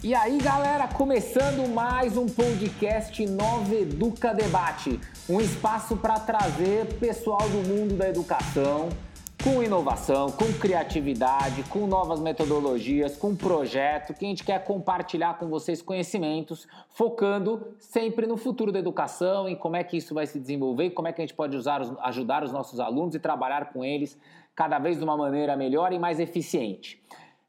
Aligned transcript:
E 0.00 0.14
aí, 0.14 0.38
galera, 0.38 0.86
começando 0.86 1.68
mais 1.68 2.16
um 2.16 2.26
podcast 2.26 3.26
Nova 3.26 3.74
Educa 3.74 4.32
Debate, 4.32 5.00
um 5.28 5.40
espaço 5.40 5.96
para 5.96 6.20
trazer 6.20 6.86
pessoal 7.00 7.40
do 7.48 7.68
mundo 7.68 7.96
da 7.96 8.08
educação 8.08 8.90
com 9.42 9.60
inovação, 9.60 10.30
com 10.30 10.52
criatividade, 10.52 11.64
com 11.64 11.88
novas 11.88 12.20
metodologias, 12.20 13.16
com 13.16 13.34
projeto 13.34 14.14
que 14.14 14.24
a 14.24 14.28
gente 14.28 14.44
quer 14.44 14.62
compartilhar 14.62 15.36
com 15.36 15.48
vocês 15.48 15.82
conhecimentos, 15.82 16.68
focando 16.90 17.74
sempre 17.80 18.24
no 18.24 18.36
futuro 18.36 18.70
da 18.70 18.78
educação, 18.78 19.48
em 19.48 19.56
como 19.56 19.74
é 19.74 19.82
que 19.82 19.96
isso 19.96 20.14
vai 20.14 20.28
se 20.28 20.38
desenvolver, 20.38 20.90
como 20.90 21.08
é 21.08 21.12
que 21.12 21.20
a 21.20 21.26
gente 21.26 21.34
pode 21.34 21.56
usar, 21.56 21.82
ajudar 22.02 22.44
os 22.44 22.52
nossos 22.52 22.78
alunos 22.78 23.16
e 23.16 23.18
trabalhar 23.18 23.72
com 23.72 23.84
eles 23.84 24.16
cada 24.54 24.78
vez 24.78 24.96
de 24.98 25.02
uma 25.02 25.16
maneira 25.16 25.56
melhor 25.56 25.92
e 25.92 25.98
mais 25.98 26.20
eficiente. 26.20 27.02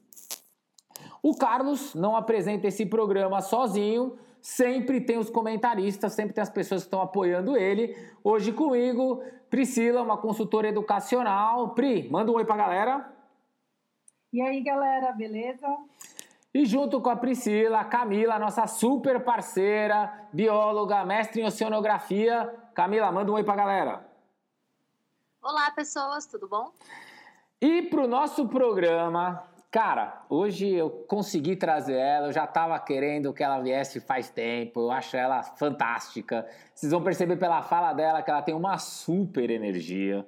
O 1.22 1.34
Carlos 1.34 1.94
não 1.94 2.14
apresenta 2.14 2.66
esse 2.66 2.84
programa 2.84 3.40
sozinho, 3.40 4.16
sempre 4.40 5.00
tem 5.00 5.18
os 5.18 5.30
comentaristas, 5.30 6.12
sempre 6.12 6.34
tem 6.34 6.42
as 6.42 6.50
pessoas 6.50 6.82
que 6.82 6.86
estão 6.86 7.02
apoiando 7.02 7.56
ele. 7.56 7.96
Hoje 8.22 8.52
comigo, 8.52 9.22
Priscila, 9.50 10.02
uma 10.02 10.18
consultora 10.18 10.68
educacional. 10.68 11.70
Pri, 11.70 12.08
manda 12.08 12.30
um 12.30 12.36
oi 12.36 12.44
pra 12.44 12.56
galera. 12.56 13.12
E 14.32 14.42
aí, 14.42 14.62
galera, 14.62 15.12
beleza? 15.12 15.66
E 16.52 16.64
junto 16.64 17.00
com 17.00 17.10
a 17.10 17.16
Priscila, 17.16 17.80
a 17.80 17.84
Camila, 17.84 18.38
nossa 18.38 18.66
super 18.66 19.22
parceira, 19.22 20.28
bióloga, 20.32 21.04
mestre 21.04 21.40
em 21.40 21.44
oceanografia. 21.44 22.54
Camila, 22.74 23.12
manda 23.12 23.30
um 23.30 23.34
oi 23.34 23.44
pra 23.44 23.56
galera. 23.56 24.08
Olá, 25.42 25.70
pessoas, 25.70 26.26
tudo 26.26 26.48
bom? 26.48 26.72
E 27.60 27.82
pro 27.82 28.06
nosso 28.06 28.48
programa, 28.48 29.47
Cara, 29.70 30.24
hoje 30.30 30.66
eu 30.66 30.88
consegui 30.88 31.54
trazer 31.54 31.96
ela, 31.96 32.28
eu 32.28 32.32
já 32.32 32.44
estava 32.44 32.78
querendo 32.78 33.34
que 33.34 33.42
ela 33.42 33.60
viesse 33.60 34.00
faz 34.00 34.30
tempo, 34.30 34.80
eu 34.80 34.90
acho 34.90 35.14
ela 35.14 35.42
fantástica. 35.42 36.46
Vocês 36.74 36.90
vão 36.90 37.02
perceber 37.02 37.36
pela 37.36 37.60
fala 37.60 37.92
dela 37.92 38.22
que 38.22 38.30
ela 38.30 38.40
tem 38.40 38.54
uma 38.54 38.78
super 38.78 39.50
energia, 39.50 40.26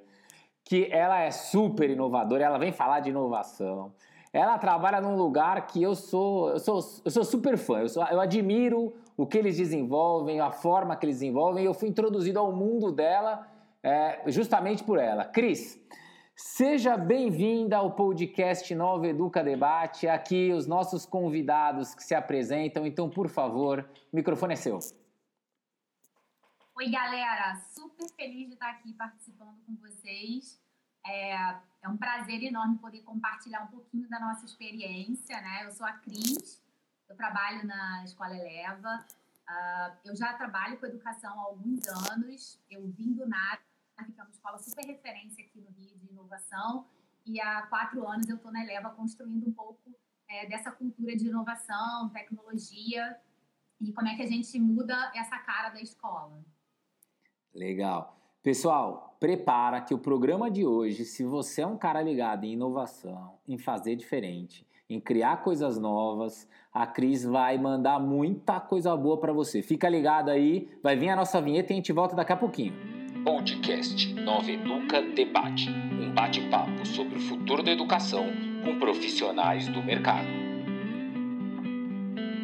que 0.63 0.87
ela 0.91 1.21
é 1.21 1.31
super 1.31 1.89
inovadora, 1.89 2.43
ela 2.43 2.59
vem 2.59 2.71
falar 2.71 2.99
de 2.99 3.09
inovação. 3.09 3.91
Ela 4.31 4.59
trabalha 4.59 5.01
num 5.01 5.15
lugar 5.15 5.65
que 5.65 5.81
eu 5.81 5.95
sou, 5.95 6.51
eu 6.51 6.59
sou, 6.59 6.79
eu 7.03 7.09
sou 7.09 7.23
super 7.23 7.57
fã, 7.57 7.79
eu, 7.79 7.89
sou, 7.89 8.05
eu 8.11 8.21
admiro 8.21 8.93
o 9.17 9.25
que 9.25 9.39
eles 9.39 9.57
desenvolvem, 9.57 10.39
a 10.39 10.51
forma 10.51 10.95
que 10.95 11.07
eles 11.07 11.15
desenvolvem, 11.15 11.65
eu 11.65 11.73
fui 11.73 11.89
introduzido 11.89 12.37
ao 12.37 12.53
mundo 12.53 12.91
dela 12.91 13.47
é, 13.81 14.21
justamente 14.27 14.83
por 14.83 14.99
ela. 14.99 15.25
Cris, 15.25 15.81
Seja 16.43 16.97
bem-vinda 16.97 17.77
ao 17.77 17.91
podcast 17.93 18.73
Nova 18.73 19.05
Educa 19.05 19.43
Debate. 19.43 20.07
Aqui 20.07 20.51
os 20.51 20.65
nossos 20.65 21.05
convidados 21.05 21.93
que 21.93 22.03
se 22.03 22.15
apresentam. 22.15 22.83
Então, 22.83 23.07
por 23.07 23.29
favor, 23.29 23.87
o 24.11 24.15
microfone 24.15 24.53
é 24.53 24.55
seu. 24.55 24.79
Oi, 26.75 26.89
galera. 26.89 27.55
Super 27.69 28.09
feliz 28.15 28.47
de 28.47 28.53
estar 28.55 28.71
aqui 28.71 28.91
participando 28.93 29.55
com 29.67 29.75
vocês. 29.75 30.59
É, 31.05 31.35
é 31.83 31.87
um 31.87 31.95
prazer 31.95 32.41
enorme 32.41 32.79
poder 32.79 33.03
compartilhar 33.03 33.61
um 33.61 33.67
pouquinho 33.67 34.09
da 34.09 34.19
nossa 34.19 34.43
experiência, 34.43 35.39
né? 35.41 35.65
Eu 35.65 35.71
sou 35.71 35.85
a 35.85 35.93
Cris, 35.93 36.59
eu 37.07 37.15
trabalho 37.15 37.67
na 37.67 38.03
Escola 38.03 38.35
Eleva. 38.35 39.05
Uh, 39.47 39.95
eu 40.05 40.15
já 40.15 40.33
trabalho 40.33 40.79
com 40.79 40.87
educação 40.87 41.39
há 41.39 41.43
alguns 41.43 41.87
anos. 42.09 42.59
Eu 42.67 42.87
vim 42.87 43.13
do 43.13 43.29
nada 43.29 43.61
que 44.09 44.19
é 44.19 44.23
uma 44.23 44.31
escola 44.31 44.57
super 44.57 44.85
referência 44.85 45.45
aqui 45.45 45.61
no 45.61 45.69
Rio 45.69 46.00
inovação. 46.31 46.85
E 47.25 47.39
há 47.39 47.63
quatro 47.63 48.07
anos 48.07 48.27
eu 48.29 48.37
estou 48.37 48.51
na 48.51 48.63
Eleva 48.63 48.89
construindo 48.89 49.47
um 49.47 49.51
pouco 49.51 49.77
é, 50.29 50.47
dessa 50.47 50.71
cultura 50.71 51.15
de 51.15 51.27
inovação, 51.27 52.09
tecnologia 52.09 53.17
e 53.79 53.91
como 53.91 54.07
é 54.07 54.15
que 54.15 54.21
a 54.21 54.27
gente 54.27 54.57
muda 54.59 55.11
essa 55.15 55.37
cara 55.39 55.69
da 55.69 55.81
escola. 55.81 56.39
Legal. 57.53 58.17
Pessoal, 58.41 59.15
prepara 59.19 59.81
que 59.81 59.93
o 59.93 59.99
programa 59.99 60.49
de 60.49 60.65
hoje, 60.65 61.05
se 61.05 61.23
você 61.23 61.61
é 61.61 61.67
um 61.67 61.77
cara 61.77 62.01
ligado 62.01 62.43
em 62.45 62.53
inovação, 62.53 63.37
em 63.47 63.57
fazer 63.57 63.95
diferente, 63.95 64.65
em 64.89 64.99
criar 64.99 65.43
coisas 65.43 65.77
novas, 65.77 66.47
a 66.73 66.87
Cris 66.87 67.23
vai 67.23 67.57
mandar 67.57 67.99
muita 67.99 68.59
coisa 68.59 68.95
boa 68.97 69.19
para 69.19 69.31
você. 69.31 69.61
Fica 69.61 69.87
ligado 69.87 70.29
aí, 70.29 70.69
vai 70.81 70.95
vir 70.95 71.09
a 71.09 71.15
nossa 71.15 71.39
vinheta 71.39 71.71
e 71.71 71.73
a 71.73 71.77
gente 71.77 71.93
volta 71.93 72.15
daqui 72.15 72.33
a 72.33 72.37
pouquinho. 72.37 73.00
Podcast 73.23 74.13
Nova 74.15 74.49
Educa 74.49 74.99
Debate 74.99 75.69
um 75.69 76.11
bate-papo 76.11 76.85
sobre 76.87 77.19
o 77.19 77.21
futuro 77.21 77.61
da 77.61 77.71
educação 77.71 78.25
com 78.65 78.79
profissionais 78.79 79.67
do 79.67 79.83
mercado. 79.83 80.27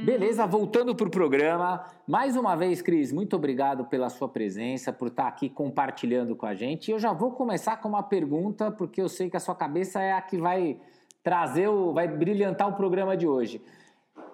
Beleza, 0.06 0.46
voltando 0.46 0.96
para 0.96 1.08
o 1.08 1.10
programa. 1.10 1.84
Mais 2.08 2.38
uma 2.38 2.56
vez, 2.56 2.82
Cris, 2.82 3.12
muito 3.12 3.36
obrigado 3.36 3.86
pela 3.86 4.10
sua 4.10 4.30
presença, 4.30 4.94
por 4.94 5.08
estar 5.08 5.28
aqui 5.28 5.50
compartilhando 5.50 6.36
com 6.36 6.46
a 6.46 6.54
gente. 6.54 6.92
Eu 6.92 7.00
já 7.00 7.12
vou 7.12 7.32
começar 7.32 7.78
com 7.78 7.90
uma 7.90 8.04
pergunta, 8.04 8.70
porque 8.70 9.02
eu 9.02 9.10
sei 9.10 9.32
que 9.32 9.38
a 9.38 9.40
sua 9.40 9.56
cabeça 9.56 10.00
é 10.00 10.14
a 10.14 10.22
que 10.22 10.38
vai 10.38 10.80
trazer, 11.24 11.68
o, 11.68 11.92
vai 11.92 12.08
brilhantar 12.08 12.70
o 12.70 12.74
programa 12.74 13.18
de 13.18 13.28
hoje. 13.28 13.62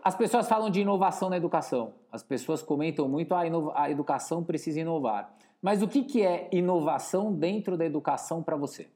As 0.04 0.14
pessoas 0.14 0.50
falam 0.50 0.70
de 0.70 0.81
inovação 0.81 1.30
na 1.30 1.38
educação. 1.38 1.94
As 2.12 2.22
pessoas 2.22 2.62
comentam 2.62 3.08
muito 3.08 3.34
ah, 3.34 3.44
a 3.75 3.90
educação 3.90 4.44
precisa 4.44 4.81
inovar. 4.81 5.34
Mas 5.63 5.81
o 5.81 5.88
que, 5.88 6.03
que 6.03 6.22
é 6.22 6.50
inovação 6.51 7.34
dentro 7.34 7.78
da 7.78 7.85
educação 7.85 8.44
para 8.44 8.57
você? 8.57 8.91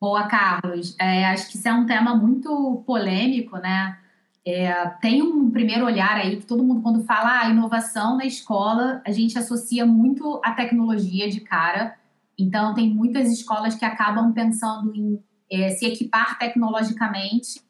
Boa, 0.00 0.26
Carlos. 0.26 0.96
É, 0.98 1.26
acho 1.26 1.48
que 1.48 1.56
isso 1.56 1.68
é 1.68 1.72
um 1.72 1.86
tema 1.86 2.16
muito 2.16 2.82
polêmico, 2.84 3.58
né? 3.58 3.96
É, 4.44 4.88
tem 5.00 5.22
um 5.22 5.48
primeiro 5.52 5.86
olhar 5.86 6.16
aí 6.16 6.36
que 6.36 6.46
todo 6.46 6.64
mundo, 6.64 6.82
quando 6.82 7.04
fala 7.04 7.42
ah, 7.42 7.48
inovação 7.48 8.16
na 8.16 8.24
escola, 8.24 9.00
a 9.06 9.12
gente 9.12 9.38
associa 9.38 9.86
muito 9.86 10.40
a 10.44 10.50
tecnologia 10.50 11.30
de 11.30 11.40
cara. 11.40 11.96
Então, 12.36 12.74
tem 12.74 12.92
muitas 12.92 13.30
escolas 13.30 13.76
que 13.76 13.84
acabam 13.84 14.32
pensando 14.32 14.92
em 14.96 15.22
é, 15.48 15.70
se 15.70 15.86
equipar 15.86 16.36
tecnologicamente. 16.40 17.62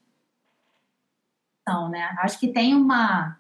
Então, 1.61 1.91
né? 1.91 2.17
Acho 2.21 2.41
que 2.41 2.49
tem 2.49 2.75
uma, 2.75 3.37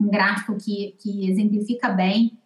um 0.00 0.08
gráfico 0.08 0.56
que, 0.56 0.96
que 1.00 1.30
exemplifica 1.30 1.90
bem 1.90 2.39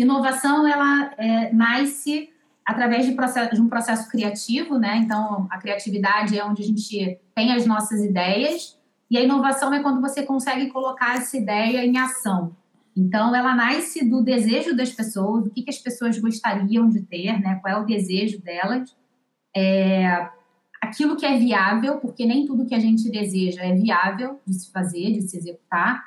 inovação 0.00 0.66
ela 0.66 1.12
é, 1.16 1.52
nasce 1.52 2.30
através 2.64 3.06
de, 3.06 3.12
processo, 3.12 3.54
de 3.54 3.60
um 3.60 3.68
processo 3.68 4.08
criativo, 4.10 4.78
né? 4.78 4.98
Então, 4.98 5.46
a 5.50 5.58
criatividade 5.58 6.38
é 6.38 6.44
onde 6.44 6.62
a 6.62 6.66
gente 6.66 7.18
tem 7.34 7.52
as 7.52 7.64
nossas 7.64 8.04
ideias 8.04 8.78
e 9.10 9.16
a 9.16 9.22
inovação 9.22 9.72
é 9.72 9.82
quando 9.82 10.00
você 10.00 10.22
consegue 10.22 10.68
colocar 10.68 11.16
essa 11.16 11.36
ideia 11.36 11.84
em 11.84 11.96
ação. 11.96 12.54
Então, 12.94 13.34
ela 13.34 13.54
nasce 13.54 14.04
do 14.04 14.22
desejo 14.22 14.76
das 14.76 14.90
pessoas, 14.90 15.46
o 15.46 15.50
que, 15.50 15.62
que 15.62 15.70
as 15.70 15.78
pessoas 15.78 16.18
gostariam 16.18 16.88
de 16.88 17.00
ter, 17.02 17.40
né? 17.40 17.58
Qual 17.62 17.72
é 17.72 17.78
o 17.78 17.86
desejo 17.86 18.42
delas? 18.42 18.94
É, 19.56 20.28
aquilo 20.80 21.16
que 21.16 21.24
é 21.24 21.38
viável, 21.38 21.98
porque 21.98 22.26
nem 22.26 22.44
tudo 22.44 22.66
que 22.66 22.74
a 22.74 22.78
gente 22.78 23.10
deseja 23.10 23.62
é 23.62 23.72
viável 23.72 24.40
de 24.46 24.54
se 24.54 24.70
fazer, 24.70 25.12
de 25.12 25.22
se 25.22 25.36
executar, 25.36 26.04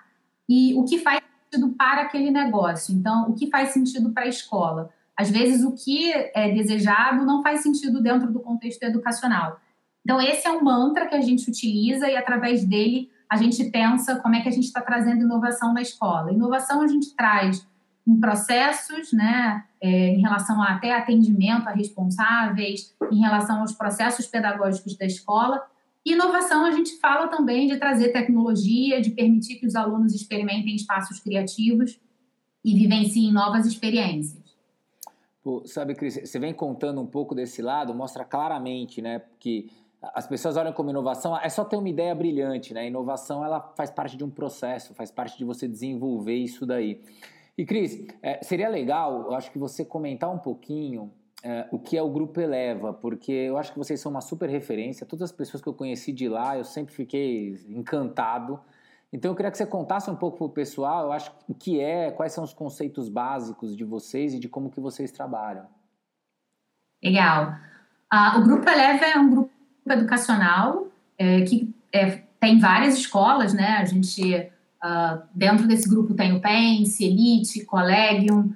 e 0.47 0.73
o 0.75 0.83
que 0.83 0.99
faz 0.99 1.20
sentido 1.51 1.69
para 1.77 2.03
aquele 2.03 2.31
negócio. 2.31 2.95
Então, 2.95 3.29
o 3.29 3.33
que 3.33 3.49
faz 3.49 3.69
sentido 3.69 4.11
para 4.11 4.23
a 4.23 4.27
escola? 4.27 4.89
Às 5.15 5.29
vezes, 5.29 5.63
o 5.63 5.73
que 5.73 6.11
é 6.33 6.51
desejado 6.53 7.25
não 7.25 7.43
faz 7.43 7.61
sentido 7.61 8.01
dentro 8.01 8.31
do 8.31 8.39
contexto 8.39 8.81
educacional. 8.83 9.59
Então, 10.03 10.21
esse 10.21 10.47
é 10.47 10.51
um 10.51 10.63
mantra 10.63 11.05
que 11.05 11.13
a 11.13 11.21
gente 11.21 11.49
utiliza 11.49 12.09
e, 12.09 12.15
através 12.15 12.63
dele, 12.63 13.11
a 13.29 13.35
gente 13.35 13.63
pensa 13.65 14.15
como 14.15 14.35
é 14.35 14.41
que 14.41 14.47
a 14.47 14.51
gente 14.51 14.65
está 14.65 14.81
trazendo 14.81 15.23
inovação 15.23 15.73
na 15.73 15.81
escola. 15.81 16.31
Inovação 16.31 16.81
a 16.81 16.87
gente 16.87 17.13
traz 17.15 17.67
em 18.07 18.19
processos, 18.19 19.13
né, 19.13 19.63
é, 19.79 20.15
em 20.15 20.21
relação 20.21 20.61
a 20.61 20.71
até 20.71 20.95
atendimento 20.95 21.67
a 21.67 21.71
responsáveis, 21.71 22.95
em 23.11 23.19
relação 23.19 23.61
aos 23.61 23.73
processos 23.73 24.25
pedagógicos 24.25 24.97
da 24.97 25.05
escola, 25.05 25.61
E 26.05 26.13
inovação, 26.13 26.65
a 26.65 26.71
gente 26.71 26.97
fala 26.97 27.27
também 27.27 27.67
de 27.67 27.77
trazer 27.77 28.11
tecnologia, 28.11 28.99
de 29.01 29.11
permitir 29.11 29.55
que 29.55 29.67
os 29.67 29.75
alunos 29.75 30.13
experimentem 30.13 30.75
espaços 30.75 31.19
criativos 31.19 31.99
e 32.63 32.73
vivenciem 32.73 33.31
novas 33.31 33.65
experiências. 33.65 34.41
Pô, 35.43 35.63
sabe, 35.65 35.95
Cris, 35.95 36.19
você 36.23 36.39
vem 36.39 36.53
contando 36.53 37.01
um 37.01 37.05
pouco 37.05 37.33
desse 37.33 37.61
lado, 37.61 37.93
mostra 37.93 38.23
claramente, 38.23 39.01
né, 39.01 39.21
que 39.39 39.71
as 40.01 40.27
pessoas 40.27 40.57
olham 40.57 40.73
como 40.73 40.89
inovação, 40.89 41.37
é 41.37 41.49
só 41.49 41.63
ter 41.63 41.75
uma 41.75 41.89
ideia 41.89 42.13
brilhante, 42.15 42.73
né? 42.73 42.87
Inovação, 42.87 43.45
ela 43.45 43.59
faz 43.75 43.91
parte 43.91 44.17
de 44.17 44.23
um 44.23 44.29
processo, 44.31 44.95
faz 44.95 45.11
parte 45.11 45.37
de 45.37 45.45
você 45.45 45.67
desenvolver 45.67 46.35
isso 46.35 46.65
daí. 46.65 47.01
E, 47.55 47.63
Cris, 47.63 48.07
é, 48.21 48.43
seria 48.43 48.67
legal, 48.67 49.27
eu 49.27 49.35
acho 49.35 49.51
que 49.51 49.59
você 49.59 49.85
comentar 49.85 50.33
um 50.33 50.39
pouquinho 50.39 51.11
é, 51.43 51.67
o 51.71 51.79
que 51.79 51.97
é 51.97 52.01
o 52.01 52.09
Grupo 52.09 52.39
Eleva, 52.39 52.93
porque 52.93 53.31
eu 53.31 53.57
acho 53.57 53.71
que 53.71 53.77
vocês 53.77 53.99
são 53.99 54.11
uma 54.11 54.21
super 54.21 54.49
referência. 54.49 55.05
Todas 55.05 55.31
as 55.31 55.35
pessoas 55.35 55.61
que 55.61 55.67
eu 55.67 55.73
conheci 55.73 56.11
de 56.11 56.29
lá, 56.29 56.57
eu 56.57 56.63
sempre 56.63 56.93
fiquei 56.93 57.59
encantado. 57.67 58.59
Então 59.11 59.31
eu 59.31 59.35
queria 59.35 59.51
que 59.51 59.57
você 59.57 59.65
contasse 59.65 60.09
um 60.09 60.15
pouco 60.15 60.37
para 60.37 60.45
o 60.45 60.49
pessoal, 60.49 61.05
eu 61.05 61.11
acho 61.11 61.31
o 61.47 61.53
que 61.53 61.79
é, 61.81 62.11
quais 62.11 62.31
são 62.31 62.43
os 62.43 62.53
conceitos 62.53 63.09
básicos 63.09 63.75
de 63.75 63.83
vocês 63.83 64.33
e 64.33 64.39
de 64.39 64.47
como 64.47 64.69
que 64.69 64.79
vocês 64.79 65.11
trabalham. 65.11 65.65
Legal. 67.03 67.55
Uh, 68.13 68.39
o 68.39 68.43
Grupo 68.43 68.69
Eleva 68.69 69.05
é 69.05 69.17
um 69.17 69.29
grupo 69.29 69.51
educacional 69.89 70.87
é, 71.17 71.41
que 71.41 71.73
é, 71.91 72.23
tem 72.39 72.59
várias 72.59 72.95
escolas, 72.95 73.53
né? 73.53 73.77
A 73.77 73.85
gente 73.85 74.49
uh, 74.83 75.21
dentro 75.33 75.67
desse 75.67 75.89
grupo 75.89 76.13
tem 76.13 76.33
o 76.33 76.41
PENS, 76.41 76.99
Elite, 76.99 77.65
Collegium, 77.65 78.53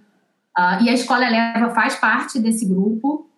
uh, 0.58 0.84
e 0.84 0.90
a 0.90 0.94
Escola 0.94 1.26
Eleva 1.26 1.70
faz 1.74 1.96
parte 1.96 2.40
desse 2.40 2.66
grupo. 2.66 3.30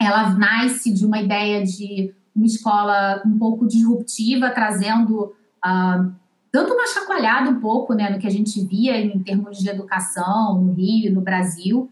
Ela 0.00 0.30
nasce 0.30 0.92
de 0.92 1.06
uma 1.06 1.20
ideia 1.20 1.64
de 1.64 2.14
uma 2.34 2.46
escola 2.46 3.22
um 3.24 3.38
pouco 3.38 3.66
disruptiva, 3.66 4.50
trazendo 4.50 5.34
uh, 5.64 6.12
dando 6.52 6.72
uma 6.72 6.86
chacoalhada 6.86 7.50
um 7.50 7.60
pouco 7.60 7.94
né, 7.94 8.10
no 8.10 8.18
que 8.20 8.26
a 8.28 8.30
gente 8.30 8.64
via 8.64 8.96
em 8.96 9.18
termos 9.24 9.58
de 9.58 9.68
educação 9.68 10.62
no 10.62 10.72
Rio, 10.72 11.12
no 11.12 11.20
Brasil. 11.20 11.90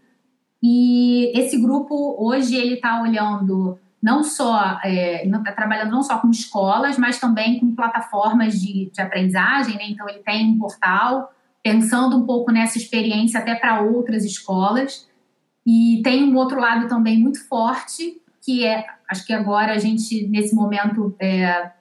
E 0.61 1.37
esse 1.37 1.59
grupo 1.61 2.15
hoje 2.17 2.55
ele 2.55 2.75
está 2.75 3.01
olhando 3.01 3.77
não 4.01 4.23
só 4.23 4.79
é, 4.83 5.25
está 5.25 5.51
trabalhando 5.51 5.91
não 5.91 6.01
só 6.01 6.17
com 6.17 6.29
escolas, 6.29 6.97
mas 6.97 7.19
também 7.19 7.59
com 7.59 7.75
plataformas 7.75 8.59
de, 8.59 8.89
de 8.89 9.01
aprendizagem. 9.01 9.75
Né? 9.75 9.89
Então 9.89 10.07
ele 10.07 10.19
tem 10.19 10.51
um 10.51 10.57
portal 10.57 11.33
pensando 11.63 12.17
um 12.17 12.25
pouco 12.25 12.51
nessa 12.51 12.77
experiência 12.77 13.39
até 13.39 13.55
para 13.55 13.81
outras 13.81 14.25
escolas. 14.25 15.09
E 15.65 16.01
tem 16.03 16.23
um 16.23 16.35
outro 16.35 16.59
lado 16.59 16.87
também 16.87 17.17
muito 17.17 17.47
forte 17.47 18.21
que 18.43 18.65
é, 18.65 18.85
acho 19.09 19.25
que 19.25 19.33
agora 19.33 19.73
a 19.73 19.77
gente 19.77 20.27
nesse 20.27 20.53
momento 20.53 21.15
é, 21.17 21.71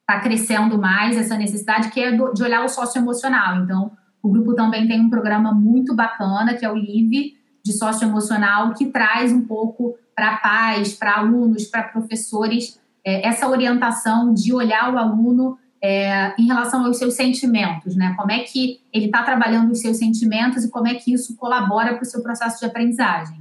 está 0.00 0.18
crescendo 0.20 0.78
mais 0.78 1.16
essa 1.16 1.36
necessidade, 1.36 1.90
que 1.90 2.00
é 2.00 2.16
do, 2.16 2.32
de 2.32 2.42
olhar 2.42 2.64
o 2.64 2.68
socioemocional. 2.68 3.62
Então, 3.62 3.92
o 4.22 4.30
grupo 4.30 4.54
também 4.54 4.88
tem 4.88 5.00
um 5.00 5.10
programa 5.10 5.52
muito 5.52 5.94
bacana, 5.94 6.54
que 6.54 6.64
é 6.64 6.70
o 6.70 6.76
LIVE, 6.76 7.38
de 7.62 7.72
socioemocional, 7.74 8.72
que 8.72 8.86
traz 8.86 9.30
um 9.30 9.42
pouco 9.42 9.94
para 10.16 10.38
pais, 10.38 10.94
para 10.94 11.18
alunos, 11.18 11.66
para 11.66 11.82
professores, 11.82 12.80
é, 13.04 13.26
essa 13.26 13.46
orientação 13.48 14.32
de 14.32 14.52
olhar 14.54 14.92
o 14.92 14.98
aluno 14.98 15.58
é, 15.82 16.34
em 16.40 16.46
relação 16.46 16.84
aos 16.84 16.98
seus 16.98 17.14
sentimentos, 17.14 17.96
né? 17.96 18.14
Como 18.16 18.30
é 18.30 18.40
que 18.40 18.80
ele 18.92 19.06
está 19.06 19.22
trabalhando 19.22 19.70
os 19.70 19.80
seus 19.80 19.96
sentimentos 19.98 20.64
e 20.64 20.70
como 20.70 20.88
é 20.88 20.94
que 20.94 21.12
isso 21.12 21.36
colabora 21.36 21.94
para 21.94 22.02
o 22.02 22.06
seu 22.06 22.22
processo 22.22 22.60
de 22.60 22.66
aprendizagem. 22.66 23.40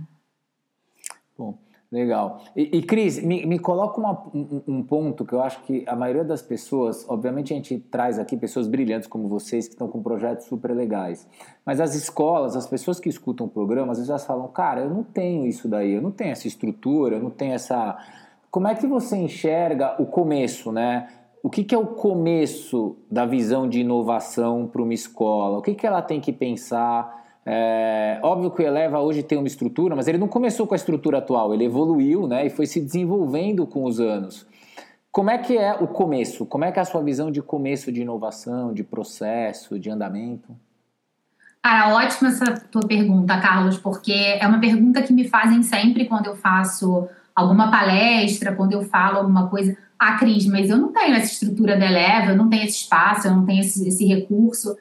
Bom, 1.37 1.57
Legal. 1.91 2.43
E, 2.55 2.77
e 2.77 2.83
Cris, 2.83 3.19
me, 3.19 3.47
me 3.47 3.57
coloca 3.57 3.99
uma, 3.99 4.11
um, 4.31 4.61
um, 4.67 4.83
ponto 4.83 5.25
que 5.25 5.33
eu 5.33 5.41
acho 5.41 5.63
que 5.63 5.83
a 5.87 5.95
maioria 5.95 6.23
das 6.23 6.39
pessoas, 6.39 7.03
obviamente 7.09 7.51
a 7.51 7.55
gente 7.55 7.79
traz 7.79 8.19
aqui 8.19 8.37
pessoas 8.37 8.67
brilhantes 8.67 9.07
como 9.07 9.27
vocês 9.27 9.67
que 9.67 9.73
estão 9.73 9.87
com 9.87 9.99
projetos 10.03 10.45
super 10.45 10.69
legais, 10.75 11.27
mas 11.65 11.81
as 11.81 11.95
escolas, 11.95 12.55
as 12.55 12.67
pessoas 12.67 12.99
que 12.99 13.09
escutam 13.09 13.47
o 13.47 13.49
programa, 13.49 13.91
às 13.91 13.97
vezes 13.97 14.09
elas 14.09 14.23
falam, 14.23 14.47
cara, 14.49 14.81
eu 14.81 14.89
não 14.89 15.03
tenho 15.03 15.47
isso 15.47 15.67
daí, 15.67 15.93
eu 15.93 16.01
não 16.01 16.11
tenho 16.11 16.31
essa 16.31 16.47
estrutura, 16.47 17.15
eu 17.15 17.23
não 17.23 17.31
tenho 17.31 17.53
essa... 17.53 17.97
Como 18.51 18.67
é 18.67 18.75
que 18.75 18.85
você 18.85 19.17
enxerga 19.17 19.99
o 19.99 20.05
começo, 20.05 20.71
né? 20.71 21.07
O 21.41 21.49
que, 21.49 21.63
que 21.63 21.73
é 21.73 21.77
o 21.77 21.87
começo 21.87 22.97
da 23.09 23.25
visão 23.25 23.67
de 23.67 23.79
inovação 23.79 24.67
para 24.67 24.81
uma 24.81 24.93
escola? 24.93 25.59
O 25.59 25.61
que, 25.61 25.73
que 25.73 25.87
ela 25.87 26.01
tem 26.01 26.19
que 26.19 26.33
pensar? 26.33 27.19
É, 27.45 28.19
óbvio 28.21 28.51
que 28.51 28.61
o 28.61 28.65
Eleva 28.65 28.99
hoje 28.99 29.23
tem 29.23 29.37
uma 29.37 29.47
estrutura, 29.47 29.95
mas 29.95 30.07
ele 30.07 30.17
não 30.17 30.27
começou 30.27 30.67
com 30.67 30.73
a 30.73 30.77
estrutura 30.77 31.19
atual, 31.19 31.53
ele 31.53 31.65
evoluiu 31.65 32.27
né, 32.27 32.45
e 32.45 32.49
foi 32.49 32.65
se 32.65 32.81
desenvolvendo 32.81 33.65
com 33.65 33.85
os 33.85 33.99
anos. 33.99 34.45
Como 35.11 35.31
é 35.31 35.37
que 35.37 35.57
é 35.57 35.73
o 35.73 35.87
começo? 35.87 36.45
Como 36.45 36.65
é 36.65 36.71
que 36.71 36.77
é 36.77 36.81
a 36.81 36.85
sua 36.85 37.01
visão 37.01 37.31
de 37.31 37.41
começo 37.41 37.91
de 37.91 38.01
inovação, 38.01 38.73
de 38.73 38.83
processo, 38.83 39.79
de 39.79 39.89
andamento? 39.89 40.55
Cara, 41.63 41.95
ótima 41.95 42.29
essa 42.29 42.45
tua 42.71 42.87
pergunta, 42.87 43.39
Carlos, 43.39 43.77
porque 43.77 44.13
é 44.13 44.45
uma 44.45 44.59
pergunta 44.59 45.01
que 45.01 45.11
me 45.11 45.27
fazem 45.27 45.63
sempre 45.63 46.05
quando 46.05 46.27
eu 46.27 46.35
faço 46.35 47.07
alguma 47.39 47.71
palestra, 47.71 48.55
quando 48.55 48.73
eu 48.73 48.81
falo 48.83 49.17
alguma 49.17 49.47
coisa. 49.47 49.75
Ah, 49.97 50.17
Cris, 50.17 50.45
mas 50.45 50.69
eu 50.69 50.77
não 50.77 50.93
tenho 50.93 51.15
essa 51.15 51.33
estrutura 51.33 51.77
da 51.77 51.85
Eleva, 51.85 52.31
eu 52.31 52.37
não 52.37 52.49
tenho 52.49 52.63
esse 52.63 52.83
espaço, 52.83 53.27
eu 53.27 53.35
não 53.35 53.45
tenho 53.45 53.61
esse, 53.61 53.87
esse 53.87 54.05
recurso. 54.05 54.75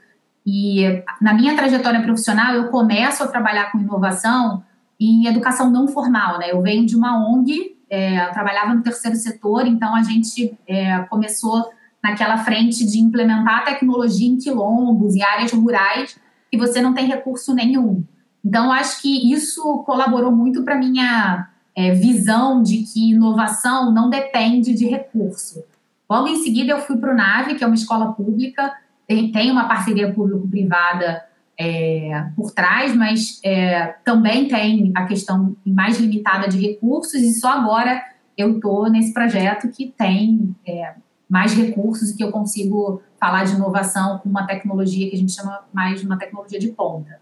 E 0.47 1.03
na 1.21 1.35
minha 1.35 1.55
trajetória 1.57 2.01
profissional, 2.03 2.55
eu 2.55 2.69
começo 2.69 3.23
a 3.23 3.29
trabalhar 3.29 3.71
com 3.71 3.79
inovação 3.79 4.63
em 5.01 5.27
educação 5.27 5.71
não 5.71 5.87
formal, 5.87 6.39
né? 6.39 6.51
Eu 6.51 6.61
venho 6.63 6.87
de 6.87 6.97
uma 6.97 7.19
ONG, 7.29 7.77
é, 7.91 8.27
trabalhava 8.29 8.75
no 8.75 8.83
terceiro 8.83 9.17
setor, 9.17 9.67
então 9.67 9.95
a 9.95 10.03
gente 10.03 10.59
é, 10.67 10.99
começou 11.11 11.69
naquela 12.03 12.39
frente 12.39 12.87
de 12.87 12.99
implementar 12.99 13.65
tecnologia 13.65 14.29
em 14.29 14.39
quilombos 14.39 15.15
e 15.15 15.23
áreas 15.23 15.53
rurais 15.53 16.19
que 16.51 16.57
você 16.57 16.81
não 16.81 16.95
tem 16.95 17.07
recurso 17.07 17.55
nenhum. 17.55 18.05
Então, 18.45 18.73
acho 18.73 19.03
que 19.03 19.33
isso 19.33 19.83
colaborou 19.85 20.33
muito 20.33 20.63
para 20.63 20.77
minha 20.77 21.49
é, 21.79 21.93
visão 21.93 22.61
de 22.61 22.79
que 22.79 23.13
inovação 23.13 23.95
não 23.95 24.11
depende 24.11 24.75
de 24.75 24.85
recurso. 24.89 25.63
Logo 26.11 26.27
em 26.27 26.43
seguida, 26.43 26.73
eu 26.73 26.81
fui 26.81 26.97
para 26.97 27.13
o 27.13 27.17
NAVE, 27.17 27.55
que 27.55 27.63
é 27.63 27.67
uma 27.69 27.77
escola 27.77 28.13
pública, 28.15 28.75
tem, 29.07 29.31
tem 29.31 29.49
uma 29.49 29.69
parceria 29.69 30.13
público-privada 30.13 31.23
é, 31.57 32.31
por 32.35 32.51
trás, 32.51 32.97
mas 32.97 33.39
é, 33.45 33.95
também 34.05 34.49
tem 34.49 34.91
a 34.93 35.07
questão 35.07 35.57
mais 35.65 36.01
limitada 36.01 36.49
de 36.49 36.59
recursos, 36.59 37.15
e 37.15 37.33
só 37.35 37.53
agora 37.53 38.03
eu 38.37 38.57
estou 38.57 38.91
nesse 38.91 39.15
projeto 39.15 39.69
que 39.69 39.95
tem 39.97 40.53
é, 40.67 40.95
mais 41.31 41.55
recursos 41.55 42.11
e 42.11 42.17
que 42.17 42.25
eu 42.25 42.33
consigo 42.33 43.01
falar 43.21 43.45
de 43.45 43.55
inovação 43.55 44.19
com 44.19 44.29
uma 44.29 44.45
tecnologia 44.49 45.09
que 45.09 45.15
a 45.15 45.19
gente 45.19 45.33
chama 45.33 45.61
mais 45.73 46.01
de 46.01 46.07
uma 46.07 46.19
tecnologia 46.19 46.59
de 46.59 46.69
ponta. 46.69 47.21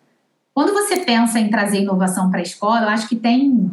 Quando 0.54 0.72
você 0.72 0.96
pensa 1.04 1.38
em 1.38 1.50
trazer 1.50 1.82
inovação 1.82 2.30
para 2.30 2.38
a 2.38 2.42
escola, 2.42 2.84
eu 2.84 2.88
acho 2.88 3.06
que 3.06 3.16
tem 3.16 3.70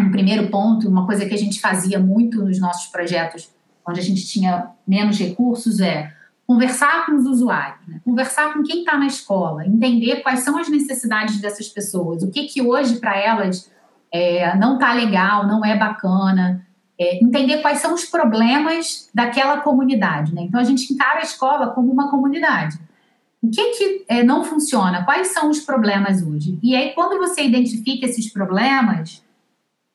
um 0.00 0.10
primeiro 0.10 0.48
ponto, 0.48 0.88
uma 0.88 1.06
coisa 1.06 1.24
que 1.26 1.34
a 1.34 1.38
gente 1.38 1.60
fazia 1.60 1.98
muito 1.98 2.44
nos 2.44 2.60
nossos 2.60 2.86
projetos, 2.88 3.50
onde 3.86 4.00
a 4.00 4.02
gente 4.02 4.26
tinha 4.26 4.70
menos 4.86 5.18
recursos, 5.18 5.80
é 5.80 6.12
conversar 6.46 7.06
com 7.06 7.16
os 7.16 7.26
usuários, 7.26 7.86
né? 7.88 8.00
conversar 8.04 8.52
com 8.52 8.62
quem 8.62 8.80
está 8.80 8.96
na 8.96 9.06
escola, 9.06 9.66
entender 9.66 10.22
quais 10.22 10.40
são 10.40 10.56
as 10.58 10.68
necessidades 10.68 11.40
dessas 11.40 11.68
pessoas, 11.68 12.22
o 12.22 12.30
que 12.30 12.44
que 12.44 12.62
hoje 12.62 13.00
para 13.00 13.18
elas 13.18 13.70
é, 14.12 14.56
não 14.56 14.74
está 14.74 14.92
legal, 14.92 15.46
não 15.46 15.64
é 15.64 15.76
bacana, 15.76 16.64
é, 16.98 17.22
entender 17.22 17.58
quais 17.58 17.78
são 17.78 17.92
os 17.92 18.04
problemas 18.04 19.10
daquela 19.12 19.60
comunidade. 19.60 20.32
Né? 20.34 20.42
Então 20.42 20.60
a 20.60 20.64
gente 20.64 20.92
encara 20.92 21.18
a 21.18 21.22
escola 21.22 21.68
como 21.68 21.92
uma 21.92 22.08
comunidade. 22.10 22.78
O 23.42 23.50
que 23.50 23.70
que 23.72 24.04
é, 24.08 24.22
não 24.22 24.44
funciona? 24.44 25.04
Quais 25.04 25.28
são 25.28 25.50
os 25.50 25.60
problemas 25.60 26.22
hoje? 26.22 26.58
E 26.62 26.74
aí 26.76 26.92
quando 26.94 27.18
você 27.18 27.42
identifica 27.42 28.06
esses 28.06 28.32
problemas, 28.32 29.22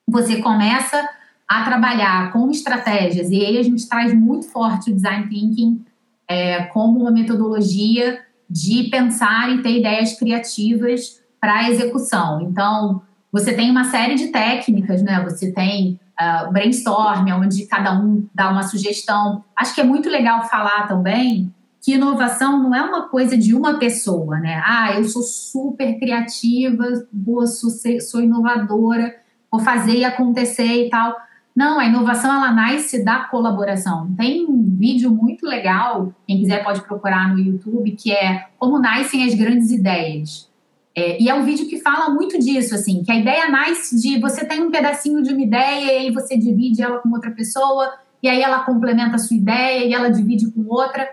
você 0.08 0.42
começa 0.42 1.08
a 1.48 1.64
trabalhar 1.64 2.32
com 2.32 2.50
estratégias 2.50 3.30
e 3.30 3.46
aí 3.46 3.58
a 3.58 3.64
gente 3.64 3.88
traz 3.88 4.14
muito 4.14 4.48
forte 4.48 4.90
o 4.90 4.96
design 4.96 5.28
thinking 5.28 5.84
é, 6.28 6.64
como 6.66 7.00
uma 7.02 7.12
metodologia 7.12 8.22
de 8.50 8.90
pensar 8.90 9.50
e 9.50 9.62
ter 9.62 9.80
ideias 9.80 10.18
criativas 10.18 11.22
para 11.40 11.70
execução. 11.70 12.42
Então, 12.42 13.02
você 13.32 13.54
tem 13.54 13.72
uma 13.72 13.86
série 13.86 14.16
de 14.16 14.28
técnicas, 14.28 15.02
né? 15.02 15.24
Você 15.24 15.52
tem 15.52 16.00
uh, 16.20 16.52
brainstorm, 16.52 17.28
onde 17.32 17.66
cada 17.66 17.94
um 18.00 18.28
dá 18.34 18.50
uma 18.50 18.64
sugestão. 18.64 19.44
Acho 19.56 19.74
que 19.74 19.82
é 19.82 19.86
muito 19.86 20.10
legal 20.10 20.44
falar 20.50 20.88
também 20.88 21.54
que 21.82 21.94
inovação 21.94 22.62
não 22.62 22.76
é 22.76 22.82
uma 22.82 23.08
coisa 23.10 23.36
de 23.36 23.56
uma 23.56 23.80
pessoa, 23.80 24.40
né? 24.40 24.62
Ah, 24.64 24.94
eu 24.96 25.04
sou 25.06 25.24
super 25.24 25.98
criativa, 25.98 26.84
boa, 27.12 27.48
sou, 27.48 27.72
sou 28.00 28.22
inovadora, 28.22 29.16
vou 29.52 29.60
fazer 29.60 29.96
e 29.96 30.06
acontecer 30.06 30.86
e 30.86 30.90
tal. 30.90 31.16
Não, 31.56 31.80
a 31.80 31.86
inovação 31.86 32.34
ela 32.34 32.52
nasce 32.52 33.04
da 33.04 33.26
colaboração. 33.26 34.14
Tem 34.18 34.46
um 34.46 34.64
vídeo 34.64 35.12
muito 35.12 35.46
legal, 35.46 36.14
quem 36.26 36.40
quiser 36.40 36.64
pode 36.64 36.82
procurar 36.82 37.34
no 37.34 37.40
YouTube, 37.40 37.92
que 37.92 38.12
é 38.12 38.48
como 38.58 38.80
nascem 38.80 39.26
as 39.26 39.34
grandes 39.34 39.70
ideias. 39.70 40.50
É, 40.96 41.22
e 41.22 41.30
é 41.30 41.34
um 41.34 41.44
vídeo 41.44 41.68
que 41.68 41.80
fala 41.80 42.10
muito 42.10 42.38
disso, 42.40 42.76
assim, 42.76 43.04
que 43.04 43.12
a 43.12 43.16
ideia 43.16 43.50
nasce 43.50 44.00
de 44.02 44.20
você 44.20 44.46
tem 44.46 44.62
um 44.62 44.72
pedacinho 44.72 45.22
de 45.22 45.34
uma 45.34 45.42
ideia 45.42 46.08
e 46.08 46.12
você 46.12 46.38
divide 46.38 46.82
ela 46.82 47.00
com 47.00 47.10
outra 47.10 47.32
pessoa 47.32 47.94
e 48.22 48.28
aí 48.28 48.42
ela 48.42 48.64
complementa 48.64 49.16
a 49.16 49.20
sua 49.20 49.36
ideia 49.36 49.86
e 49.86 49.94
ela 49.94 50.10
divide 50.10 50.52
com 50.52 50.66
outra. 50.68 51.10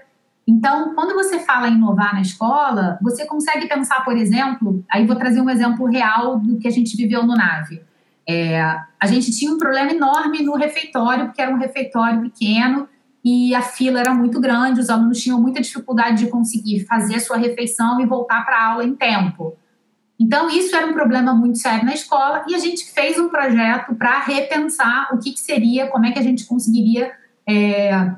Então, 0.47 0.95
quando 0.95 1.15
você 1.15 1.39
fala 1.41 1.69
em 1.69 1.75
inovar 1.75 2.15
na 2.15 2.23
escola, 2.23 2.99
você 3.03 3.27
consegue 3.27 3.69
pensar, 3.69 4.05
por 4.05 4.17
exemplo, 4.17 4.85
aí 4.91 5.07
vou 5.07 5.17
trazer 5.17 5.41
um 5.41 5.51
exemplo 5.51 5.87
real 5.87 6.39
do 6.39 6.59
que 6.59 6.67
a 6.67 6.71
gente 6.71 6.97
viveu 6.97 7.23
no 7.23 7.37
NAVE. 7.37 7.83
É, 8.29 8.61
a 9.01 9.07
gente 9.07 9.31
tinha 9.31 9.51
um 9.51 9.57
problema 9.57 9.91
enorme 9.91 10.43
no 10.43 10.55
refeitório, 10.55 11.27
porque 11.27 11.41
era 11.41 11.55
um 11.55 11.59
refeitório 11.59 12.21
pequeno 12.21 12.87
e 13.25 13.55
a 13.55 13.63
fila 13.63 14.01
era 14.01 14.13
muito 14.13 14.39
grande, 14.39 14.81
os 14.81 14.91
alunos 14.91 15.23
tinham 15.23 15.41
muita 15.41 15.63
dificuldade 15.63 16.25
de 16.25 16.31
conseguir 16.31 16.85
fazer 16.85 17.17
a 17.17 17.21
sua 17.21 17.39
refeição 17.39 18.01
e 18.01 18.07
voltar 18.07 18.45
para 18.45 18.57
a 18.57 18.73
aula 18.73 18.85
em 18.85 18.95
tempo. 18.95 19.57
Então, 20.21 20.51
isso 20.51 20.75
era 20.77 20.87
um 20.87 20.93
problema 20.93 21.33
muito 21.33 21.59
sério 21.59 21.87
na 21.87 21.95
escola 21.95 22.45
e 22.49 22.55
a 22.55 22.59
gente 22.59 22.93
fez 22.93 23.19
um 23.19 23.29
projeto 23.29 23.95
para 23.95 24.21
repensar 24.21 25.09
o 25.13 25.19
que, 25.19 25.33
que, 25.33 25.41
seria, 25.41 25.87
como 25.87 26.05
é 26.07 26.13
que 26.13 26.19
a 26.19 26.23
gente 26.23 26.45
conseguiria 26.45 27.13
é, 27.49 28.13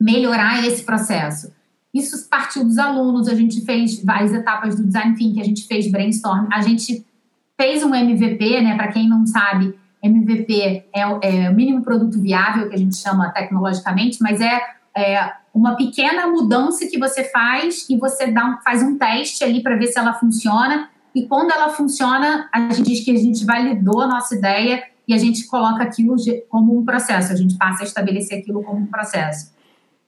melhorar 0.00 0.64
esse 0.64 0.84
processo. 0.84 1.52
Isso 1.92 2.28
partiu 2.28 2.62
dos 2.62 2.78
alunos, 2.78 3.26
a 3.26 3.34
gente 3.34 3.64
fez 3.64 4.02
várias 4.04 4.32
etapas 4.32 4.76
do 4.76 4.84
design 4.84 5.16
thinking, 5.16 5.40
a 5.40 5.44
gente 5.44 5.66
fez 5.66 5.90
brainstorm, 5.90 6.46
a 6.52 6.60
gente 6.60 7.04
fez 7.60 7.82
um 7.82 7.94
MVP, 7.94 8.62
né? 8.62 8.74
Para 8.74 8.88
quem 8.88 9.06
não 9.06 9.26
sabe, 9.26 9.78
MVP 10.02 10.86
é, 10.94 11.00
é, 11.02 11.50
o 11.50 11.54
mínimo 11.54 11.82
produto 11.82 12.18
viável 12.18 12.70
que 12.70 12.74
a 12.74 12.78
gente 12.78 12.96
chama 12.96 13.28
tecnologicamente, 13.28 14.16
mas 14.22 14.40
é, 14.40 14.58
é 14.96 15.30
uma 15.52 15.76
pequena 15.76 16.26
mudança 16.26 16.86
que 16.86 16.98
você 16.98 17.24
faz 17.24 17.86
e 17.90 17.98
você 17.98 18.28
dá 18.28 18.46
um, 18.46 18.62
faz 18.62 18.82
um 18.82 18.96
teste 18.96 19.44
ali 19.44 19.62
para 19.62 19.76
ver 19.76 19.88
se 19.88 19.98
ela 19.98 20.14
funciona 20.14 20.88
e 21.14 21.26
quando 21.26 21.50
ela 21.50 21.68
funciona, 21.68 22.48
a 22.50 22.60
gente 22.70 22.82
diz 22.82 23.04
que 23.04 23.10
a 23.10 23.18
gente 23.18 23.44
validou 23.44 24.00
a 24.00 24.06
nossa 24.06 24.34
ideia 24.34 24.82
e 25.06 25.12
a 25.12 25.18
gente 25.18 25.46
coloca 25.46 25.82
aquilo 25.82 26.16
como 26.48 26.78
um 26.78 26.82
processo, 26.82 27.30
a 27.30 27.36
gente 27.36 27.58
passa 27.58 27.82
a 27.82 27.86
estabelecer 27.86 28.38
aquilo 28.38 28.62
como 28.62 28.80
um 28.80 28.86
processo. 28.86 29.52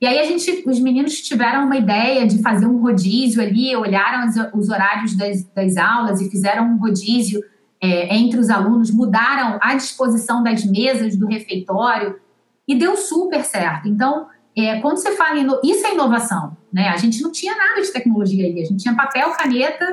E 0.02 0.06
aí 0.06 0.18
a 0.18 0.24
gente, 0.24 0.64
os 0.66 0.80
meninos 0.80 1.22
tiveram 1.22 1.64
uma 1.64 1.76
ideia 1.76 2.26
de 2.26 2.42
fazer 2.42 2.66
um 2.66 2.82
rodízio 2.82 3.40
ali, 3.40 3.76
olharam 3.76 4.28
os, 4.28 4.34
os 4.52 4.68
horários 4.68 5.16
das, 5.16 5.44
das, 5.54 5.76
aulas 5.76 6.20
e 6.20 6.28
fizeram 6.28 6.64
um 6.72 6.76
rodízio 6.76 7.40
é, 7.80 8.12
entre 8.16 8.40
os 8.40 8.50
alunos, 8.50 8.90
mudaram 8.90 9.60
a 9.62 9.76
disposição 9.76 10.42
das 10.42 10.64
mesas 10.64 11.16
do 11.16 11.28
refeitório 11.28 12.18
e 12.66 12.74
deu 12.74 12.96
super 12.96 13.44
certo. 13.44 13.88
Então, 13.88 14.26
é, 14.56 14.80
quando 14.80 14.96
você 14.96 15.12
fala 15.12 15.38
em 15.38 15.46
isso 15.62 15.86
é 15.86 15.94
inovação, 15.94 16.56
né? 16.72 16.88
A 16.88 16.96
gente 16.96 17.22
não 17.22 17.30
tinha 17.30 17.56
nada 17.56 17.80
de 17.80 17.92
tecnologia 17.92 18.44
ali, 18.44 18.60
a 18.60 18.64
gente 18.64 18.82
tinha 18.82 18.96
papel, 18.96 19.30
caneta 19.30 19.86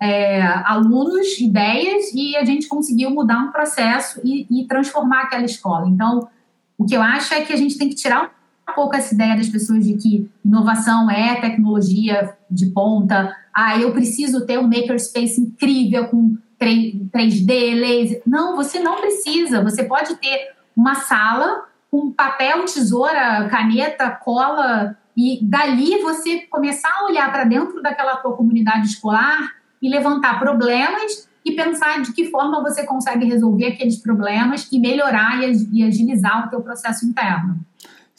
é, 0.00 0.42
alunos, 0.42 1.38
ideias, 1.38 2.12
e 2.12 2.36
a 2.36 2.44
gente 2.44 2.66
conseguiu 2.66 3.10
mudar 3.10 3.38
um 3.38 3.52
processo 3.52 4.20
e, 4.24 4.44
e, 4.50 4.66
transformar 4.66 5.22
aquela 5.22 5.44
escola. 5.44 5.86
Então, 5.86 6.28
o 6.76 6.84
que 6.84 6.96
eu 6.96 7.00
acho 7.00 7.32
é 7.32 7.42
que 7.42 7.52
a 7.52 7.56
gente 7.56 7.78
tem 7.78 7.88
que 7.88 7.94
tirar 7.94 8.41
um 8.68 8.74
pouco 8.74 8.94
essa 8.94 9.14
ideia 9.14 9.36
das 9.36 9.48
pessoas 9.48 9.84
de 9.84 9.94
que 9.94 10.30
inovação 10.44 11.10
é 11.10 11.40
tecnologia 11.40 12.34
de 12.50 12.66
ponta, 12.66 13.34
ah, 13.54 13.78
eu 13.78 13.92
preciso 13.92 14.46
ter 14.46 14.58
um 14.58 14.68
makerspace 14.68 15.40
incrível 15.40 16.08
com 16.08 16.36
3D, 16.58 17.74
laser. 17.74 18.22
Não, 18.26 18.56
você 18.56 18.78
não 18.78 18.96
precisa. 18.96 19.62
Você 19.62 19.84
pode 19.84 20.14
ter 20.16 20.52
uma 20.76 20.94
sala 20.94 21.64
com 21.90 22.10
papel, 22.10 22.64
tesoura, 22.64 23.48
caneta, 23.50 24.10
cola, 24.10 24.96
e 25.16 25.38
dali 25.42 26.00
você 26.00 26.40
começar 26.50 26.88
a 26.88 27.04
olhar 27.04 27.30
para 27.30 27.44
dentro 27.44 27.82
daquela 27.82 28.16
tua 28.16 28.34
comunidade 28.34 28.86
escolar 28.86 29.52
e 29.80 29.88
levantar 29.88 30.38
problemas 30.38 31.28
e 31.44 31.52
pensar 31.52 32.00
de 32.00 32.12
que 32.12 32.30
forma 32.30 32.62
você 32.62 32.84
consegue 32.86 33.26
resolver 33.26 33.66
aqueles 33.66 33.96
problemas 33.96 34.68
e 34.70 34.78
melhorar 34.78 35.42
e 35.42 35.82
agilizar 35.82 36.46
o 36.46 36.50
teu 36.50 36.60
processo 36.60 37.04
interno. 37.04 37.58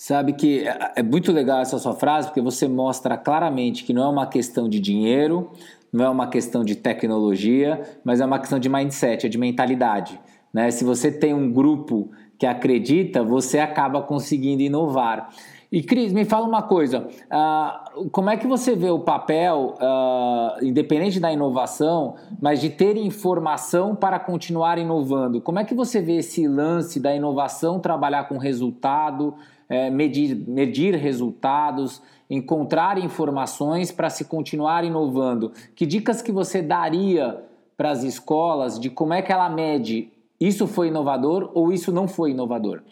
Sabe 0.05 0.33
que 0.33 0.67
é, 0.67 0.91
é 0.97 1.01
muito 1.01 1.31
legal 1.31 1.61
essa 1.61 1.79
sua 1.79 1.93
frase, 1.93 2.27
porque 2.27 2.41
você 2.41 2.67
mostra 2.67 3.15
claramente 3.15 3.85
que 3.85 3.93
não 3.93 4.03
é 4.03 4.09
uma 4.09 4.27
questão 4.27 4.67
de 4.67 4.77
dinheiro, 4.77 5.49
não 5.93 6.03
é 6.03 6.09
uma 6.09 6.27
questão 6.27 6.61
de 6.61 6.75
tecnologia, 6.75 7.81
mas 8.03 8.19
é 8.19 8.25
uma 8.25 8.37
questão 8.37 8.59
de 8.59 8.67
mindset, 8.67 9.25
é 9.25 9.29
de 9.29 9.37
mentalidade. 9.37 10.19
Né? 10.53 10.69
Se 10.71 10.83
você 10.83 11.09
tem 11.09 11.33
um 11.33 11.49
grupo 11.49 12.11
que 12.37 12.45
acredita, 12.45 13.23
você 13.23 13.59
acaba 13.59 14.01
conseguindo 14.01 14.61
inovar. 14.61 15.29
E 15.71 15.81
Cris, 15.81 16.11
me 16.11 16.25
fala 16.25 16.45
uma 16.45 16.61
coisa: 16.61 17.07
uh, 17.31 18.09
como 18.09 18.29
é 18.29 18.35
que 18.35 18.45
você 18.45 18.75
vê 18.75 18.89
o 18.89 18.99
papel, 18.99 19.75
uh, 19.79 20.65
independente 20.65 21.17
da 21.17 21.31
inovação, 21.31 22.15
mas 22.41 22.59
de 22.59 22.69
ter 22.69 22.97
informação 22.97 23.95
para 23.95 24.19
continuar 24.19 24.77
inovando? 24.77 25.39
Como 25.39 25.59
é 25.59 25.63
que 25.63 25.73
você 25.73 26.01
vê 26.01 26.17
esse 26.17 26.45
lance 26.45 26.99
da 26.99 27.15
inovação 27.15 27.79
trabalhar 27.79 28.25
com 28.25 28.37
resultado, 28.37 29.33
é, 29.73 29.89
medir, 29.89 30.35
medir 30.35 30.93
resultados, 30.95 31.99
encontrar 32.29 32.99
informações 32.99 33.91
para 33.91 34.07
se 34.07 34.25
continuar 34.25 34.83
inovando? 34.83 35.51
Que 35.75 35.83
dicas 35.83 36.21
que 36.21 36.31
você 36.31 36.61
daria 36.61 37.43
para 37.75 37.89
as 37.89 38.03
escolas 38.03 38.79
de 38.79 38.91
como 38.91 39.13
é 39.13 39.21
que 39.23 39.31
ela 39.31 39.49
mede 39.49 40.11
isso 40.39 40.67
foi 40.67 40.89
inovador 40.89 41.49
ou 41.55 41.73
isso 41.73 41.91
não 41.91 42.07
foi 42.07 42.31
inovador? 42.31 42.83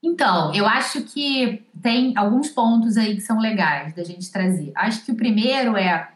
Então, 0.00 0.54
eu 0.54 0.64
acho 0.64 1.02
que 1.02 1.64
tem 1.80 2.16
alguns 2.16 2.48
pontos 2.48 2.96
aí 2.96 3.16
que 3.16 3.20
são 3.20 3.40
legais 3.40 3.94
da 3.94 4.04
gente 4.04 4.30
trazer. 4.30 4.72
Acho 4.76 5.04
que 5.04 5.10
o 5.10 5.16
primeiro 5.16 5.76
é 5.76 6.08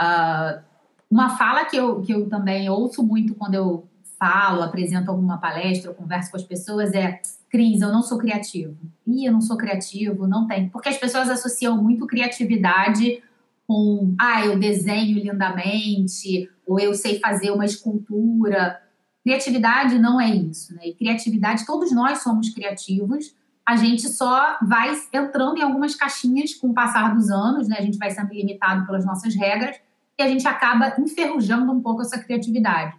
uh, 0.00 0.62
uma 1.10 1.36
fala 1.36 1.66
que 1.66 1.76
eu, 1.76 2.00
que 2.00 2.12
eu 2.12 2.28
também 2.30 2.70
ouço 2.70 3.02
muito 3.02 3.34
quando 3.34 3.54
eu 3.54 3.86
falo, 4.18 4.62
apresento 4.62 5.10
alguma 5.10 5.38
palestra, 5.38 5.90
eu 5.90 5.94
converso 5.94 6.30
com 6.30 6.36
as 6.36 6.44
pessoas, 6.44 6.92
é 6.92 7.20
Cris, 7.50 7.80
eu 7.80 7.92
não 7.92 8.02
sou 8.02 8.16
criativo. 8.16 8.76
Ih, 9.06 9.26
eu 9.26 9.32
não 9.32 9.40
sou 9.40 9.56
criativo, 9.56 10.28
não 10.28 10.46
tem. 10.46 10.68
Porque 10.68 10.88
as 10.88 10.96
pessoas 10.96 11.28
associam 11.28 11.82
muito 11.82 12.06
criatividade 12.06 13.22
com, 13.66 14.14
ah, 14.18 14.44
eu 14.46 14.58
desenho 14.58 15.18
lindamente, 15.18 16.48
ou 16.66 16.78
eu 16.78 16.94
sei 16.94 17.18
fazer 17.18 17.50
uma 17.50 17.64
escultura. 17.64 18.80
Criatividade 19.24 19.98
não 19.98 20.20
é 20.20 20.30
isso, 20.30 20.74
né? 20.74 20.82
E 20.86 20.94
criatividade, 20.94 21.66
todos 21.66 21.92
nós 21.92 22.22
somos 22.22 22.50
criativos, 22.50 23.34
a 23.66 23.76
gente 23.76 24.08
só 24.08 24.58
vai 24.62 24.92
entrando 25.12 25.58
em 25.58 25.62
algumas 25.62 25.94
caixinhas 25.94 26.54
com 26.54 26.68
o 26.68 26.74
passar 26.74 27.14
dos 27.14 27.30
anos, 27.30 27.68
né? 27.68 27.76
A 27.78 27.82
gente 27.82 27.98
vai 27.98 28.10
sendo 28.10 28.32
limitado 28.32 28.86
pelas 28.86 29.04
nossas 29.04 29.34
regras 29.34 29.76
e 30.18 30.22
a 30.22 30.28
gente 30.28 30.46
acaba 30.46 30.94
enferrujando 30.98 31.70
um 31.70 31.80
pouco 31.80 32.02
essa 32.02 32.18
criatividade. 32.18 32.96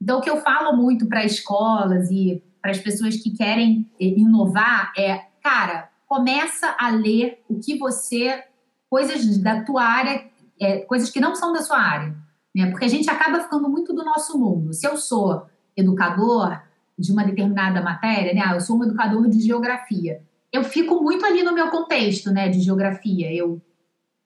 Então, 0.00 0.18
o 0.18 0.22
que 0.22 0.30
eu 0.30 0.38
falo 0.38 0.76
muito 0.76 1.06
para 1.06 1.24
escolas 1.24 2.10
e 2.10 2.42
para 2.60 2.70
as 2.70 2.78
pessoas 2.78 3.16
que 3.16 3.30
querem 3.30 3.90
eh, 4.00 4.06
inovar 4.06 4.92
é, 4.96 5.26
cara, 5.42 5.88
começa 6.06 6.74
a 6.78 6.90
ler 6.90 7.42
o 7.48 7.58
que 7.58 7.78
você, 7.78 8.44
coisas 8.88 9.38
da 9.38 9.62
tua 9.62 9.82
área, 9.82 10.28
é, 10.60 10.78
coisas 10.80 11.10
que 11.10 11.20
não 11.20 11.34
são 11.34 11.52
da 11.52 11.62
sua 11.62 11.78
área, 11.78 12.14
né? 12.54 12.70
Porque 12.70 12.84
a 12.84 12.88
gente 12.88 13.08
acaba 13.08 13.40
ficando 13.40 13.68
muito 13.68 13.94
do 13.94 14.04
nosso 14.04 14.38
mundo. 14.38 14.72
Se 14.72 14.86
eu 14.86 14.96
sou 14.96 15.46
educador 15.76 16.60
de 16.98 17.12
uma 17.12 17.24
determinada 17.24 17.80
matéria, 17.80 18.34
né? 18.34 18.42
Ah, 18.44 18.54
eu 18.54 18.60
sou 18.60 18.76
um 18.76 18.84
educador 18.84 19.28
de 19.28 19.40
geografia. 19.40 20.22
Eu 20.52 20.64
fico 20.64 21.02
muito 21.02 21.24
ali 21.24 21.42
no 21.42 21.54
meu 21.54 21.68
contexto, 21.70 22.30
né, 22.30 22.48
de 22.48 22.60
geografia. 22.60 23.32
Eu 23.32 23.62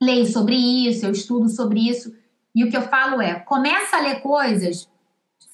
leio 0.02 0.26
sobre 0.26 0.56
isso, 0.56 1.06
eu 1.06 1.12
estudo 1.12 1.48
sobre 1.48 1.88
isso. 1.88 2.14
E 2.54 2.64
o 2.64 2.70
que 2.70 2.76
eu 2.76 2.82
falo 2.82 3.20
é, 3.20 3.34
começa 3.40 3.96
a 3.96 4.00
ler 4.00 4.20
coisas 4.20 4.88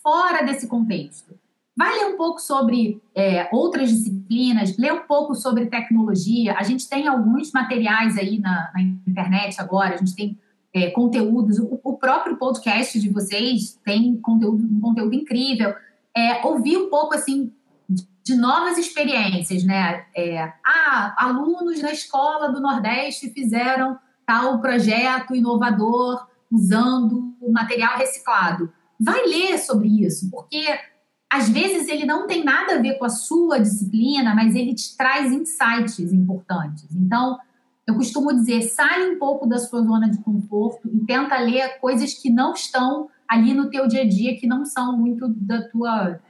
fora 0.02 0.42
desse 0.44 0.66
contexto. 0.66 1.38
Vai 1.80 1.94
ler 1.94 2.12
um 2.12 2.16
pouco 2.18 2.38
sobre 2.38 3.02
é, 3.14 3.48
outras 3.50 3.88
disciplinas, 3.88 4.76
lê 4.76 4.92
um 4.92 5.06
pouco 5.06 5.34
sobre 5.34 5.64
tecnologia. 5.64 6.54
A 6.58 6.62
gente 6.62 6.86
tem 6.86 7.08
alguns 7.08 7.52
materiais 7.52 8.18
aí 8.18 8.38
na, 8.38 8.70
na 8.74 8.82
internet 8.82 9.58
agora, 9.58 9.94
a 9.94 9.96
gente 9.96 10.14
tem 10.14 10.38
é, 10.74 10.90
conteúdos. 10.90 11.58
O, 11.58 11.80
o, 11.82 11.96
próprio 11.96 12.36
podcast 12.36 13.00
de 13.00 13.08
vocês 13.08 13.80
tem 13.82 14.14
conteúdo, 14.20 14.62
um 14.62 14.78
conteúdo 14.78 15.14
incrível 15.14 15.74
é, 16.14 16.46
ouvir 16.46 16.76
um 16.76 16.90
pouco 16.90 17.14
assim 17.14 17.50
de 17.88 18.34
novas 18.34 18.76
experiências, 18.76 19.64
né? 19.64 20.04
É, 20.14 20.52
ah, 20.62 21.14
alunos 21.16 21.80
na 21.80 21.92
escola 21.92 22.52
do 22.52 22.60
Nordeste 22.60 23.30
fizeram 23.30 23.98
tal 24.26 24.60
projeto 24.60 25.34
inovador 25.34 26.26
usando 26.52 27.34
material 27.50 27.96
reciclado. 27.96 28.70
Vai 29.00 29.24
ler 29.24 29.56
sobre 29.56 30.04
isso, 30.04 30.30
porque 30.30 30.78
às 31.32 31.48
vezes 31.48 31.88
ele 31.88 32.04
não 32.04 32.26
tem 32.26 32.42
nada 32.42 32.74
a 32.74 32.82
ver 32.82 32.98
com 32.98 33.04
a 33.04 33.08
sua 33.08 33.60
disciplina, 33.60 34.34
mas 34.34 34.56
ele 34.56 34.74
te 34.74 34.96
traz 34.96 35.32
insights 35.32 36.12
importantes. 36.12 36.88
Então, 36.92 37.38
eu 37.86 37.94
costumo 37.94 38.32
dizer, 38.32 38.62
sai 38.62 39.10
um 39.10 39.18
pouco 39.18 39.46
da 39.46 39.58
sua 39.58 39.80
zona 39.82 40.10
de 40.10 40.18
conforto 40.18 40.88
e 40.92 40.98
tenta 41.06 41.38
ler 41.38 41.78
coisas 41.80 42.14
que 42.14 42.30
não 42.30 42.52
estão 42.52 43.08
ali 43.28 43.54
no 43.54 43.70
teu 43.70 43.86
dia 43.86 44.02
a 44.02 44.08
dia 44.08 44.36
que 44.36 44.46
não 44.46 44.64
são 44.64 44.96
muito 44.96 45.28
da 45.28 45.62
tua, 45.68 46.20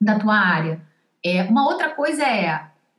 da 0.00 0.18
tua 0.18 0.34
área. 0.34 0.80
É, 1.22 1.42
uma 1.44 1.66
outra 1.66 1.90
coisa 1.90 2.22
é 2.22 2.48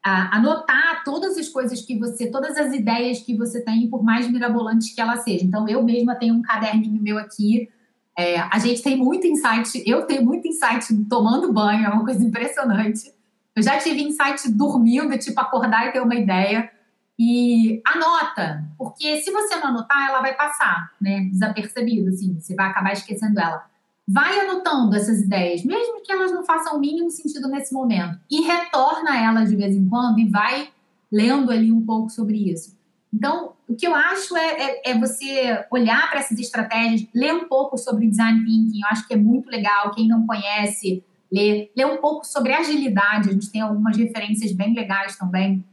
a, 0.03 0.37
anotar 0.37 1.03
todas 1.03 1.35
as 1.35 1.49
coisas 1.49 1.81
que 1.81 1.97
você, 1.97 2.29
todas 2.29 2.57
as 2.57 2.73
ideias 2.73 3.21
que 3.21 3.35
você 3.35 3.61
tem, 3.61 3.89
por 3.89 4.03
mais 4.03 4.29
mirabolantes 4.29 4.93
que 4.93 5.01
elas 5.01 5.23
sejam. 5.23 5.47
Então, 5.47 5.67
eu 5.67 5.83
mesma 5.83 6.13
tenho 6.13 6.35
um 6.35 6.43
caderninho 6.43 7.01
meu 7.01 7.17
aqui. 7.17 7.69
É, 8.19 8.37
a 8.37 8.59
gente 8.59 8.81
tem 8.81 8.97
muito 8.97 9.25
insight, 9.25 9.81
eu 9.85 10.05
tenho 10.05 10.25
muito 10.25 10.45
insight 10.45 10.93
tomando 11.05 11.53
banho, 11.53 11.85
é 11.85 11.89
uma 11.89 12.03
coisa 12.03 12.21
impressionante. 12.21 13.13
Eu 13.55 13.63
já 13.63 13.77
tive 13.77 14.01
insight 14.01 14.51
dormindo, 14.51 15.17
tipo 15.17 15.39
acordar 15.39 15.87
e 15.87 15.93
ter 15.93 16.01
uma 16.01 16.15
ideia. 16.15 16.69
E 17.17 17.81
anota, 17.85 18.65
porque 18.77 19.21
se 19.21 19.31
você 19.31 19.55
não 19.55 19.67
anotar, 19.67 20.09
ela 20.09 20.19
vai 20.19 20.35
passar, 20.35 20.91
né? 20.99 21.29
Desapercebido, 21.31 22.09
assim, 22.09 22.37
você 22.37 22.55
vai 22.55 22.67
acabar 22.67 22.91
esquecendo 22.91 23.39
ela. 23.39 23.65
Vai 24.05 24.37
anotando 24.41 24.97
essas 24.97 25.21
ideias, 25.21 25.63
mesmo 25.63 26.01
que 26.03 26.11
elas 26.11 26.33
não 26.33 26.43
façam 26.43 26.75
o 26.75 26.79
mínimo 26.79 27.09
sentido 27.09 27.47
nesse 27.47 27.73
momento, 27.73 28.19
e 28.29 28.41
retorna 28.41 29.17
elas 29.17 29.49
de 29.49 29.55
vez 29.55 29.73
em 29.73 29.87
quando 29.87 30.19
e 30.19 30.27
vai 30.27 30.69
lendo 31.09 31.51
ali 31.51 31.71
um 31.71 31.85
pouco 31.85 32.09
sobre 32.09 32.51
isso. 32.51 32.77
Então, 33.13 33.53
o 33.67 33.75
que 33.75 33.87
eu 33.87 33.95
acho 33.95 34.37
é, 34.37 34.47
é, 34.47 34.91
é 34.91 34.99
você 34.99 35.65
olhar 35.71 36.09
para 36.09 36.19
essas 36.19 36.37
estratégias, 36.37 37.07
ler 37.13 37.33
um 37.33 37.47
pouco 37.47 37.77
sobre 37.77 38.07
design 38.07 38.45
thinking, 38.45 38.81
eu 38.81 38.87
acho 38.91 39.07
que 39.07 39.13
é 39.13 39.17
muito 39.17 39.49
legal. 39.49 39.91
Quem 39.91 40.07
não 40.07 40.27
conhece, 40.27 41.03
ler, 41.31 41.71
ler 41.75 41.85
um 41.85 41.97
pouco 41.97 42.25
sobre 42.25 42.53
agilidade, 42.53 43.29
a 43.29 43.33
gente 43.33 43.51
tem 43.51 43.61
algumas 43.61 43.97
referências 43.97 44.51
bem 44.51 44.73
legais 44.73 45.17
também 45.17 45.65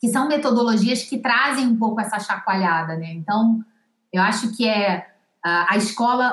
que 0.00 0.08
são 0.08 0.28
metodologias 0.28 1.02
que 1.02 1.18
trazem 1.18 1.66
um 1.66 1.76
pouco 1.76 2.00
essa 2.00 2.18
chacoalhada, 2.18 2.96
né? 2.96 3.12
Então, 3.14 3.64
eu 4.12 4.22
acho 4.22 4.56
que 4.56 4.68
é 4.68 5.06
a, 5.42 5.76
escola 5.76 6.32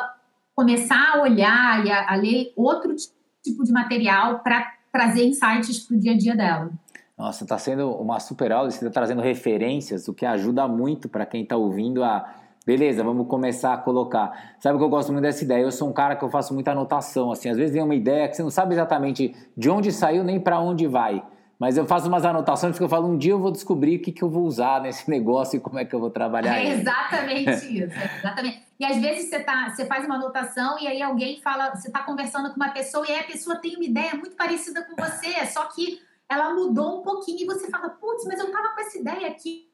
começar 0.56 1.14
a 1.16 1.22
olhar 1.22 1.86
e 1.86 1.92
a, 1.92 2.12
a 2.12 2.16
ler 2.16 2.52
outro 2.56 2.96
tipo 3.44 3.64
de 3.64 3.72
material 3.72 4.40
para 4.40 4.74
trazer 4.92 5.26
insights 5.26 5.80
para 5.80 5.96
o 5.96 6.00
dia 6.00 6.14
a 6.14 6.18
dia 6.18 6.36
dela. 6.36 6.72
Nossa, 7.24 7.46
está 7.46 7.58
sendo 7.58 7.90
uma 7.90 8.20
super 8.20 8.52
aula, 8.52 8.70
você 8.70 8.86
está 8.86 8.90
trazendo 8.90 9.22
referências, 9.22 10.10
o 10.10 10.14
que 10.14 10.26
ajuda 10.26 10.68
muito 10.68 11.08
para 11.08 11.26
quem 11.26 11.44
está 11.44 11.56
ouvindo 11.56 12.04
a. 12.04 12.30
Beleza, 12.66 13.02
vamos 13.02 13.30
começar 13.30 13.74
a 13.74 13.78
colocar. 13.78 14.56
Sabe 14.60 14.78
que 14.78 14.84
eu 14.84 14.90
gosto 14.90 15.14
muito 15.14 15.24
dessa 15.24 15.42
ideia? 15.42 15.62
Eu 15.62 15.72
sou 15.72 15.88
um 15.88 15.94
cara 15.94 16.18
que 16.18 16.24
eu 16.26 16.30
faço 16.30 16.54
muita 16.54 16.72
anotação, 16.72 17.32
assim, 17.32 17.48
às 17.48 17.56
vezes 17.56 17.74
vem 17.74 17.82
uma 17.82 17.96
ideia 17.96 18.28
que 18.28 18.36
você 18.36 18.44
não 18.44 18.50
sabe 18.50 18.74
exatamente 18.74 19.34
de 19.56 19.70
onde 19.70 19.90
saiu 19.94 20.22
nem 20.22 20.38
para 20.38 20.60
onde 20.60 20.86
vai. 20.86 21.24
Mas 21.58 21.78
eu 21.78 21.86
faço 21.86 22.10
umas 22.10 22.26
anotações 22.26 22.78
que 22.78 22.84
eu 22.84 22.90
falo, 22.90 23.08
um 23.08 23.18
dia 23.18 23.32
eu 23.32 23.40
vou 23.40 23.52
descobrir 23.52 23.96
o 23.96 24.02
que, 24.02 24.12
que 24.12 24.22
eu 24.22 24.30
vou 24.30 24.44
usar 24.44 24.82
nesse 24.82 25.08
negócio 25.10 25.56
e 25.56 25.60
como 25.62 25.80
é 25.80 25.86
que 25.86 25.96
eu 25.96 26.02
vou 26.02 26.10
trabalhar. 26.10 26.60
É 26.60 26.74
exatamente 26.74 27.52
isso, 27.72 27.98
exatamente. 28.20 28.64
E 28.78 28.84
às 28.84 28.98
vezes 28.98 29.30
você, 29.30 29.40
tá, 29.40 29.70
você 29.70 29.86
faz 29.86 30.04
uma 30.04 30.16
anotação 30.16 30.78
e 30.78 30.90
aí 30.90 31.02
alguém 31.02 31.40
fala, 31.40 31.74
você 31.74 31.88
está 31.88 32.02
conversando 32.02 32.50
com 32.50 32.58
uma 32.58 32.72
pessoa 32.72 33.06
e 33.08 33.14
aí 33.14 33.20
a 33.22 33.24
pessoa 33.24 33.56
tem 33.56 33.78
uma 33.78 33.86
ideia 33.86 34.14
muito 34.14 34.36
parecida 34.36 34.84
com 34.84 35.02
você, 35.02 35.46
só 35.46 35.64
que 35.68 36.02
ela 36.30 36.54
mudou 36.54 37.00
um 37.00 37.04
pouquinho 37.04 37.42
e 37.42 37.46
você 37.46 37.70
fala, 37.70 37.90
putz, 37.90 38.26
mas 38.26 38.40
eu 38.40 38.48
estava 38.48 38.70
com 38.70 38.82
essa 38.82 38.98
ideia 38.98 39.28
aqui. 39.28 39.70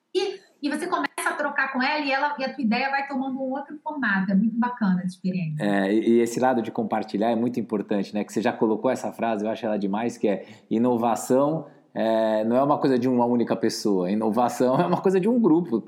E 0.61 0.69
você 0.69 0.87
começa 0.87 1.29
a 1.29 1.33
trocar 1.33 1.71
com 1.71 1.81
ela 1.81 2.03
e, 2.03 2.11
ela 2.11 2.35
e 2.37 2.43
a 2.43 2.53
tua 2.53 2.63
ideia 2.63 2.89
vai 2.89 3.07
tomando 3.07 3.39
um 3.39 3.51
outro 3.51 3.77
formato. 3.83 4.31
É 4.31 4.35
muito 4.35 4.57
bacana 4.57 5.01
a 5.01 5.05
experiência. 5.05 5.63
É, 5.63 5.93
e 5.93 6.19
esse 6.19 6.39
lado 6.39 6.61
de 6.61 6.71
compartilhar 6.71 7.29
é 7.29 7.35
muito 7.35 7.59
importante, 7.59 8.13
né? 8.13 8.23
Que 8.23 8.33
você 8.33 8.41
já 8.41 8.51
colocou 8.51 8.89
essa 8.89 9.11
frase, 9.11 9.45
eu 9.45 9.51
acho 9.51 9.65
ela 9.65 9.77
demais, 9.77 10.17
que 10.17 10.27
é 10.27 10.45
inovação 10.69 11.67
é, 11.93 12.43
não 12.43 12.55
é 12.55 12.63
uma 12.63 12.77
coisa 12.77 12.99
de 12.99 13.09
uma 13.09 13.25
única 13.25 13.55
pessoa. 13.55 14.11
Inovação 14.11 14.79
é 14.79 14.85
uma 14.85 15.01
coisa 15.01 15.19
de 15.19 15.27
um 15.27 15.39
grupo. 15.39 15.83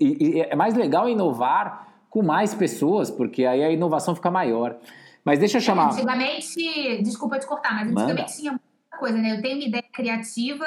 E, 0.00 0.38
e 0.38 0.40
é 0.40 0.56
mais 0.56 0.74
legal 0.74 1.08
inovar 1.08 1.88
com 2.08 2.22
mais 2.22 2.54
pessoas, 2.54 3.10
porque 3.10 3.44
aí 3.44 3.62
a 3.62 3.70
inovação 3.70 4.14
fica 4.14 4.30
maior. 4.30 4.76
Mas 5.24 5.38
deixa 5.38 5.58
eu 5.58 5.60
chamar. 5.60 5.92
Antigamente, 5.92 7.02
desculpa 7.02 7.38
te 7.38 7.46
cortar, 7.46 7.74
mas 7.74 7.88
antigamente 7.88 8.20
Manda. 8.20 8.24
tinha 8.24 8.60
coisa, 8.98 9.18
né? 9.18 9.32
Eu 9.32 9.42
tenho 9.42 9.56
uma 9.56 9.64
ideia 9.64 9.84
criativa 9.92 10.66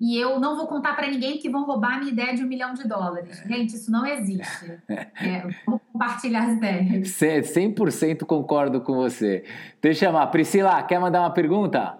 e 0.00 0.18
eu 0.18 0.40
não 0.40 0.56
vou 0.56 0.66
contar 0.66 0.94
para 0.94 1.06
ninguém 1.06 1.38
que 1.38 1.48
vão 1.48 1.64
roubar 1.64 1.94
a 1.94 1.98
minha 1.98 2.12
ideia 2.12 2.34
de 2.34 2.42
um 2.42 2.46
milhão 2.46 2.74
de 2.74 2.86
dólares. 2.86 3.42
Gente, 3.46 3.74
isso 3.74 3.90
não 3.90 4.06
existe. 4.06 4.80
É, 5.16 5.46
vou 5.64 5.80
compartilhar 5.92 6.44
as 6.44 6.56
ideias. 6.56 7.08
100% 7.08 8.24
concordo 8.26 8.80
com 8.80 8.94
você. 8.94 9.44
Deixa 9.80 10.04
eu 10.04 10.08
chamar. 10.10 10.26
Priscila, 10.26 10.82
quer 10.82 10.98
mandar 10.98 11.20
uma 11.20 11.30
pergunta? 11.30 11.98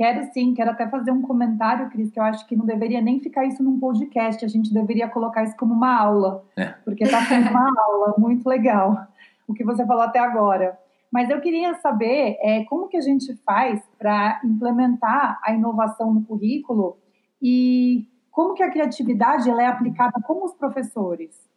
Quero 0.00 0.32
sim, 0.32 0.54
quero 0.54 0.70
até 0.70 0.88
fazer 0.88 1.10
um 1.10 1.22
comentário, 1.22 1.90
Cris, 1.90 2.10
que 2.10 2.18
eu 2.18 2.24
acho 2.24 2.46
que 2.46 2.56
não 2.56 2.64
deveria 2.64 3.00
nem 3.00 3.20
ficar 3.20 3.44
isso 3.44 3.62
num 3.62 3.78
podcast, 3.78 4.42
a 4.42 4.48
gente 4.48 4.72
deveria 4.72 5.06
colocar 5.08 5.44
isso 5.44 5.54
como 5.56 5.74
uma 5.74 5.94
aula, 5.94 6.42
é. 6.56 6.74
porque 6.84 7.04
está 7.04 7.22
sendo 7.26 7.50
uma 7.50 7.70
aula 7.78 8.14
muito 8.16 8.48
legal, 8.48 9.06
o 9.46 9.52
que 9.52 9.62
você 9.62 9.84
falou 9.84 10.02
até 10.02 10.18
agora. 10.18 10.78
Mas 11.12 11.28
eu 11.28 11.40
queria 11.40 11.74
saber 11.74 12.36
é, 12.40 12.64
como 12.64 12.88
que 12.88 12.96
a 12.96 13.00
gente 13.00 13.34
faz 13.44 13.82
para 13.98 14.40
implementar 14.44 15.40
a 15.42 15.52
inovação 15.52 16.14
no 16.14 16.22
currículo 16.24 16.98
e 17.42 18.08
como 18.30 18.54
que 18.54 18.62
a 18.62 18.70
criatividade 18.70 19.50
ela 19.50 19.62
é 19.62 19.66
aplicada 19.66 20.20
com 20.22 20.44
os 20.44 20.54
professores. 20.54 21.48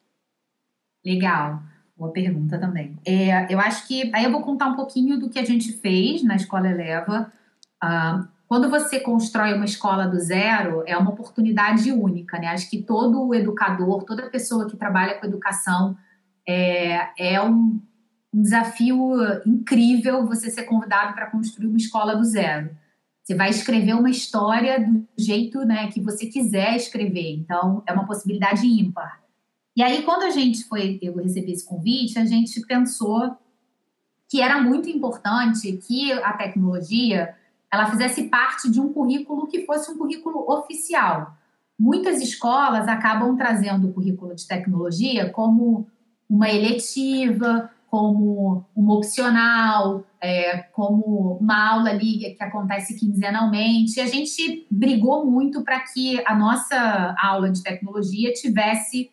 Legal, 1.05 1.59
boa 1.95 2.11
pergunta 2.11 2.57
também. 2.57 2.97
É, 3.05 3.53
eu 3.53 3.59
acho 3.59 3.87
que 3.87 4.09
aí 4.13 4.23
eu 4.23 4.31
vou 4.31 4.41
contar 4.41 4.67
um 4.67 4.75
pouquinho 4.75 5.19
do 5.19 5.29
que 5.29 5.37
a 5.37 5.45
gente 5.45 5.73
fez 5.73 6.23
na 6.23 6.35
Escola 6.35 6.69
Eleva. 6.69 7.31
Uh, 7.83 8.27
quando 8.47 8.69
você 8.69 8.99
constrói 8.99 9.53
uma 9.53 9.65
escola 9.65 10.07
do 10.07 10.19
zero, 10.19 10.83
é 10.85 10.97
uma 10.97 11.11
oportunidade 11.11 11.91
única, 11.91 12.39
né? 12.39 12.47
Acho 12.47 12.69
que 12.69 12.81
todo 12.81 13.33
educador, 13.33 14.03
toda 14.03 14.29
pessoa 14.29 14.67
que 14.67 14.77
trabalha 14.77 15.15
com 15.15 15.25
educação, 15.25 15.97
é, 16.47 17.09
é 17.17 17.41
um, 17.41 17.81
um 18.33 18.41
desafio 18.41 19.13
incrível 19.45 20.25
você 20.25 20.49
ser 20.49 20.63
convidado 20.63 21.13
para 21.13 21.29
construir 21.29 21.67
uma 21.67 21.77
escola 21.77 22.15
do 22.15 22.23
zero. 22.23 22.75
Você 23.23 23.35
vai 23.35 23.49
escrever 23.49 23.93
uma 23.93 24.09
história 24.09 24.79
do 24.79 25.07
jeito 25.17 25.63
né, 25.63 25.87
que 25.91 26.01
você 26.01 26.25
quiser 26.25 26.75
escrever. 26.75 27.35
Então, 27.35 27.83
é 27.87 27.93
uma 27.93 28.05
possibilidade 28.05 28.65
ímpar. 28.67 29.21
E 29.75 29.81
aí, 29.81 30.03
quando 30.03 30.23
a 30.23 30.29
gente 30.29 30.65
foi, 30.65 30.99
eu 31.01 31.15
recebi 31.15 31.51
esse 31.53 31.65
convite, 31.65 32.19
a 32.19 32.25
gente 32.25 32.59
pensou 32.61 33.37
que 34.29 34.41
era 34.41 34.61
muito 34.61 34.89
importante 34.89 35.71
que 35.73 36.11
a 36.11 36.33
tecnologia 36.33 37.35
ela 37.71 37.89
fizesse 37.89 38.25
parte 38.25 38.69
de 38.69 38.79
um 38.79 38.91
currículo 38.91 39.47
que 39.47 39.65
fosse 39.65 39.91
um 39.91 39.97
currículo 39.97 40.45
oficial. 40.51 41.35
Muitas 41.79 42.21
escolas 42.21 42.87
acabam 42.87 43.35
trazendo 43.35 43.87
o 43.87 43.93
currículo 43.93 44.35
de 44.35 44.47
tecnologia 44.47 45.29
como 45.31 45.87
uma 46.29 46.49
eletiva, 46.49 47.69
como 47.93 48.65
uma 48.75 48.95
opcional, 48.95 50.03
é, 50.19 50.63
como 50.73 51.38
uma 51.39 51.73
aula 51.73 51.91
ali 51.91 52.34
que 52.36 52.43
acontece 52.43 52.97
quinzenalmente. 52.97 53.99
A 53.99 54.08
gente 54.08 54.65
brigou 54.71 55.29
muito 55.29 55.63
para 55.63 55.79
que 55.82 56.19
a 56.25 56.34
nossa 56.34 57.15
aula 57.21 57.51
de 57.51 57.62
tecnologia 57.62 58.34
tivesse 58.34 59.12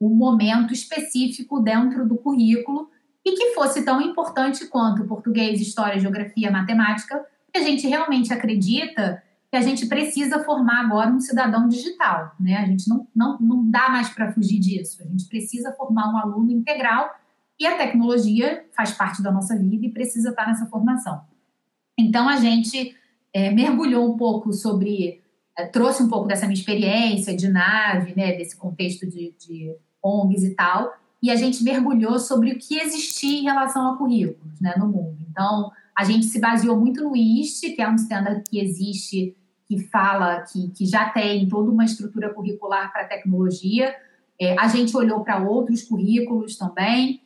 um 0.00 0.08
momento 0.08 0.72
específico 0.72 1.60
dentro 1.60 2.08
do 2.08 2.16
currículo 2.16 2.88
e 3.22 3.32
que 3.32 3.52
fosse 3.52 3.84
tão 3.84 4.00
importante 4.00 4.66
quanto 4.66 5.04
português, 5.04 5.60
história, 5.60 6.00
geografia, 6.00 6.50
matemática, 6.50 7.22
a 7.54 7.60
gente 7.60 7.86
realmente 7.86 8.32
acredita 8.32 9.22
que 9.50 9.58
a 9.58 9.60
gente 9.60 9.84
precisa 9.84 10.42
formar 10.42 10.86
agora 10.86 11.10
um 11.10 11.20
cidadão 11.20 11.68
digital, 11.68 12.34
né? 12.40 12.56
A 12.56 12.64
gente 12.64 12.88
não, 12.88 13.06
não, 13.14 13.38
não 13.38 13.70
dá 13.70 13.90
mais 13.90 14.08
para 14.08 14.32
fugir 14.32 14.58
disso. 14.58 15.02
A 15.02 15.06
gente 15.06 15.28
precisa 15.28 15.70
formar 15.72 16.10
um 16.10 16.16
aluno 16.16 16.50
integral 16.50 17.10
e 17.58 17.66
a 17.66 17.76
tecnologia 17.76 18.64
faz 18.74 18.92
parte 18.92 19.22
da 19.22 19.30
nossa 19.30 19.56
vida 19.56 19.86
e 19.86 19.92
precisa 19.92 20.30
estar 20.30 20.46
nessa 20.46 20.66
formação. 20.66 21.20
Então 21.98 22.28
a 22.28 22.36
gente 22.36 22.94
é, 23.32 23.50
mergulhou 23.50 24.12
um 24.12 24.16
pouco 24.16 24.52
sobre, 24.52 25.22
é, 25.56 25.66
trouxe 25.66 26.02
um 26.02 26.08
pouco 26.08 26.26
dessa 26.26 26.46
minha 26.46 26.58
experiência 26.58 27.36
de 27.36 27.48
nave, 27.48 28.14
né? 28.16 28.32
Desse 28.32 28.56
contexto 28.56 29.06
de, 29.06 29.34
de 29.38 29.74
ONGs 30.02 30.44
e 30.44 30.54
tal, 30.54 30.92
e 31.22 31.30
a 31.30 31.36
gente 31.36 31.62
mergulhou 31.62 32.18
sobre 32.18 32.52
o 32.52 32.58
que 32.58 32.78
existia 32.78 33.40
em 33.40 33.44
relação 33.44 33.92
a 33.92 33.96
currículos, 33.96 34.60
né? 34.60 34.74
No 34.76 34.88
mundo. 34.88 35.18
Então 35.30 35.70
a 35.96 36.04
gente 36.04 36.26
se 36.26 36.40
baseou 36.40 36.78
muito 36.78 37.02
no 37.02 37.16
IST, 37.16 37.70
que 37.72 37.82
é 37.82 37.88
um 37.88 37.94
standard 37.94 38.42
que 38.48 38.58
existe, 38.58 39.36
que 39.68 39.78
fala, 39.88 40.40
que, 40.42 40.70
que 40.70 40.86
já 40.86 41.08
tem 41.08 41.48
toda 41.48 41.70
uma 41.70 41.84
estrutura 41.84 42.32
curricular 42.32 42.92
para 42.92 43.06
tecnologia. 43.06 43.94
É, 44.40 44.58
a 44.58 44.68
gente 44.68 44.96
olhou 44.96 45.22
para 45.22 45.42
outros 45.42 45.82
currículos 45.82 46.56
também, 46.56 47.21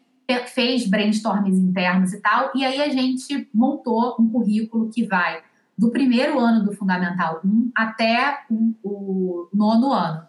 fez 0.46 0.88
brainstorms 0.88 1.58
internos 1.58 2.12
e 2.12 2.20
tal, 2.20 2.50
e 2.54 2.64
aí 2.64 2.80
a 2.80 2.88
gente 2.88 3.48
montou 3.52 4.16
um 4.18 4.28
currículo 4.28 4.90
que 4.90 5.04
vai 5.04 5.42
do 5.76 5.90
primeiro 5.90 6.38
ano 6.38 6.64
do 6.64 6.72
Fundamental 6.72 7.40
1 7.44 7.70
até 7.74 8.40
o, 8.50 8.74
o 8.82 9.48
nono 9.52 9.92
ano. 9.92 10.26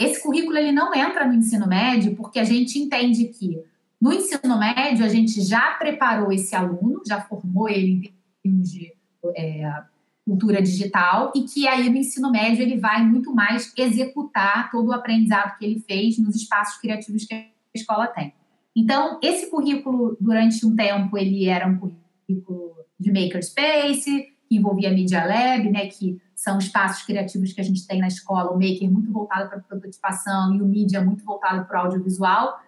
Esse 0.00 0.22
currículo 0.22 0.56
ele 0.56 0.72
não 0.72 0.94
entra 0.94 1.26
no 1.26 1.34
ensino 1.34 1.66
médio 1.66 2.16
porque 2.16 2.38
a 2.38 2.44
gente 2.44 2.78
entende 2.78 3.26
que 3.26 3.62
no 4.00 4.12
ensino 4.12 4.58
médio, 4.58 5.04
a 5.04 5.08
gente 5.08 5.40
já 5.40 5.72
preparou 5.72 6.30
esse 6.30 6.54
aluno, 6.54 7.02
já 7.06 7.20
formou 7.20 7.68
ele 7.68 7.92
em 7.92 8.12
termos 8.42 8.70
de 8.70 8.92
é, 9.36 9.82
cultura 10.24 10.60
digital, 10.60 11.32
e 11.34 11.42
que 11.42 11.66
aí 11.66 11.88
no 11.88 11.96
ensino 11.96 12.30
médio 12.30 12.62
ele 12.62 12.78
vai 12.78 13.02
muito 13.02 13.34
mais 13.34 13.72
executar 13.76 14.70
todo 14.70 14.88
o 14.88 14.92
aprendizado 14.92 15.56
que 15.58 15.64
ele 15.64 15.80
fez 15.80 16.18
nos 16.18 16.36
espaços 16.36 16.78
criativos 16.78 17.24
que 17.24 17.34
a 17.34 17.46
escola 17.74 18.06
tem. 18.06 18.34
Então, 18.76 19.18
esse 19.22 19.50
currículo, 19.50 20.18
durante 20.20 20.66
um 20.66 20.76
tempo, 20.76 21.16
ele 21.16 21.46
era 21.46 21.66
um 21.66 21.78
currículo 21.78 22.76
de 23.00 23.10
makerspace, 23.10 24.26
que 24.46 24.56
envolvia 24.56 24.90
Media 24.90 25.24
Lab, 25.24 25.70
né, 25.70 25.86
que 25.86 26.20
são 26.34 26.58
espaços 26.58 27.02
criativos 27.04 27.54
que 27.54 27.60
a 27.60 27.64
gente 27.64 27.86
tem 27.86 28.00
na 28.00 28.06
escola, 28.06 28.50
o 28.50 28.54
Maker 28.54 28.90
muito 28.90 29.10
voltado 29.10 29.48
para 29.48 29.58
a 29.58 29.62
prototipação 29.62 30.54
e 30.54 30.60
o 30.60 30.66
Media 30.66 31.00
muito 31.00 31.24
voltado 31.24 31.64
para 31.66 31.80
o 31.80 31.86
audiovisual. 31.86 32.60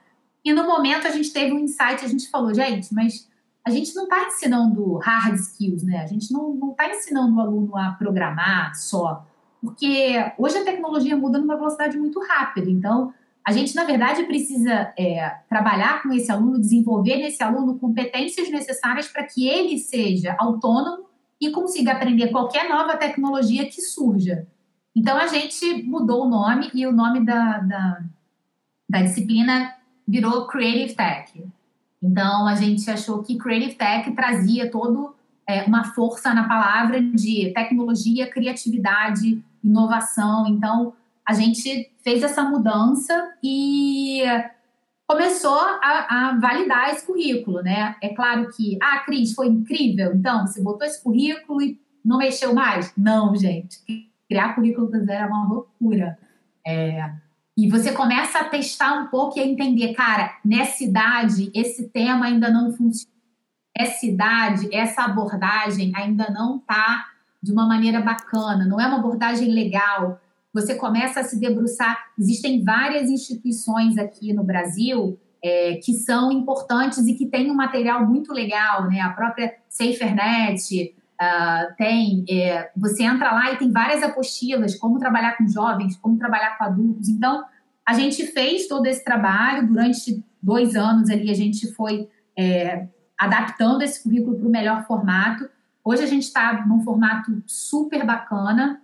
E 0.42 0.52
no 0.52 0.66
momento 0.66 1.06
a 1.06 1.10
gente 1.10 1.30
teve 1.30 1.52
um 1.52 1.58
insight, 1.58 2.02
a 2.02 2.08
gente 2.08 2.30
falou, 2.30 2.54
gente, 2.54 2.92
mas 2.94 3.28
a 3.62 3.70
gente 3.70 3.94
não 3.94 4.04
está 4.04 4.26
ensinando 4.26 4.96
hard 4.96 5.34
skills, 5.34 5.82
né? 5.82 5.98
A 5.98 6.06
gente 6.06 6.32
não 6.32 6.70
está 6.70 6.88
ensinando 6.88 7.36
o 7.36 7.40
aluno 7.40 7.76
a 7.76 7.90
programar 7.92 8.74
só, 8.74 9.26
porque 9.60 10.14
hoje 10.38 10.56
a 10.56 10.64
tecnologia 10.64 11.14
muda 11.14 11.38
numa 11.38 11.56
velocidade 11.56 11.98
muito 11.98 12.18
rápida. 12.20 12.70
Então, 12.70 13.12
a 13.48 13.50
gente, 13.50 13.74
na 13.74 13.84
verdade, 13.84 14.24
precisa 14.24 14.92
é, 14.94 15.36
trabalhar 15.48 16.02
com 16.02 16.12
esse 16.12 16.30
aluno, 16.30 16.60
desenvolver 16.60 17.16
nesse 17.16 17.42
aluno 17.42 17.78
competências 17.78 18.50
necessárias 18.50 19.08
para 19.08 19.24
que 19.24 19.48
ele 19.48 19.78
seja 19.78 20.36
autônomo 20.38 21.06
e 21.40 21.50
consiga 21.50 21.92
aprender 21.92 22.28
qualquer 22.28 22.68
nova 22.68 22.98
tecnologia 22.98 23.64
que 23.64 23.80
surja. 23.80 24.46
Então, 24.94 25.16
a 25.16 25.28
gente 25.28 25.82
mudou 25.84 26.26
o 26.26 26.28
nome 26.28 26.70
e 26.74 26.86
o 26.86 26.92
nome 26.92 27.24
da, 27.24 27.60
da, 27.60 28.02
da 28.86 29.00
disciplina 29.00 29.72
virou 30.06 30.46
Creative 30.46 30.94
Tech. 30.94 31.42
Então, 32.02 32.46
a 32.46 32.54
gente 32.54 32.90
achou 32.90 33.22
que 33.22 33.38
Creative 33.38 33.76
Tech 33.76 34.10
trazia 34.12 34.70
todo 34.70 35.14
é, 35.48 35.62
uma 35.62 35.84
força 35.84 36.34
na 36.34 36.46
palavra 36.46 37.00
de 37.00 37.50
tecnologia, 37.54 38.28
criatividade, 38.28 39.42
inovação. 39.64 40.46
Então, 40.46 40.92
a 41.28 41.34
gente 41.34 41.92
fez 42.02 42.22
essa 42.22 42.42
mudança 42.42 43.34
e 43.44 44.22
começou 45.06 45.58
a, 45.58 46.06
a, 46.08 46.38
validar 46.40 46.88
esse 46.88 47.04
currículo, 47.04 47.62
né? 47.62 47.96
É 48.02 48.08
claro 48.14 48.48
que, 48.56 48.78
ah, 48.80 49.00
Cris, 49.00 49.34
foi 49.34 49.48
incrível, 49.48 50.14
então 50.14 50.46
você 50.46 50.62
botou 50.62 50.86
esse 50.86 51.02
currículo 51.02 51.60
e 51.60 51.78
não 52.02 52.16
mexeu 52.16 52.54
mais? 52.54 52.92
Não, 52.96 53.36
gente. 53.36 53.78
Criar 54.26 54.54
currículo 54.54 54.90
do 54.90 55.04
zero 55.04 55.24
é 55.24 55.26
uma 55.26 55.48
loucura. 55.48 56.18
É, 56.66 57.10
e 57.54 57.68
você 57.68 57.92
começa 57.92 58.38
a 58.38 58.44
testar 58.44 58.94
um 58.94 59.08
pouco 59.08 59.38
e 59.38 59.42
a 59.42 59.46
entender, 59.46 59.92
cara, 59.92 60.38
nessa 60.42 60.82
idade, 60.82 61.50
esse 61.54 61.88
tema 61.88 62.24
ainda 62.24 62.48
não 62.50 62.72
funciona. 62.72 63.12
Essa 63.76 64.06
idade, 64.06 64.74
essa 64.74 65.02
abordagem 65.02 65.92
ainda 65.94 66.30
não 66.30 66.56
está 66.56 67.04
de 67.42 67.52
uma 67.52 67.66
maneira 67.66 68.00
bacana, 68.00 68.64
não 68.64 68.80
é 68.80 68.86
uma 68.86 68.98
abordagem 68.98 69.52
legal. 69.52 70.20
Você 70.52 70.74
começa 70.74 71.20
a 71.20 71.24
se 71.24 71.38
debruçar. 71.38 71.96
Existem 72.18 72.64
várias 72.64 73.10
instituições 73.10 73.98
aqui 73.98 74.32
no 74.32 74.42
Brasil 74.42 75.18
é, 75.42 75.76
que 75.76 75.94
são 75.94 76.32
importantes 76.32 77.06
e 77.06 77.14
que 77.14 77.26
têm 77.26 77.50
um 77.50 77.54
material 77.54 78.06
muito 78.06 78.32
legal, 78.32 78.88
né? 78.88 79.00
A 79.00 79.10
própria 79.10 79.54
SaferNet 79.68 80.94
uh, 81.20 81.74
tem. 81.76 82.24
É, 82.28 82.70
você 82.76 83.04
entra 83.04 83.32
lá 83.32 83.52
e 83.52 83.56
tem 83.56 83.70
várias 83.70 84.02
apostilas, 84.02 84.74
como 84.74 84.98
trabalhar 84.98 85.36
com 85.36 85.46
jovens, 85.46 85.96
como 85.96 86.18
trabalhar 86.18 86.56
com 86.56 86.64
adultos. 86.64 87.08
Então, 87.08 87.44
a 87.86 87.94
gente 87.94 88.26
fez 88.26 88.66
todo 88.66 88.86
esse 88.86 89.04
trabalho 89.04 89.66
durante 89.66 90.22
dois 90.42 90.76
anos 90.76 91.10
ali, 91.10 91.30
a 91.30 91.34
gente 91.34 91.72
foi 91.74 92.08
é, 92.36 92.86
adaptando 93.18 93.82
esse 93.82 94.02
currículo 94.02 94.38
para 94.38 94.48
o 94.48 94.50
melhor 94.50 94.86
formato. 94.86 95.48
Hoje 95.84 96.02
a 96.02 96.06
gente 96.06 96.24
está 96.24 96.66
num 96.66 96.82
formato 96.82 97.42
super 97.46 98.04
bacana. 98.04 98.80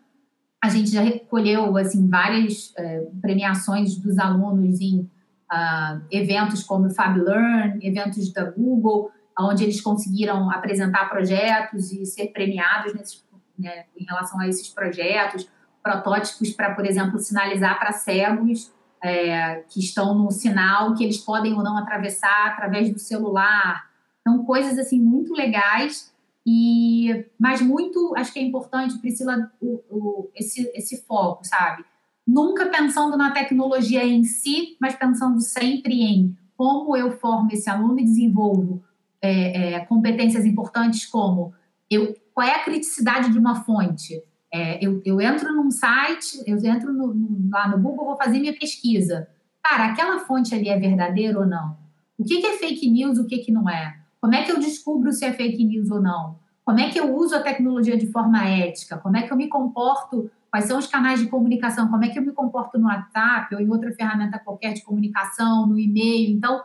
A 0.64 0.68
gente 0.70 0.92
já 0.92 1.02
recolheu 1.02 1.76
assim 1.76 2.08
várias 2.08 2.72
é, 2.78 3.00
premiações 3.20 3.98
dos 3.98 4.18
alunos 4.18 4.80
em 4.80 5.00
uh, 5.00 6.00
eventos 6.10 6.62
como 6.62 6.86
o 6.86 6.90
FabLearn, 6.90 7.86
eventos 7.86 8.32
da 8.32 8.50
Google, 8.50 9.10
onde 9.38 9.62
eles 9.62 9.82
conseguiram 9.82 10.50
apresentar 10.50 11.10
projetos 11.10 11.92
e 11.92 12.06
ser 12.06 12.28
premiados 12.28 12.94
nesse, 12.94 13.20
né, 13.58 13.84
em 13.94 14.06
relação 14.06 14.40
a 14.40 14.48
esses 14.48 14.70
projetos, 14.70 15.46
protótipos 15.82 16.48
para, 16.52 16.74
por 16.74 16.86
exemplo, 16.86 17.18
sinalizar 17.18 17.78
para 17.78 17.92
cegos 17.92 18.72
é, 19.02 19.56
que 19.68 19.80
estão 19.80 20.14
no 20.14 20.30
sinal 20.30 20.94
que 20.94 21.04
eles 21.04 21.18
podem 21.18 21.52
ou 21.52 21.62
não 21.62 21.76
atravessar 21.76 22.46
através 22.46 22.90
do 22.90 22.98
celular. 22.98 23.84
Então, 24.22 24.42
coisas 24.46 24.78
assim 24.78 24.98
muito 24.98 25.34
legais 25.34 26.13
e 26.46 27.26
mas 27.38 27.60
muito 27.60 28.14
acho 28.16 28.32
que 28.32 28.38
é 28.38 28.42
importante 28.42 28.98
Priscila 28.98 29.50
o, 29.60 29.82
o, 29.90 30.30
esse 30.34 30.70
esse 30.74 31.04
foco 31.06 31.46
sabe 31.46 31.84
nunca 32.26 32.66
pensando 32.66 33.16
na 33.16 33.30
tecnologia 33.30 34.04
em 34.04 34.24
si 34.24 34.76
mas 34.80 34.94
pensando 34.94 35.40
sempre 35.40 36.02
em 36.02 36.36
como 36.56 36.96
eu 36.96 37.12
formo 37.18 37.48
esse 37.52 37.68
aluno 37.68 37.98
e 37.98 38.04
desenvolvo 38.04 38.82
é, 39.20 39.74
é, 39.74 39.80
competências 39.86 40.44
importantes 40.44 41.06
como 41.06 41.54
eu, 41.90 42.14
qual 42.32 42.46
é 42.46 42.54
a 42.54 42.64
criticidade 42.64 43.30
de 43.30 43.38
uma 43.38 43.64
fonte. 43.64 44.22
É, 44.52 44.84
eu, 44.84 45.00
eu, 45.04 45.20
entro 45.20 45.52
num 45.54 45.70
site, 45.70 46.42
eu 46.46 46.58
entro 46.58 46.92
no, 46.92 47.48
lá 47.50 47.68
no 47.68 47.78
Google, 47.78 48.06
vou 48.06 48.16
fazer 48.16 48.38
minha 48.38 48.56
pesquisa. 48.56 49.28
Cara, 49.62 49.86
aquela 49.86 50.20
fonte 50.20 50.54
ali 50.54 50.68
é 50.68 50.78
verdadeira 50.78 51.38
ou 51.38 51.46
não? 51.46 51.76
O 52.18 52.24
que, 52.24 52.40
que 52.40 52.46
é 52.46 52.58
fake 52.58 52.88
news, 52.88 53.18
o 53.18 53.26
que, 53.26 53.38
que 53.38 53.50
não 53.50 53.68
é? 53.68 53.98
Como 54.24 54.34
é 54.34 54.42
que 54.42 54.50
eu 54.50 54.58
descubro 54.58 55.12
se 55.12 55.22
é 55.22 55.34
fake 55.34 55.62
news 55.62 55.90
ou 55.90 56.00
não? 56.00 56.38
Como 56.64 56.80
é 56.80 56.88
que 56.88 56.98
eu 56.98 57.14
uso 57.14 57.36
a 57.36 57.42
tecnologia 57.42 57.94
de 57.94 58.06
forma 58.06 58.42
ética? 58.48 58.96
Como 58.96 59.18
é 59.18 59.20
que 59.20 59.30
eu 59.30 59.36
me 59.36 59.50
comporto? 59.50 60.30
Quais 60.50 60.64
são 60.64 60.78
os 60.78 60.86
canais 60.86 61.20
de 61.20 61.26
comunicação? 61.26 61.88
Como 61.88 62.02
é 62.02 62.08
que 62.08 62.18
eu 62.18 62.22
me 62.22 62.32
comporto 62.32 62.78
no 62.78 62.86
WhatsApp 62.86 63.54
ou 63.54 63.60
em 63.60 63.68
outra 63.68 63.92
ferramenta 63.92 64.38
qualquer 64.38 64.72
de 64.72 64.82
comunicação, 64.82 65.66
no 65.66 65.78
e-mail? 65.78 66.34
Então, 66.34 66.62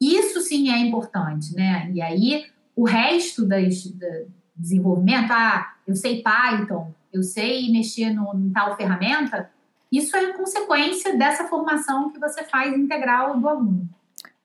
isso 0.00 0.40
sim 0.42 0.70
é 0.70 0.78
importante, 0.78 1.52
né? 1.56 1.90
E 1.92 2.00
aí, 2.00 2.46
o 2.76 2.84
resto 2.84 3.44
das, 3.44 3.84
do 3.84 4.30
desenvolvimento, 4.54 5.32
ah, 5.32 5.72
eu 5.84 5.96
sei 5.96 6.22
Python, 6.22 6.94
eu 7.12 7.24
sei 7.24 7.68
mexer 7.72 8.12
no, 8.12 8.32
em 8.32 8.50
tal 8.50 8.76
ferramenta, 8.76 9.50
isso 9.90 10.16
é 10.16 10.34
consequência 10.34 11.18
dessa 11.18 11.48
formação 11.48 12.12
que 12.12 12.20
você 12.20 12.44
faz 12.44 12.72
integral 12.78 13.40
do 13.40 13.48
aluno. 13.48 13.88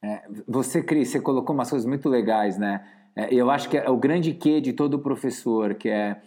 É, 0.08 0.22
você, 0.48 0.82
Cris, 0.82 1.10
você 1.10 1.20
colocou 1.20 1.54
umas 1.54 1.70
coisas 1.70 1.86
muito 1.86 2.08
legais, 2.08 2.58
né? 2.58 2.86
É, 3.13 3.34
eu 3.34 3.52
acho 3.52 3.67
que 3.67 3.78
é 3.78 3.89
o 3.89 3.98
grande 3.98 4.34
quê 4.34 4.62
de 4.62 4.72
todo 4.72 5.00
professor, 5.00 5.76
que 5.76 5.89
é, 5.89 6.22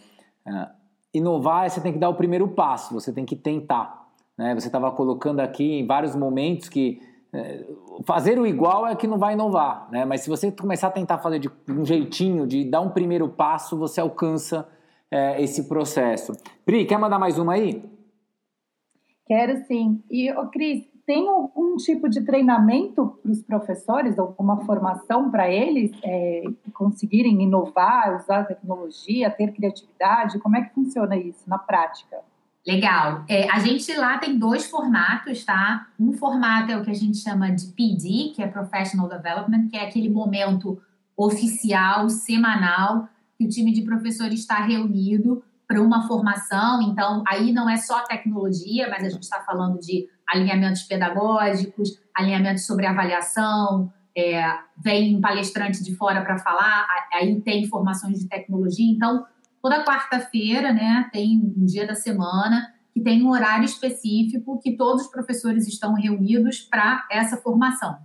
é 0.45 0.69
inovar, 1.11 1.67
você 1.67 1.81
tem 1.81 1.91
que 1.91 1.97
dar 1.97 2.09
o 2.09 2.13
primeiro 2.13 2.47
passo, 2.49 2.93
você 2.93 3.11
tem 3.11 3.25
que 3.25 3.35
tentar. 3.35 4.07
Né? 4.37 4.53
Você 4.53 4.67
estava 4.67 4.91
colocando 4.91 5.39
aqui 5.39 5.79
em 5.79 5.87
vários 5.87 6.15
momentos 6.15 6.69
que 6.69 7.01
é, 7.33 7.65
fazer 8.05 8.37
o 8.37 8.45
igual 8.45 8.85
é 8.85 8.95
que 8.95 9.07
não 9.07 9.17
vai 9.17 9.33
inovar, 9.33 9.89
né? 9.89 10.05
Mas 10.05 10.21
se 10.21 10.29
você 10.29 10.51
começar 10.51 10.87
a 10.87 10.91
tentar 10.91 11.17
fazer 11.17 11.39
de 11.39 11.49
um 11.67 11.83
jeitinho, 11.83 12.45
de 12.45 12.63
dar 12.65 12.81
um 12.81 12.89
primeiro 12.89 13.29
passo, 13.29 13.77
você 13.77 13.99
alcança 13.99 14.67
é, 15.09 15.41
esse 15.41 15.67
processo. 15.67 16.33
Pri, 16.65 16.85
quer 16.85 16.99
mandar 16.99 17.17
mais 17.17 17.39
uma 17.39 17.53
aí? 17.53 17.83
Quero 19.25 19.65
sim. 19.65 20.03
E, 20.09 20.29
ô, 20.33 20.49
Cris, 20.49 20.90
tem 21.11 21.27
algum 21.27 21.75
tipo 21.75 22.07
de 22.07 22.21
treinamento 22.21 23.19
para 23.21 23.31
os 23.33 23.41
professores, 23.41 24.17
alguma 24.17 24.63
formação 24.63 25.29
para 25.29 25.51
eles 25.51 25.91
é, 26.01 26.43
conseguirem 26.73 27.43
inovar, 27.43 28.15
usar 28.15 28.45
tecnologia, 28.45 29.29
ter 29.29 29.51
criatividade? 29.51 30.39
Como 30.39 30.55
é 30.55 30.61
que 30.61 30.73
funciona 30.73 31.17
isso 31.17 31.49
na 31.49 31.57
prática? 31.57 32.15
Legal. 32.65 33.25
É, 33.27 33.51
a 33.51 33.59
gente 33.59 33.93
lá 33.93 34.19
tem 34.19 34.39
dois 34.39 34.69
formatos, 34.69 35.43
tá? 35.43 35.85
Um 35.99 36.13
formato 36.13 36.71
é 36.71 36.77
o 36.77 36.81
que 36.81 36.91
a 36.91 36.95
gente 36.95 37.17
chama 37.17 37.51
de 37.51 37.65
PD, 37.73 38.31
que 38.33 38.41
é 38.41 38.47
Professional 38.47 39.09
Development, 39.09 39.67
que 39.67 39.75
é 39.75 39.85
aquele 39.85 40.07
momento 40.07 40.81
oficial, 41.17 42.07
semanal, 42.07 43.09
que 43.37 43.43
o 43.43 43.49
time 43.49 43.73
de 43.73 43.81
professores 43.81 44.39
está 44.39 44.63
reunido 44.63 45.43
para 45.67 45.81
uma 45.81 46.07
formação. 46.07 46.81
Então, 46.81 47.21
aí 47.27 47.51
não 47.51 47.69
é 47.69 47.75
só 47.75 48.01
tecnologia, 48.05 48.89
mas 48.89 49.03
a 49.03 49.09
gente 49.09 49.23
está 49.23 49.41
falando 49.41 49.77
de 49.77 50.07
alinhamentos 50.31 50.83
pedagógicos, 50.83 51.99
alinhamentos 52.15 52.65
sobre 52.65 52.85
avaliação, 52.85 53.91
é, 54.15 54.43
vem 54.77 55.17
um 55.17 55.21
palestrante 55.21 55.83
de 55.83 55.95
fora 55.95 56.21
para 56.21 56.37
falar, 56.37 56.87
aí 57.13 57.39
tem 57.41 57.63
informações 57.63 58.19
de 58.19 58.27
tecnologia. 58.27 58.89
Então, 58.89 59.25
toda 59.61 59.85
quarta-feira, 59.85 60.73
né, 60.73 61.09
tem 61.11 61.53
um 61.57 61.65
dia 61.65 61.85
da 61.85 61.95
semana 61.95 62.73
que 62.93 63.01
tem 63.01 63.23
um 63.23 63.29
horário 63.29 63.65
específico 63.65 64.59
que 64.61 64.75
todos 64.75 65.03
os 65.03 65.11
professores 65.11 65.67
estão 65.67 65.93
reunidos 65.93 66.59
para 66.61 67.07
essa 67.09 67.37
formação. 67.37 67.97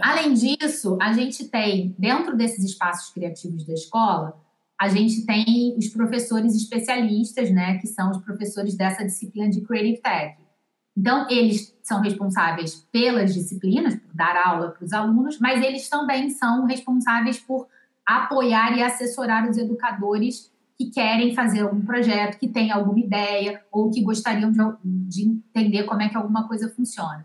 Além 0.00 0.32
disso, 0.32 0.96
a 1.00 1.12
gente 1.12 1.48
tem, 1.48 1.94
dentro 1.98 2.36
desses 2.36 2.64
espaços 2.64 3.12
criativos 3.12 3.66
da 3.66 3.74
escola, 3.74 4.40
a 4.80 4.88
gente 4.88 5.26
tem 5.26 5.76
os 5.76 5.88
professores 5.88 6.54
especialistas, 6.54 7.50
né, 7.50 7.78
que 7.78 7.88
são 7.88 8.10
os 8.10 8.18
professores 8.18 8.76
dessa 8.76 9.04
disciplina 9.04 9.50
de 9.50 9.60
Creative 9.60 10.00
Tech. 10.00 10.47
Então, 10.98 11.28
eles 11.30 11.72
são 11.80 12.00
responsáveis 12.00 12.84
pelas 12.90 13.32
disciplinas, 13.32 13.94
por 13.94 14.12
dar 14.12 14.36
aula 14.36 14.70
para 14.70 14.84
os 14.84 14.92
alunos, 14.92 15.38
mas 15.38 15.62
eles 15.62 15.88
também 15.88 16.28
são 16.28 16.64
responsáveis 16.64 17.38
por 17.38 17.68
apoiar 18.04 18.76
e 18.76 18.82
assessorar 18.82 19.48
os 19.48 19.56
educadores 19.56 20.52
que 20.76 20.90
querem 20.90 21.36
fazer 21.36 21.60
algum 21.60 21.80
projeto, 21.82 22.36
que 22.36 22.48
têm 22.48 22.72
alguma 22.72 22.98
ideia 22.98 23.62
ou 23.70 23.92
que 23.92 24.02
gostariam 24.02 24.50
de, 24.50 24.58
de 24.82 25.22
entender 25.22 25.84
como 25.84 26.02
é 26.02 26.08
que 26.08 26.16
alguma 26.16 26.48
coisa 26.48 26.68
funciona. 26.68 27.24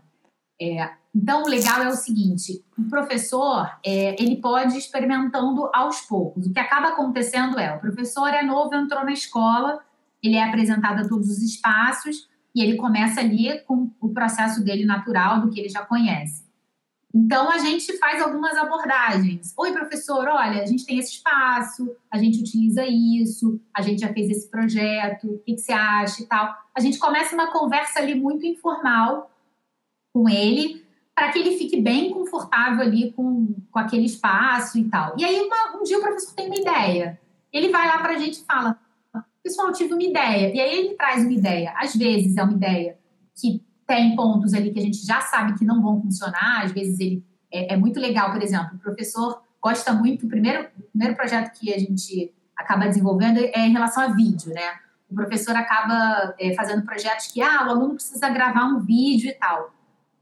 É, 0.60 0.90
então, 1.12 1.42
o 1.42 1.48
legal 1.48 1.82
é 1.82 1.88
o 1.88 1.96
seguinte: 1.96 2.64
o 2.78 2.84
professor 2.84 3.68
é, 3.84 4.14
ele 4.22 4.36
pode 4.36 4.74
ir 4.74 4.78
experimentando 4.78 5.68
aos 5.74 6.00
poucos. 6.02 6.46
O 6.46 6.52
que 6.52 6.60
acaba 6.60 6.90
acontecendo 6.90 7.58
é 7.58 7.74
o 7.74 7.80
professor 7.80 8.28
é 8.28 8.42
novo, 8.44 8.72
entrou 8.72 9.04
na 9.04 9.12
escola, 9.12 9.80
ele 10.22 10.36
é 10.36 10.44
apresentado 10.44 11.00
a 11.00 11.08
todos 11.08 11.28
os 11.28 11.42
espaços 11.42 12.32
e 12.54 12.62
ele 12.62 12.76
começa 12.76 13.20
ali 13.20 13.60
com 13.66 13.90
o 14.00 14.10
processo 14.10 14.62
dele 14.64 14.84
natural 14.84 15.40
do 15.40 15.50
que 15.50 15.58
ele 15.58 15.68
já 15.68 15.84
conhece. 15.84 16.44
Então, 17.16 17.48
a 17.48 17.58
gente 17.58 17.96
faz 17.98 18.20
algumas 18.20 18.56
abordagens. 18.56 19.54
Oi, 19.56 19.72
professor, 19.72 20.26
olha, 20.26 20.62
a 20.62 20.66
gente 20.66 20.84
tem 20.84 20.98
esse 20.98 21.12
espaço, 21.12 21.94
a 22.10 22.18
gente 22.18 22.40
utiliza 22.40 22.84
isso, 22.84 23.60
a 23.72 23.80
gente 23.82 24.00
já 24.00 24.12
fez 24.12 24.28
esse 24.30 24.50
projeto, 24.50 25.28
o 25.28 25.38
que, 25.38 25.54
que 25.54 25.60
você 25.60 25.72
acha 25.72 26.22
e 26.22 26.26
tal. 26.26 26.52
A 26.74 26.80
gente 26.80 26.98
começa 26.98 27.34
uma 27.34 27.52
conversa 27.52 28.00
ali 28.00 28.16
muito 28.16 28.44
informal 28.44 29.30
com 30.12 30.28
ele, 30.28 30.84
para 31.14 31.30
que 31.30 31.38
ele 31.38 31.56
fique 31.56 31.80
bem 31.80 32.10
confortável 32.10 32.80
ali 32.80 33.12
com, 33.12 33.54
com 33.70 33.78
aquele 33.78 34.06
espaço 34.06 34.76
e 34.76 34.84
tal. 34.88 35.14
E 35.16 35.24
aí, 35.24 35.40
uma, 35.40 35.78
um 35.78 35.84
dia 35.84 35.98
o 35.98 36.02
professor 36.02 36.34
tem 36.34 36.46
uma 36.46 36.56
ideia. 36.56 37.20
Ele 37.52 37.68
vai 37.68 37.86
lá 37.86 37.98
para 37.98 38.14
a 38.14 38.18
gente 38.18 38.40
e 38.40 38.44
fala: 38.44 38.76
Pessoal, 39.44 39.70
tive 39.72 39.92
uma 39.92 40.02
ideia. 40.02 40.54
E 40.54 40.58
aí 40.58 40.78
ele 40.78 40.94
traz 40.94 41.22
uma 41.22 41.32
ideia. 41.32 41.74
Às 41.76 41.94
vezes 41.94 42.34
é 42.34 42.42
uma 42.42 42.54
ideia 42.54 42.98
que 43.38 43.62
tem 43.86 44.16
pontos 44.16 44.54
ali 44.54 44.72
que 44.72 44.78
a 44.78 44.82
gente 44.82 45.04
já 45.04 45.20
sabe 45.20 45.58
que 45.58 45.66
não 45.66 45.82
vão 45.82 46.00
funcionar, 46.00 46.64
às 46.64 46.72
vezes 46.72 46.98
ele 46.98 47.22
é, 47.52 47.74
é 47.74 47.76
muito 47.76 48.00
legal, 48.00 48.32
por 48.32 48.42
exemplo, 48.42 48.76
o 48.76 48.78
professor 48.78 49.42
gosta 49.62 49.92
muito, 49.92 50.24
o 50.24 50.28
primeiro, 50.28 50.66
o 50.78 50.82
primeiro 50.90 51.14
projeto 51.14 51.52
que 51.58 51.72
a 51.72 51.78
gente 51.78 52.32
acaba 52.56 52.86
desenvolvendo 52.86 53.38
é 53.38 53.58
em 53.66 53.72
relação 53.72 54.02
a 54.02 54.08
vídeo, 54.08 54.52
né? 54.54 54.78
O 55.10 55.14
professor 55.14 55.54
acaba 55.54 56.34
é, 56.40 56.54
fazendo 56.54 56.82
projetos 56.82 57.26
que, 57.26 57.42
ah, 57.42 57.66
o 57.66 57.70
aluno 57.70 57.94
precisa 57.94 58.28
gravar 58.30 58.64
um 58.64 58.80
vídeo 58.80 59.28
e 59.28 59.34
tal. 59.34 59.74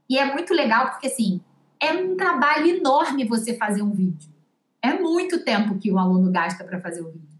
E 0.09 0.19
é 0.19 0.25
muito 0.33 0.53
legal 0.53 0.91
porque, 0.91 1.07
assim, 1.07 1.39
é 1.79 1.93
um 1.93 2.17
trabalho 2.17 2.67
enorme 2.67 3.25
você 3.25 3.55
fazer 3.55 3.81
um 3.81 3.91
vídeo. 3.91 4.29
É 4.81 4.93
muito 4.93 5.43
tempo 5.43 5.79
que 5.79 5.91
o 5.91 5.97
aluno 5.97 6.29
gasta 6.29 6.63
para 6.63 6.81
fazer 6.81 7.01
o 7.01 7.11
vídeo. 7.11 7.32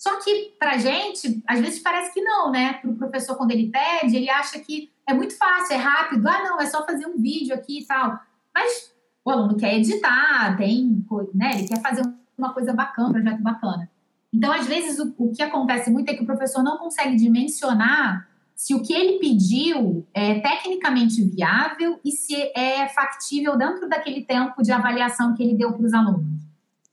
Só 0.00 0.18
que, 0.18 0.54
para 0.58 0.78
gente, 0.78 1.42
às 1.46 1.60
vezes 1.60 1.78
parece 1.78 2.14
que 2.14 2.22
não, 2.22 2.50
né? 2.50 2.72
Para 2.72 2.90
o 2.90 2.96
professor, 2.96 3.36
quando 3.36 3.50
ele 3.50 3.70
pede, 3.70 4.16
ele 4.16 4.30
acha 4.30 4.58
que 4.58 4.90
é 5.06 5.12
muito 5.12 5.36
fácil, 5.36 5.74
é 5.74 5.76
rápido. 5.76 6.26
Ah, 6.26 6.42
não, 6.42 6.58
é 6.58 6.64
só 6.64 6.86
fazer 6.86 7.06
um 7.06 7.20
vídeo 7.20 7.54
aqui 7.54 7.80
e 7.80 7.84
tal. 7.84 8.18
Mas 8.54 8.94
o 9.22 9.30
aluno 9.30 9.58
quer 9.58 9.74
editar, 9.74 10.56
tem, 10.56 11.04
né? 11.34 11.50
Ele 11.52 11.68
quer 11.68 11.82
fazer 11.82 12.02
uma 12.38 12.54
coisa 12.54 12.72
bacana, 12.72 13.10
um 13.10 13.12
projeto 13.12 13.42
bacana. 13.42 13.90
Então, 14.32 14.50
às 14.50 14.66
vezes, 14.66 14.98
o, 14.98 15.14
o 15.18 15.32
que 15.32 15.42
acontece 15.42 15.90
muito 15.90 16.08
é 16.08 16.14
que 16.14 16.22
o 16.22 16.26
professor 16.26 16.62
não 16.62 16.78
consegue 16.78 17.14
dimensionar 17.16 18.26
se 18.56 18.74
o 18.74 18.82
que 18.82 18.94
ele 18.94 19.18
pediu 19.18 20.06
é 20.14 20.40
tecnicamente 20.40 21.22
viável 21.22 22.00
e 22.02 22.10
se 22.10 22.34
é 22.56 22.88
factível 22.88 23.54
dentro 23.54 23.86
daquele 23.86 24.24
tempo 24.24 24.62
de 24.62 24.72
avaliação 24.72 25.34
que 25.34 25.42
ele 25.42 25.58
deu 25.58 25.74
para 25.74 25.84
os 25.84 25.92
alunos. 25.92 26.49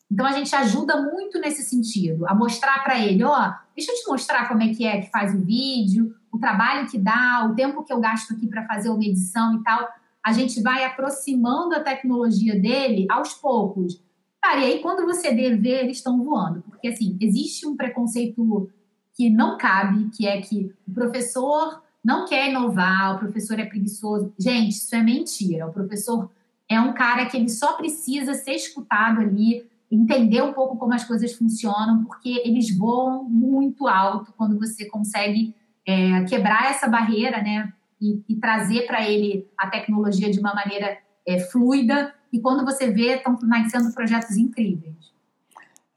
Então 0.09 0.25
a 0.25 0.31
gente 0.31 0.55
ajuda 0.55 1.01
muito 1.01 1.39
nesse 1.39 1.63
sentido, 1.63 2.25
a 2.27 2.33
mostrar 2.33 2.83
para 2.83 2.99
ele, 2.99 3.23
ó, 3.23 3.31
oh, 3.31 3.53
deixa 3.75 3.91
eu 3.91 3.95
te 3.95 4.07
mostrar 4.07 4.47
como 4.47 4.63
é 4.63 4.73
que 4.73 4.85
é 4.85 5.01
que 5.01 5.11
faz 5.11 5.35
o 5.35 5.39
vídeo, 5.39 6.15
o 6.31 6.39
trabalho 6.39 6.87
que 6.87 6.97
dá, 6.97 7.47
o 7.49 7.55
tempo 7.55 7.83
que 7.83 7.91
eu 7.91 7.99
gasto 7.99 8.33
aqui 8.33 8.47
para 8.47 8.65
fazer 8.65 8.89
uma 8.89 9.03
edição 9.03 9.55
e 9.55 9.63
tal. 9.63 9.87
A 10.23 10.31
gente 10.31 10.61
vai 10.61 10.85
aproximando 10.85 11.75
a 11.75 11.79
tecnologia 11.79 12.59
dele 12.59 13.05
aos 13.09 13.33
poucos. 13.33 14.01
Cara, 14.41 14.61
e 14.61 14.65
aí 14.65 14.79
quando 14.79 15.05
você 15.05 15.33
ver, 15.33 15.83
eles 15.83 15.97
estão 15.97 16.23
voando. 16.23 16.61
Porque, 16.61 16.87
assim, 16.87 17.17
existe 17.19 17.65
um 17.67 17.75
preconceito 17.75 18.69
que 19.13 19.29
não 19.29 19.57
cabe, 19.57 20.09
que 20.15 20.27
é 20.27 20.39
que 20.39 20.73
o 20.87 20.93
professor 20.93 21.81
não 22.03 22.25
quer 22.25 22.49
inovar, 22.49 23.15
o 23.15 23.19
professor 23.19 23.59
é 23.59 23.65
preguiçoso. 23.65 24.33
Gente, 24.39 24.71
isso 24.71 24.95
é 24.95 25.03
mentira. 25.03 25.67
O 25.67 25.73
professor 25.73 26.29
é 26.69 26.79
um 26.79 26.93
cara 26.93 27.25
que 27.25 27.35
ele 27.35 27.49
só 27.49 27.73
precisa 27.73 28.33
ser 28.33 28.53
escutado 28.53 29.21
ali, 29.21 29.65
entender 29.91 30.41
um 30.41 30.53
pouco 30.53 30.77
como 30.77 30.93
as 30.93 31.03
coisas 31.03 31.33
funcionam, 31.33 32.03
porque 32.03 32.41
eles 32.43 32.75
voam 32.77 33.23
muito 33.23 33.87
alto 33.87 34.33
quando 34.37 34.59
você 34.59 34.85
consegue 34.85 35.55
é, 35.85 36.23
quebrar 36.25 36.71
essa 36.71 36.87
barreira, 36.87 37.41
né? 37.41 37.71
E, 37.99 38.21
e 38.29 38.35
trazer 38.35 38.85
para 38.85 39.09
ele 39.09 39.49
a 39.57 39.67
tecnologia 39.67 40.29
de 40.29 40.39
uma 40.39 40.53
maneira 40.53 40.97
é, 41.25 41.39
fluida. 41.39 42.13
E 42.31 42.39
quando 42.39 42.63
você 42.65 42.91
vê, 42.91 43.15
estão 43.15 43.37
nascendo 43.43 43.91
projetos 43.93 44.37
incríveis. 44.37 45.13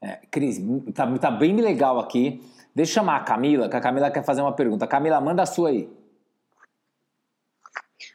É, 0.01 0.19
Cris, 0.31 0.59
tá, 0.93 1.05
tá 1.19 1.29
bem 1.29 1.55
legal 1.57 1.99
aqui. 1.99 2.41
Deixa 2.73 2.91
eu 2.91 2.95
chamar 2.95 3.17
a 3.17 3.23
Camila, 3.23 3.69
que 3.69 3.75
a 3.75 3.81
Camila 3.81 4.09
quer 4.09 4.23
fazer 4.23 4.41
uma 4.41 4.53
pergunta. 4.53 4.87
Camila, 4.87 5.21
manda 5.21 5.43
a 5.43 5.45
sua 5.45 5.69
aí. 5.69 5.89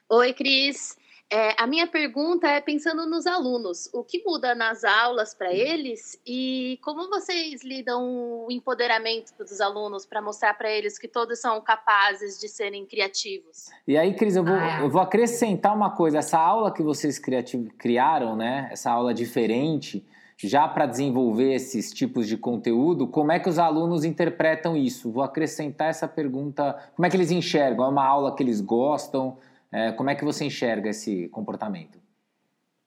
Oi, 0.08 0.32
Cris. 0.32 0.96
É, 1.30 1.60
a 1.60 1.66
minha 1.66 1.88
pergunta 1.88 2.46
é 2.46 2.60
pensando 2.60 3.04
nos 3.04 3.26
alunos, 3.26 3.90
o 3.92 4.04
que 4.04 4.22
muda 4.24 4.54
nas 4.54 4.84
aulas 4.84 5.34
para 5.34 5.52
eles 5.52 6.20
e 6.24 6.78
como 6.84 7.08
vocês 7.08 7.64
lidam 7.64 8.44
o 8.44 8.46
empoderamento 8.48 9.32
dos 9.36 9.60
alunos 9.60 10.06
para 10.06 10.22
mostrar 10.22 10.54
para 10.54 10.70
eles 10.70 10.96
que 10.96 11.08
todos 11.08 11.40
são 11.40 11.60
capazes 11.60 12.38
de 12.38 12.48
serem 12.48 12.86
criativos? 12.86 13.66
E 13.88 13.98
aí, 13.98 14.14
Cris, 14.14 14.36
eu 14.36 14.44
vou, 14.44 14.54
ah, 14.54 14.78
é. 14.78 14.84
eu 14.84 14.88
vou 14.88 15.00
acrescentar 15.00 15.74
uma 15.74 15.90
coisa. 15.90 16.18
Essa 16.18 16.38
aula 16.38 16.72
que 16.72 16.82
vocês 16.82 17.18
criaram, 17.18 18.36
né? 18.36 18.68
Essa 18.70 18.92
aula 18.92 19.12
diferente, 19.12 20.06
já 20.36 20.68
para 20.68 20.86
desenvolver 20.86 21.54
esses 21.54 21.92
tipos 21.92 22.28
de 22.28 22.36
conteúdo, 22.36 23.08
como 23.08 23.32
é 23.32 23.40
que 23.40 23.48
os 23.48 23.58
alunos 23.58 24.04
interpretam 24.04 24.76
isso? 24.76 25.10
Vou 25.10 25.24
acrescentar 25.24 25.88
essa 25.88 26.06
pergunta. 26.06 26.76
Como 26.94 27.04
é 27.04 27.10
que 27.10 27.16
eles 27.16 27.32
enxergam? 27.32 27.84
É 27.84 27.88
uma 27.88 28.06
aula 28.06 28.36
que 28.36 28.44
eles 28.44 28.60
gostam? 28.60 29.36
É, 29.76 29.92
como 29.92 30.08
é 30.08 30.14
que 30.14 30.24
você 30.24 30.46
enxerga 30.46 30.88
esse 30.88 31.28
comportamento? 31.28 31.98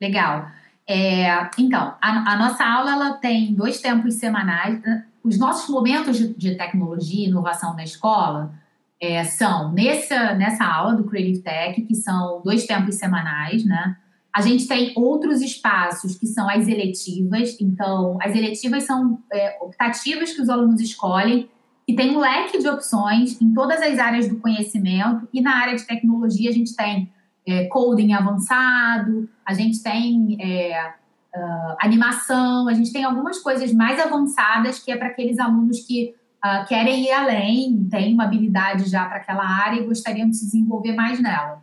Legal. 0.02 0.48
É, 0.88 1.48
então, 1.60 1.94
a, 2.02 2.34
a, 2.34 2.36
nossa 2.36 2.66
aula 2.66 2.94
ela 2.94 3.14
tem 3.14 3.54
dois 3.54 3.80
tempos 3.80 4.16
semanais. 4.16 4.82
Os 5.24 5.38
nossos 5.38 5.70
momentos 5.70 6.18
de, 6.18 6.34
de 6.34 6.56
tecnologia 6.56 7.28
e 7.28 7.30
inovação 7.30 7.76
na 7.76 7.84
escola 7.84 8.52
é, 9.00 9.24
são 9.24 9.72
nessa, 9.72 10.34
nessa 10.34 10.66
aula 10.66 10.96
do 10.96 11.04
Creative 11.04 11.44
Tech, 11.44 11.80
que 11.80 11.94
são 11.94 12.42
dois 12.44 12.66
tempos 12.66 12.96
semanais, 12.96 13.64
né? 13.64 13.96
A 14.34 14.42
gente 14.42 14.68
tem 14.68 14.92
outros 14.96 15.42
espaços 15.42 16.18
que 16.18 16.26
são 16.26 16.50
as 16.50 16.68
eletivas. 16.68 17.56
Então, 17.62 18.18
as 18.20 18.36
eletivas 18.36 18.84
são 18.84 19.22
é, 19.32 19.60
optativas 19.62 20.34
que 20.34 20.42
os 20.42 20.50
alunos 20.50 20.82
escolhem 20.82 21.48
e 21.90 21.96
tem 21.96 22.16
um 22.16 22.20
leque 22.20 22.60
de 22.60 22.70
opções 22.70 23.42
em 23.42 23.52
todas 23.52 23.82
as 23.82 23.98
áreas 23.98 24.30
do 24.30 24.38
conhecimento. 24.38 25.28
E 25.34 25.42
na 25.42 25.58
área 25.58 25.76
de 25.76 25.88
tecnologia, 25.88 26.52
a 26.52 26.54
gente 26.54 26.76
tem 26.76 27.12
é, 27.48 27.66
coding 27.66 28.14
avançado, 28.14 29.28
a 29.44 29.56
gente 29.56 29.82
tem 29.82 30.38
é, 30.40 30.94
uh, 31.36 31.76
animação, 31.82 32.68
a 32.68 32.76
gente 32.76 32.94
tem 32.94 33.04
algumas 33.04 33.40
coisas 33.40 33.74
mais 33.74 34.00
avançadas 34.00 34.78
que 34.78 34.92
é 34.92 34.98
para 34.98 35.08
aqueles 35.08 35.40
alunos 35.40 35.80
que 35.80 36.14
uh, 36.46 36.68
querem 36.68 37.06
ir 37.06 37.12
além, 37.12 37.88
têm 37.90 38.14
uma 38.14 38.26
habilidade 38.26 38.88
já 38.88 39.06
para 39.06 39.18
aquela 39.18 39.44
área 39.44 39.80
e 39.80 39.86
gostariam 39.88 40.30
de 40.30 40.36
se 40.36 40.46
desenvolver 40.46 40.94
mais 40.94 41.20
nela. 41.20 41.60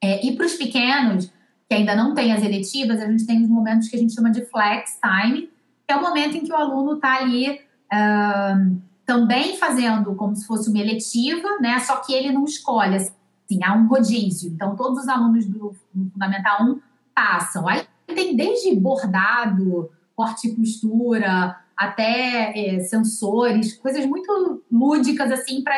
É, 0.00 0.24
e 0.24 0.36
para 0.36 0.46
os 0.46 0.54
pequenos, 0.54 1.26
que 1.68 1.74
ainda 1.74 1.96
não 1.96 2.14
têm 2.14 2.32
as 2.32 2.44
eletivas, 2.44 3.00
a 3.00 3.10
gente 3.10 3.26
tem 3.26 3.42
os 3.42 3.48
momentos 3.48 3.88
que 3.88 3.96
a 3.96 3.98
gente 3.98 4.14
chama 4.14 4.30
de 4.30 4.44
flex 4.44 4.96
time, 5.02 5.50
que 5.88 5.92
é 5.92 5.96
o 5.96 6.00
momento 6.02 6.36
em 6.36 6.44
que 6.44 6.52
o 6.52 6.56
aluno 6.56 6.94
está 6.94 7.16
ali. 7.16 7.58
Uh, 7.92 8.93
também 9.06 9.56
fazendo 9.56 10.14
como 10.14 10.34
se 10.34 10.46
fosse 10.46 10.68
uma 10.68 10.78
eletiva, 10.78 11.58
né? 11.60 11.78
Só 11.80 11.96
que 11.96 12.12
ele 12.12 12.32
não 12.32 12.44
escolhe, 12.44 12.96
assim, 12.96 13.62
há 13.62 13.74
um 13.74 13.86
rodízio. 13.86 14.50
Então, 14.52 14.76
todos 14.76 15.02
os 15.02 15.08
alunos 15.08 15.46
do 15.46 15.74
Fundamental 16.12 16.64
1 16.64 16.80
passam. 17.14 17.68
Aí 17.68 17.86
tem 18.06 18.34
desde 18.34 18.74
bordado, 18.74 19.90
corte 20.16 20.48
e 20.48 20.56
costura, 20.56 21.58
até 21.76 22.52
é, 22.56 22.80
sensores, 22.80 23.74
coisas 23.74 24.06
muito 24.06 24.62
lúdicas, 24.70 25.30
assim, 25.30 25.62
para 25.62 25.76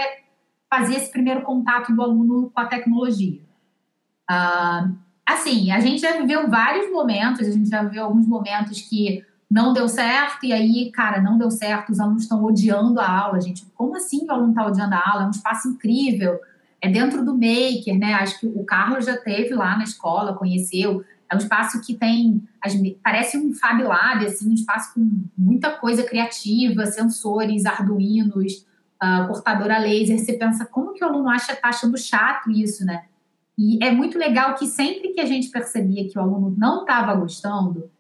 fazer 0.69 0.97
esse 0.97 1.11
primeiro 1.11 1.43
contato 1.43 1.93
do 1.95 2.03
aluno 2.03 2.51
com 2.55 2.61
a 2.61 2.67
tecnologia. 2.67 3.41
Ah, 4.29 4.91
assim, 5.25 5.71
a 5.71 5.81
gente 5.81 6.01
já 6.01 6.19
viveu 6.19 6.49
vários 6.49 6.91
momentos, 6.93 7.47
a 7.47 7.51
gente 7.51 7.69
já 7.69 7.83
viveu 7.83 8.05
alguns 8.05 8.27
momentos 8.27 8.81
que 8.83 9.25
não 9.51 9.73
deu 9.73 9.89
certo, 9.89 10.45
e 10.45 10.53
aí, 10.53 10.91
cara, 10.91 11.21
não 11.21 11.39
deu 11.39 11.51
certo, 11.51 11.91
os 11.91 12.01
alunos 12.01 12.25
estão 12.25 12.43
odiando 12.45 13.01
a 13.01 13.09
aula, 13.09 13.41
gente. 13.41 13.65
Como 13.75 13.97
assim 13.97 14.27
o 14.27 14.33
aluno 14.33 14.51
está 14.51 14.67
odiando 14.67 14.95
a 14.95 15.03
aula? 15.09 15.23
É 15.25 15.27
um 15.27 15.31
espaço 15.31 15.69
incrível, 15.69 16.41
é 16.81 16.89
dentro 16.89 17.25
do 17.25 17.33
Maker, 17.33 17.99
né? 17.99 18.15
Acho 18.15 18.41
que 18.41 18.47
o 18.47 18.65
Carlos 18.65 19.07
já 19.07 19.17
teve 19.17 19.55
lá 19.55 19.77
na 19.77 19.85
escola, 19.85 20.35
conheceu. 20.35 21.05
É 21.31 21.35
um 21.35 21.39
espaço 21.39 21.81
que 21.81 21.95
tem, 21.95 22.43
parece 23.03 23.39
um 23.39 23.53
Fab 23.53 23.83
Lab, 23.83 24.25
assim, 24.25 24.51
um 24.51 24.55
espaço 24.55 24.95
com 24.95 25.25
muita 25.37 25.71
coisa 25.71 26.03
criativa, 26.03 26.87
sensores, 26.87 27.67
arduinos, 27.67 28.67
uh, 29.03 29.27
cortadora 29.29 29.79
laser. 29.79 30.19
Você 30.19 30.35
pensa, 30.35 30.65
como 30.65 30.93
que 30.93 31.05
o 31.05 31.09
aluno 31.09 31.29
acha, 31.29 31.55
tá 31.57 31.69
achando 31.69 31.97
chato 31.97 32.51
isso, 32.51 32.85
né? 32.85 33.05
E 33.59 33.83
é 33.83 33.91
muito 33.91 34.19
legal 34.19 34.55
que 34.55 34.67
sempre 34.67 35.09
que 35.09 35.21
a 35.21 35.25
gente 35.25 35.49
percebia 35.49 36.09
que 36.09 36.19
o 36.19 36.21
aluno 36.21 36.55
não 36.57 36.83
estava 36.83 37.15
gostando, 37.15 37.91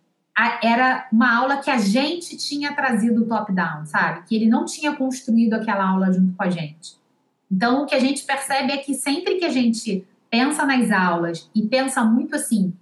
era 0.62 1.08
uma 1.10 1.34
aula 1.34 1.56
que 1.56 1.70
a 1.70 1.78
gente 1.78 2.36
tinha 2.36 2.74
trazido 2.74 3.26
top-down, 3.26 3.86
sabe? 3.86 4.22
Que 4.26 4.36
ele 4.36 4.48
não 4.48 4.64
tinha 4.64 4.94
construído 4.94 5.54
aquela 5.54 5.88
aula 5.88 6.12
junto 6.12 6.36
com 6.36 6.42
a 6.42 6.50
gente. 6.50 6.96
Então, 7.50 7.82
o 7.82 7.86
que 7.86 7.94
a 7.94 8.00
gente 8.00 8.24
percebe 8.24 8.72
é 8.72 8.76
que 8.76 8.94
sempre 8.94 9.36
que 9.36 9.44
a 9.44 9.50
gente 9.50 10.04
pensa 10.30 10.66
nas 10.66 10.90
aulas 10.90 11.48
e 11.54 11.62
pensa 11.62 12.04
muito 12.04 12.36
assim, 12.36 12.74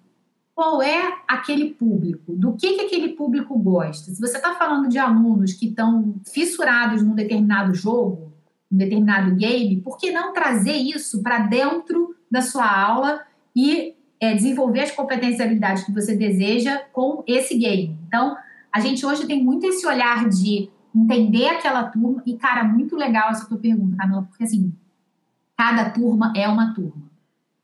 qual 0.54 0.82
é 0.82 1.18
aquele 1.28 1.70
público? 1.74 2.32
Do 2.32 2.54
que, 2.54 2.74
que 2.74 2.86
aquele 2.86 3.10
público 3.10 3.58
gosta? 3.58 4.10
Se 4.10 4.20
você 4.20 4.36
está 4.36 4.54
falando 4.54 4.88
de 4.88 4.98
alunos 4.98 5.52
que 5.52 5.66
estão 5.66 6.14
fissurados 6.26 7.02
num 7.02 7.14
determinado 7.14 7.74
jogo, 7.74 8.32
num 8.70 8.78
determinado 8.78 9.34
game, 9.34 9.80
por 9.80 9.98
que 9.98 10.10
não 10.10 10.32
trazer 10.32 10.76
isso 10.76 11.22
para 11.22 11.40
dentro 11.40 12.14
da 12.30 12.40
sua 12.40 12.68
aula 12.68 13.20
e 13.54 13.93
é, 14.24 14.34
desenvolver 14.34 14.80
as 14.80 14.90
competências 14.90 15.38
e 15.38 15.42
habilidades 15.42 15.84
que 15.84 15.92
você 15.92 16.16
deseja 16.16 16.78
com 16.92 17.22
esse 17.26 17.58
game. 17.58 17.98
Então, 18.06 18.36
a 18.72 18.80
gente 18.80 19.04
hoje 19.04 19.26
tem 19.26 19.42
muito 19.42 19.66
esse 19.66 19.86
olhar 19.86 20.28
de 20.28 20.70
entender 20.94 21.48
aquela 21.48 21.84
turma, 21.84 22.22
e, 22.24 22.36
cara, 22.36 22.64
muito 22.64 22.96
legal 22.96 23.30
essa 23.30 23.46
tua 23.46 23.58
pergunta, 23.58 23.96
Camila, 23.96 24.22
porque 24.22 24.44
assim, 24.44 24.72
cada 25.56 25.90
turma 25.90 26.32
é 26.34 26.48
uma 26.48 26.72
turma. 26.72 27.10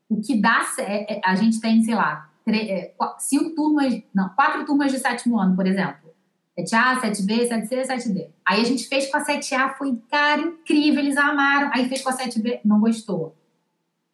O 0.09 0.21
que 0.21 0.39
dá, 0.39 0.61
é, 0.79 1.15
é, 1.15 1.21
a 1.23 1.35
gente 1.35 1.59
tem, 1.59 1.81
sei 1.81 1.95
lá, 1.95 2.29
é, 2.47 2.91
cinco 3.17 3.55
turmas, 3.55 4.01
não, 4.13 4.29
quatro 4.29 4.65
turmas 4.65 4.91
de 4.91 4.99
sétimo 4.99 5.39
ano, 5.39 5.55
por 5.55 5.65
exemplo. 5.65 6.11
7A, 6.59 6.99
7B, 6.99 7.47
7C, 7.47 7.87
7D. 7.87 8.27
Aí 8.45 8.61
a 8.61 8.65
gente 8.65 8.87
fez 8.87 9.09
com 9.09 9.17
a 9.17 9.25
7A, 9.25 9.73
foi, 9.77 9.97
cara, 10.11 10.41
incrível, 10.41 10.99
eles 10.99 11.17
amaram. 11.17 11.71
Aí 11.73 11.87
fez 11.87 12.01
com 12.01 12.09
a 12.09 12.17
7B, 12.17 12.59
não 12.65 12.81
gostou. 12.81 13.35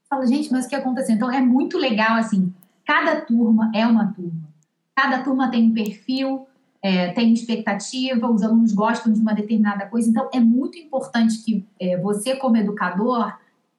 Fala, 0.09 0.25
gente, 0.25 0.51
mas 0.51 0.65
o 0.65 0.69
que 0.69 0.75
aconteceu? 0.75 1.15
Então 1.15 1.31
é 1.31 1.41
muito 1.41 1.77
legal, 1.77 2.15
assim, 2.15 2.53
cada 2.85 3.21
turma 3.21 3.71
é 3.75 3.85
uma 3.85 4.13
turma. 4.13 4.47
Cada 4.95 5.21
turma 5.21 5.51
tem 5.51 5.69
um 5.69 5.73
perfil, 5.73 6.47
é, 6.81 7.11
tem 7.11 7.33
expectativa, 7.33 8.29
os 8.29 8.41
alunos 8.41 8.73
gostam 8.73 9.11
de 9.11 9.19
uma 9.19 9.33
determinada 9.33 9.85
coisa. 9.85 10.09
Então 10.09 10.29
é 10.33 10.39
muito 10.39 10.77
importante 10.77 11.43
que 11.43 11.65
é, 11.79 11.97
você, 11.97 12.35
como 12.35 12.57
educador, 12.57 13.33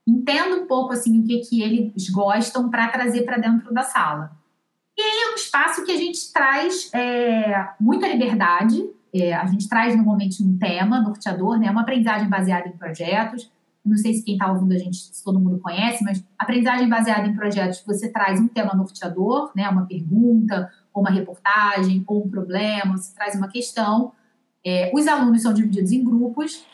entenda 0.06 0.56
um 0.56 0.66
pouco 0.66 0.92
assim 0.92 1.20
o 1.20 1.24
que, 1.24 1.38
que 1.40 1.62
eles 1.62 2.08
gostam 2.10 2.68
para 2.68 2.88
trazer 2.88 3.22
para 3.22 3.38
dentro 3.38 3.72
da 3.72 3.82
sala. 3.82 4.32
E 4.96 5.00
aí 5.00 5.28
é 5.28 5.32
um 5.32 5.34
espaço 5.36 5.84
que 5.84 5.92
a 5.92 5.96
gente 5.96 6.32
traz 6.32 6.90
é, 6.92 7.68
muita 7.78 8.08
liberdade, 8.08 8.84
é, 9.14 9.32
a 9.32 9.46
gente 9.46 9.68
traz 9.68 9.94
normalmente 9.96 10.42
um 10.42 10.58
tema 10.58 11.00
norteador, 11.00 11.58
né, 11.58 11.70
uma 11.70 11.82
aprendizagem 11.82 12.28
baseada 12.28 12.68
em 12.68 12.72
projetos. 12.72 13.50
Não 13.88 13.96
sei 13.96 14.14
se 14.14 14.24
quem 14.24 14.34
está 14.34 14.50
ouvindo 14.52 14.72
a 14.72 14.78
gente, 14.78 14.96
se 14.96 15.24
todo 15.24 15.40
mundo 15.40 15.58
conhece, 15.58 16.04
mas 16.04 16.24
aprendizagem 16.38 16.88
baseada 16.88 17.26
em 17.26 17.34
projetos, 17.34 17.82
você 17.86 18.10
traz 18.10 18.40
um 18.40 18.48
tema 18.48 18.74
norteador, 18.74 19.50
né, 19.54 19.68
uma 19.68 19.86
pergunta, 19.86 20.70
ou 20.92 21.02
uma 21.02 21.10
reportagem, 21.10 22.04
ou 22.06 22.24
um 22.24 22.30
problema, 22.30 22.96
você 22.96 23.14
traz 23.14 23.34
uma 23.34 23.48
questão. 23.48 24.12
É, 24.64 24.90
os 24.94 25.06
alunos 25.06 25.42
são 25.42 25.52
divididos 25.52 25.92
em 25.92 26.04
grupos 26.04 26.64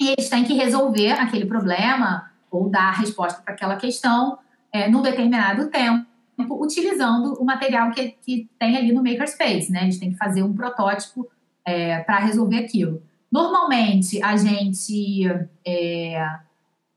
e 0.00 0.08
eles 0.08 0.28
têm 0.28 0.44
que 0.44 0.54
resolver 0.54 1.12
aquele 1.12 1.46
problema 1.46 2.30
ou 2.50 2.68
dar 2.68 2.88
a 2.88 2.92
resposta 2.92 3.42
para 3.42 3.54
aquela 3.54 3.76
questão 3.76 4.38
é, 4.72 4.88
num 4.88 5.02
determinado 5.02 5.68
tempo 5.68 6.06
utilizando 6.38 7.34
o 7.40 7.44
material 7.44 7.90
que, 7.90 8.08
que 8.22 8.48
tem 8.58 8.76
ali 8.76 8.92
no 8.92 9.02
Makerspace, 9.02 9.72
né? 9.72 9.80
Gente 9.82 10.00
tem 10.00 10.10
que 10.10 10.18
fazer 10.18 10.42
um 10.42 10.52
protótipo 10.52 11.26
é, 11.64 12.00
para 12.00 12.18
resolver 12.18 12.58
aquilo. 12.58 13.02
Normalmente, 13.30 14.22
a 14.22 14.36
gente 14.36 15.24
é, 15.66 16.22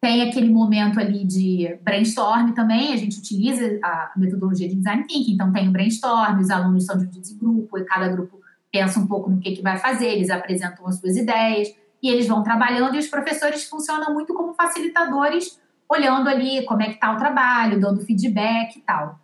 tem 0.01 0.21
aquele 0.21 0.49
momento 0.49 0.99
ali 0.99 1.25
de 1.25 1.77
brainstorm 1.81 2.53
também, 2.53 2.93
a 2.93 2.97
gente 2.97 3.19
utiliza 3.19 3.79
a 3.83 4.11
metodologia 4.15 4.67
de 4.67 4.75
design 4.75 5.03
thinking, 5.05 5.33
então 5.33 5.51
tem 5.51 5.67
o 5.67 5.71
brainstorm, 5.71 6.39
os 6.39 6.49
alunos 6.49 6.85
são 6.85 6.97
divididos 6.97 7.31
em 7.31 7.37
grupo, 7.37 7.77
e 7.77 7.83
cada 7.83 8.07
grupo 8.07 8.39
pensa 8.71 8.99
um 8.99 9.07
pouco 9.07 9.29
no 9.29 9.39
que, 9.39 9.51
que 9.51 9.61
vai 9.61 9.77
fazer, 9.77 10.07
eles 10.07 10.29
apresentam 10.29 10.87
as 10.87 10.99
suas 10.99 11.17
ideias, 11.17 11.67
e 12.01 12.09
eles 12.09 12.27
vão 12.27 12.41
trabalhando, 12.43 12.95
e 12.95 12.99
os 12.99 13.07
professores 13.07 13.65
funcionam 13.65 14.13
muito 14.13 14.33
como 14.33 14.53
facilitadores, 14.53 15.59
olhando 15.89 16.29
ali 16.29 16.63
como 16.65 16.81
é 16.81 16.85
que 16.85 16.93
está 16.93 17.11
o 17.13 17.17
trabalho, 17.17 17.79
dando 17.79 17.99
feedback 18.05 18.77
e 18.77 18.81
tal. 18.81 19.19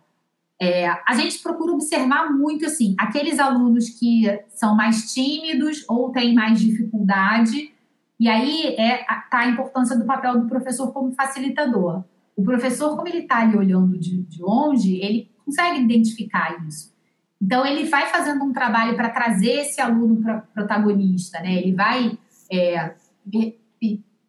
É, 0.60 0.88
a 0.88 1.14
gente 1.14 1.38
procura 1.38 1.72
observar 1.72 2.32
muito 2.32 2.66
assim 2.66 2.94
aqueles 2.98 3.38
alunos 3.38 3.90
que 3.90 4.24
são 4.48 4.74
mais 4.74 5.12
tímidos 5.12 5.84
ou 5.86 6.10
têm 6.10 6.34
mais 6.34 6.58
dificuldade 6.58 7.75
e 8.18 8.28
aí 8.28 8.74
é 8.78 9.04
tá 9.30 9.40
a 9.40 9.48
importância 9.48 9.96
do 9.96 10.04
papel 10.04 10.40
do 10.40 10.48
professor 10.48 10.92
como 10.92 11.12
facilitador. 11.12 12.02
O 12.34 12.42
professor, 12.42 12.96
como 12.96 13.08
ele 13.08 13.18
está 13.18 13.40
ali 13.40 13.56
olhando 13.56 13.98
de, 13.98 14.22
de 14.22 14.42
longe, 14.42 14.96
ele 14.96 15.30
consegue 15.44 15.80
identificar 15.80 16.64
isso. 16.66 16.94
Então 17.40 17.66
ele 17.66 17.84
vai 17.84 18.06
fazendo 18.06 18.42
um 18.44 18.52
trabalho 18.52 18.96
para 18.96 19.10
trazer 19.10 19.60
esse 19.60 19.80
aluno 19.80 20.22
para 20.22 20.38
protagonista, 20.38 21.40
né? 21.40 21.54
Ele 21.54 21.74
vai 21.74 22.18
é, 22.50 22.94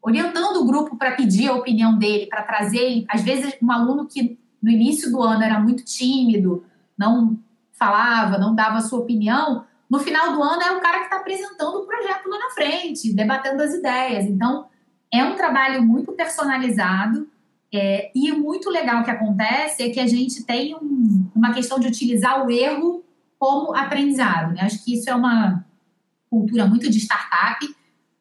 orientando 0.01 0.57
o 0.57 0.65
grupo 0.65 0.97
para 0.97 1.11
pedir 1.11 1.49
a 1.49 1.55
opinião 1.55 1.97
dele, 1.97 2.27
para 2.27 2.43
trazer, 2.43 3.05
às 3.09 3.21
vezes 3.21 3.57
um 3.61 3.71
aluno 3.71 4.05
que 4.07 4.37
no 4.61 4.69
início 4.69 5.11
do 5.11 5.21
ano 5.21 5.43
era 5.43 5.59
muito 5.59 5.83
tímido, 5.83 6.63
não 6.97 7.37
falava, 7.73 8.37
não 8.37 8.55
dava 8.55 8.81
sua 8.81 8.99
opinião, 8.99 9.65
no 9.89 9.99
final 9.99 10.33
do 10.33 10.43
ano 10.43 10.61
é 10.61 10.71
o 10.71 10.81
cara 10.81 10.99
que 10.99 11.05
está 11.05 11.17
apresentando 11.17 11.77
o 11.77 11.85
projeto 11.85 12.27
lá 12.27 12.39
na 12.39 12.49
frente, 12.51 13.13
debatendo 13.13 13.61
as 13.63 13.73
ideias. 13.73 14.25
Então, 14.25 14.67
é 15.11 15.23
um 15.23 15.35
trabalho 15.35 15.81
muito 15.81 16.11
personalizado 16.11 17.27
é, 17.73 18.11
e 18.13 18.31
muito 18.31 18.69
legal 18.69 19.03
que 19.03 19.11
acontece 19.11 19.83
é 19.83 19.89
que 19.89 19.99
a 19.99 20.07
gente 20.07 20.43
tem 20.43 20.75
um, 20.75 21.29
uma 21.35 21.53
questão 21.53 21.79
de 21.79 21.87
utilizar 21.87 22.45
o 22.45 22.51
erro 22.51 23.03
como 23.39 23.75
aprendizado. 23.75 24.53
Né? 24.53 24.61
Acho 24.61 24.83
que 24.83 24.93
isso 24.93 25.09
é 25.09 25.15
uma 25.15 25.65
cultura 26.29 26.65
muito 26.65 26.89
de 26.89 26.97
startup, 26.97 27.65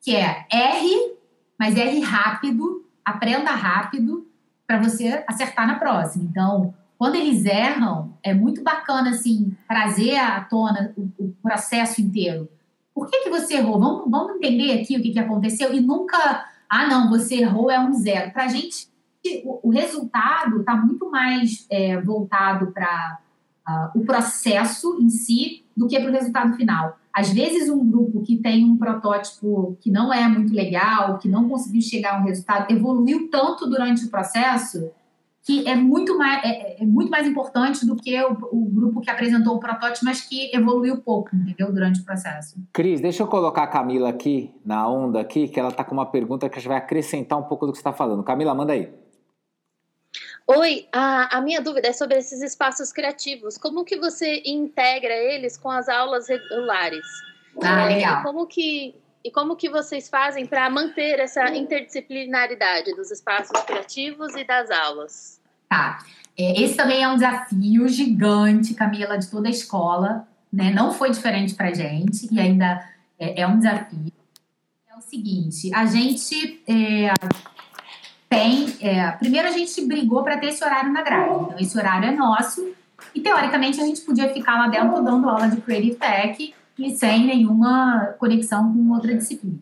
que 0.00 0.14
é 0.14 0.46
R, 0.50 1.16
mas 1.59 1.76
R 1.76 2.00
rápido, 2.00 2.85
aprenda 3.05 3.50
rápido, 3.50 4.26
para 4.66 4.79
você 4.79 5.24
acertar 5.26 5.66
na 5.66 5.79
próxima. 5.79 6.24
Então, 6.24 6.74
quando 6.98 7.16
eles 7.16 7.44
erram, 7.44 8.14
é 8.22 8.32
muito 8.32 8.62
bacana 8.62 9.11
assim 9.11 9.54
trazer 9.68 10.16
à 10.16 10.40
tona 10.40 10.94
o, 10.96 11.11
o 11.18 11.35
processo 11.42 12.00
inteiro. 12.00 12.48
Por 12.94 13.11
que, 13.11 13.24
que 13.24 13.30
você 13.30 13.56
errou? 13.56 13.78
Vamos, 13.78 14.11
vamos 14.11 14.37
entender 14.37 14.80
aqui 14.80 14.96
o 14.96 15.02
que, 15.02 15.11
que 15.11 15.18
aconteceu 15.18 15.74
e 15.74 15.80
nunca, 15.80 16.46
ah, 16.68 16.87
não, 16.87 17.11
você 17.11 17.37
errou 17.42 17.70
é 17.70 17.78
um 17.78 17.92
zero. 17.92 18.32
Para 18.32 18.44
a 18.44 18.48
gente, 18.48 18.88
o, 19.44 19.68
o 19.68 19.70
resultado 19.70 20.61
está 20.61 20.74
muito 20.74 21.11
mais 21.11 21.66
é, 21.70 22.00
voltado 22.00 22.68
para 22.68 23.18
uh, 23.18 23.70
ah, 23.70 23.92
o 23.94 24.00
processo 24.00 24.98
em 25.00 25.11
si 25.11 25.64
do 25.76 25.87
que 25.87 26.00
para 26.00 26.09
o 26.09 26.14
resultado 26.14 26.56
final. 26.56 26.98
Às 27.12 27.30
vezes, 27.30 27.68
um 27.68 27.90
grupo 27.90 28.22
que 28.22 28.37
tem 28.37 28.64
um 28.64 28.76
protótipo 28.76 29.76
que 29.80 29.90
não 29.90 30.12
é 30.12 30.26
muito 30.28 30.54
legal, 30.54 31.18
que 31.18 31.28
não 31.28 31.48
conseguiu 31.48 31.82
chegar 31.82 32.14
a 32.14 32.20
um 32.20 32.24
resultado, 32.24 32.70
evoluiu 32.70 33.30
tanto 33.30 33.68
durante 33.68 34.04
o 34.04 34.11
processo 34.11 34.90
que 35.46 35.66
é 35.68 35.76
muito 35.76 36.18
mais, 36.18 36.44
é, 36.44 36.82
é 36.82 36.85
muito 36.85 37.09
mais 37.09 37.24
importante 37.24 37.87
do 37.87 37.94
que 37.94 38.20
o, 38.20 38.32
o, 38.50 38.68
grupo 38.68 39.00
que 39.00 39.09
apresentou 39.09 39.54
o 39.54 39.61
protótipo, 39.61 40.04
mas 40.04 40.20
que 40.20 40.50
evoluiu 40.52 40.96
pouco, 40.96 41.37
entendeu? 41.37 41.72
Durante 41.72 42.00
o 42.00 42.04
processo. 42.04 42.56
Cris, 42.72 43.00
deixa 43.00 43.22
eu 43.22 43.28
colocar 43.28 43.62
a 43.62 43.66
Camila 43.68 44.09
aqui, 44.09 44.52
na 44.64 44.88
onda 44.88 45.20
aqui, 45.20 45.46
que 45.46 45.61
ela 45.61 45.68
está 45.68 45.85
com 45.85 45.94
uma 45.94 46.06
pergunta 46.06 46.48
que 46.48 46.56
a 46.56 46.59
gente 46.59 46.66
vai 46.66 46.78
acrescentar 46.78 47.38
um 47.38 47.44
pouco 47.44 47.64
do 47.64 47.70
que 47.70 47.78
você 47.78 47.80
está 47.80 47.92
falando. 47.92 48.24
Camila, 48.24 48.56
manda 48.56 48.72
aí. 48.72 48.92
Oi, 50.48 50.88
a, 50.92 51.38
a, 51.38 51.40
minha 51.40 51.61
dúvida 51.61 51.88
é 51.88 51.92
sobre 51.92 52.18
esses 52.18 52.42
espaços 52.42 52.92
criativos. 52.92 53.56
Como 53.56 53.85
que 53.85 53.96
você 53.96 54.42
integra 54.44 55.14
eles 55.14 55.56
com 55.56 55.70
as 55.70 55.88
aulas 55.88 56.28
regulares? 56.28 57.06
Ah, 57.62 57.82
é, 57.82 57.94
legal. 57.94 58.22
Como 58.24 58.48
que, 58.48 58.96
e 59.26 59.30
como 59.32 59.56
que 59.56 59.68
vocês 59.68 60.08
fazem 60.08 60.46
para 60.46 60.70
manter 60.70 61.18
essa 61.18 61.52
interdisciplinaridade 61.52 62.94
dos 62.94 63.10
espaços 63.10 63.60
criativos 63.62 64.36
e 64.36 64.44
das 64.44 64.70
aulas? 64.70 65.40
Tá. 65.68 65.98
É, 66.38 66.62
esse 66.62 66.76
também 66.76 67.02
é 67.02 67.08
um 67.08 67.16
desafio 67.16 67.88
gigante, 67.88 68.72
Camila, 68.72 69.18
de 69.18 69.28
toda 69.28 69.48
a 69.48 69.50
escola. 69.50 70.28
Né? 70.52 70.70
Não 70.70 70.92
foi 70.92 71.10
diferente 71.10 71.56
para 71.56 71.74
gente 71.74 72.32
e 72.32 72.38
ainda 72.38 72.88
é, 73.18 73.40
é, 73.40 73.46
um 73.48 73.58
desafio. 73.58 74.12
É 74.88 74.96
o 74.96 75.00
seguinte, 75.00 75.74
a 75.74 75.84
gente... 75.86 76.62
É, 76.68 77.12
tem. 78.28 78.76
É, 78.80 79.10
primeiro, 79.12 79.48
a 79.48 79.50
gente 79.52 79.84
brigou 79.86 80.22
para 80.22 80.36
ter 80.36 80.46
esse 80.46 80.62
horário 80.64 80.92
na 80.92 81.02
grade. 81.02 81.30
Então, 81.30 81.58
esse 81.58 81.76
horário 81.76 82.08
é 82.08 82.12
nosso. 82.12 82.72
E, 83.12 83.20
teoricamente, 83.20 83.80
a 83.80 83.84
gente 83.84 84.02
podia 84.02 84.32
ficar 84.32 84.56
lá 84.56 84.68
dentro 84.68 85.02
dando 85.02 85.28
aula 85.28 85.48
de 85.48 85.60
Creative 85.60 85.96
Tech 85.96 86.54
e 86.78 86.90
sem 86.96 87.26
nenhuma 87.26 88.14
conexão 88.18 88.72
com 88.72 88.92
outra 88.92 89.14
disciplina. 89.14 89.58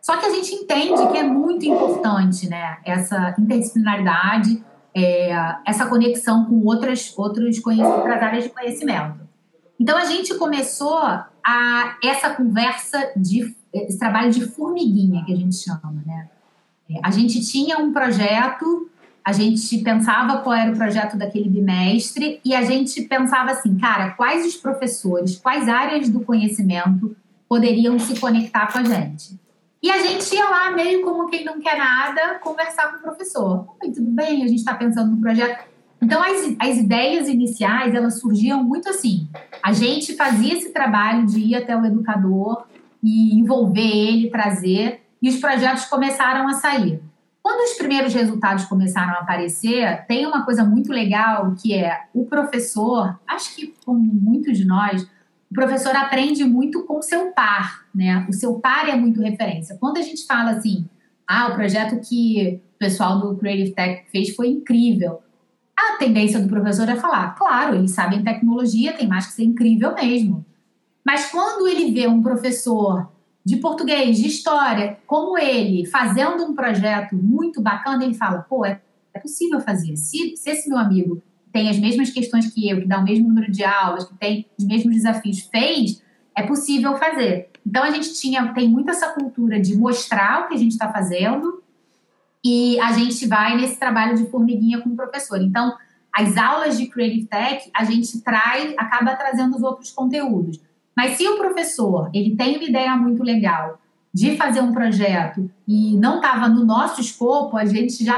Só 0.00 0.16
que 0.16 0.26
a 0.26 0.30
gente 0.30 0.54
entende 0.54 1.04
que 1.10 1.18
é 1.18 1.24
muito 1.24 1.66
importante 1.66 2.48
né, 2.48 2.78
essa 2.84 3.34
interdisciplinaridade, 3.38 4.62
é, 4.94 5.32
essa 5.66 5.86
conexão 5.86 6.44
com 6.44 6.64
outras, 6.64 7.12
outros 7.18 7.60
outras 7.64 8.22
áreas 8.22 8.44
de 8.44 8.50
conhecimento. 8.50 9.26
Então, 9.78 9.98
a 9.98 10.04
gente 10.04 10.34
começou 10.34 10.96
a, 10.96 11.96
essa 12.02 12.30
conversa, 12.30 13.12
de, 13.16 13.54
esse 13.72 13.98
trabalho 13.98 14.30
de 14.30 14.46
formiguinha, 14.46 15.24
que 15.24 15.32
a 15.32 15.36
gente 15.36 15.56
chama, 15.56 16.02
né? 16.06 16.28
A 17.02 17.10
gente 17.10 17.44
tinha 17.44 17.78
um 17.78 17.92
projeto, 17.92 18.88
a 19.26 19.32
gente 19.32 19.78
pensava 19.78 20.38
qual 20.38 20.54
era 20.54 20.70
o 20.70 20.76
projeto 20.76 21.16
daquele 21.16 21.48
bimestre 21.48 22.40
e 22.44 22.54
a 22.54 22.62
gente 22.62 23.02
pensava 23.02 23.50
assim, 23.50 23.76
cara, 23.76 24.10
quais 24.10 24.46
os 24.46 24.54
professores, 24.54 25.36
quais 25.36 25.68
áreas 25.68 26.08
do 26.08 26.20
conhecimento 26.20 27.16
poderiam 27.48 27.98
se 27.98 28.20
conectar 28.20 28.72
com 28.72 28.78
a 28.78 28.84
gente. 28.84 29.36
E 29.82 29.90
a 29.90 29.98
gente 29.98 30.32
ia 30.32 30.48
lá, 30.48 30.70
meio 30.70 31.02
como 31.02 31.28
quem 31.28 31.44
não 31.44 31.60
quer 31.60 31.76
nada, 31.76 32.38
conversar 32.38 32.92
com 32.92 32.98
o 32.98 33.02
professor. 33.02 33.66
Oi, 33.82 33.90
tudo 33.90 34.08
bem? 34.12 34.44
A 34.44 34.46
gente 34.46 34.60
está 34.60 34.74
pensando 34.74 35.10
no 35.10 35.20
projeto. 35.20 35.64
Então, 36.00 36.22
as, 36.22 36.54
as 36.60 36.76
ideias 36.76 37.26
iniciais, 37.26 37.96
elas 37.96 38.20
surgiam 38.20 38.62
muito 38.62 38.88
assim. 38.88 39.26
A 39.60 39.72
gente 39.72 40.14
fazia 40.14 40.54
esse 40.54 40.72
trabalho 40.72 41.26
de 41.26 41.40
ir 41.40 41.56
até 41.56 41.76
o 41.76 41.84
educador 41.84 42.64
e 43.02 43.36
envolver 43.36 43.80
ele, 43.80 44.30
trazer 44.30 45.00
e 45.20 45.28
os 45.28 45.38
projetos 45.38 45.86
começaram 45.86 46.46
a 46.46 46.54
sair. 46.54 47.00
Quando 47.46 47.60
os 47.60 47.78
primeiros 47.78 48.12
resultados 48.12 48.64
começaram 48.64 49.12
a 49.12 49.18
aparecer, 49.20 50.04
tem 50.08 50.26
uma 50.26 50.44
coisa 50.44 50.64
muito 50.64 50.90
legal 50.90 51.54
que 51.54 51.72
é 51.72 52.06
o 52.12 52.24
professor, 52.24 53.16
acho 53.24 53.54
que 53.54 53.72
como 53.84 54.00
muitos 54.00 54.58
de 54.58 54.64
nós, 54.64 55.02
o 55.48 55.54
professor 55.54 55.94
aprende 55.94 56.42
muito 56.42 56.82
com 56.82 56.98
o 56.98 57.02
seu 57.02 57.30
par, 57.30 57.86
né? 57.94 58.26
O 58.28 58.32
seu 58.32 58.54
par 58.54 58.88
é 58.88 58.96
muito 58.96 59.22
referência. 59.22 59.76
Quando 59.78 59.98
a 59.98 60.02
gente 60.02 60.26
fala 60.26 60.50
assim, 60.50 60.88
ah, 61.24 61.46
o 61.46 61.54
projeto 61.54 62.00
que 62.00 62.60
o 62.74 62.78
pessoal 62.80 63.20
do 63.20 63.36
Creative 63.36 63.70
Tech 63.70 64.10
fez 64.10 64.34
foi 64.34 64.48
incrível. 64.48 65.22
A 65.78 65.98
tendência 65.98 66.40
do 66.40 66.48
professor 66.48 66.88
é 66.88 66.96
falar, 66.96 67.36
claro, 67.36 67.76
eles 67.76 67.92
sabem 67.92 68.24
tecnologia, 68.24 68.92
tem 68.92 69.06
mais 69.06 69.24
que 69.24 69.34
ser 69.34 69.44
incrível 69.44 69.94
mesmo. 69.94 70.44
Mas 71.04 71.30
quando 71.30 71.68
ele 71.68 71.92
vê 71.92 72.08
um 72.08 72.20
professor 72.20 73.08
de 73.46 73.58
português, 73.58 74.16
de 74.16 74.26
história, 74.26 74.98
como 75.06 75.38
ele, 75.38 75.86
fazendo 75.86 76.44
um 76.44 76.52
projeto 76.52 77.14
muito 77.14 77.62
bacana, 77.62 78.04
ele 78.04 78.12
fala: 78.12 78.42
pô, 78.42 78.66
é, 78.66 78.80
é 79.14 79.20
possível 79.20 79.60
fazer. 79.60 79.96
Se, 79.96 80.36
se 80.36 80.50
esse 80.50 80.68
meu 80.68 80.76
amigo 80.76 81.22
tem 81.52 81.70
as 81.70 81.78
mesmas 81.78 82.10
questões 82.10 82.52
que 82.52 82.68
eu, 82.68 82.80
que 82.80 82.88
dá 82.88 82.98
o 82.98 83.04
mesmo 83.04 83.28
número 83.28 83.52
de 83.52 83.62
aulas, 83.64 84.02
que 84.02 84.16
tem 84.16 84.46
os 84.58 84.64
mesmos 84.64 84.96
desafios, 84.96 85.42
fez, 85.42 86.02
é 86.34 86.42
possível 86.42 86.96
fazer. 86.96 87.48
Então 87.64 87.84
a 87.84 87.90
gente 87.90 88.14
tinha, 88.14 88.52
tem 88.52 88.68
muito 88.68 88.90
essa 88.90 89.12
cultura 89.12 89.60
de 89.60 89.76
mostrar 89.76 90.42
o 90.42 90.48
que 90.48 90.54
a 90.54 90.58
gente 90.58 90.72
está 90.72 90.92
fazendo 90.92 91.62
e 92.44 92.80
a 92.80 92.90
gente 92.90 93.28
vai 93.28 93.56
nesse 93.56 93.78
trabalho 93.78 94.16
de 94.16 94.28
formiguinha 94.28 94.80
com 94.80 94.90
o 94.90 94.96
professor. 94.96 95.40
Então, 95.40 95.72
as 96.12 96.36
aulas 96.36 96.76
de 96.76 96.86
Creative 96.86 97.26
Tech, 97.26 97.70
a 97.72 97.84
gente 97.84 98.20
traz, 98.22 98.74
acaba 98.76 99.14
trazendo 99.14 99.56
os 99.56 99.62
outros 99.62 99.92
conteúdos. 99.92 100.60
Mas 100.96 101.16
se 101.18 101.28
o 101.28 101.36
professor 101.36 102.10
ele 102.14 102.34
tem 102.34 102.56
uma 102.56 102.64
ideia 102.64 102.96
muito 102.96 103.22
legal 103.22 103.78
de 104.16 104.34
fazer 104.34 104.62
um 104.62 104.72
projeto 104.72 105.50
e 105.68 105.94
não 105.98 106.16
estava 106.16 106.48
no 106.48 106.64
nosso 106.64 107.02
escopo, 107.02 107.54
a 107.54 107.66
gente 107.66 108.02
já 108.02 108.16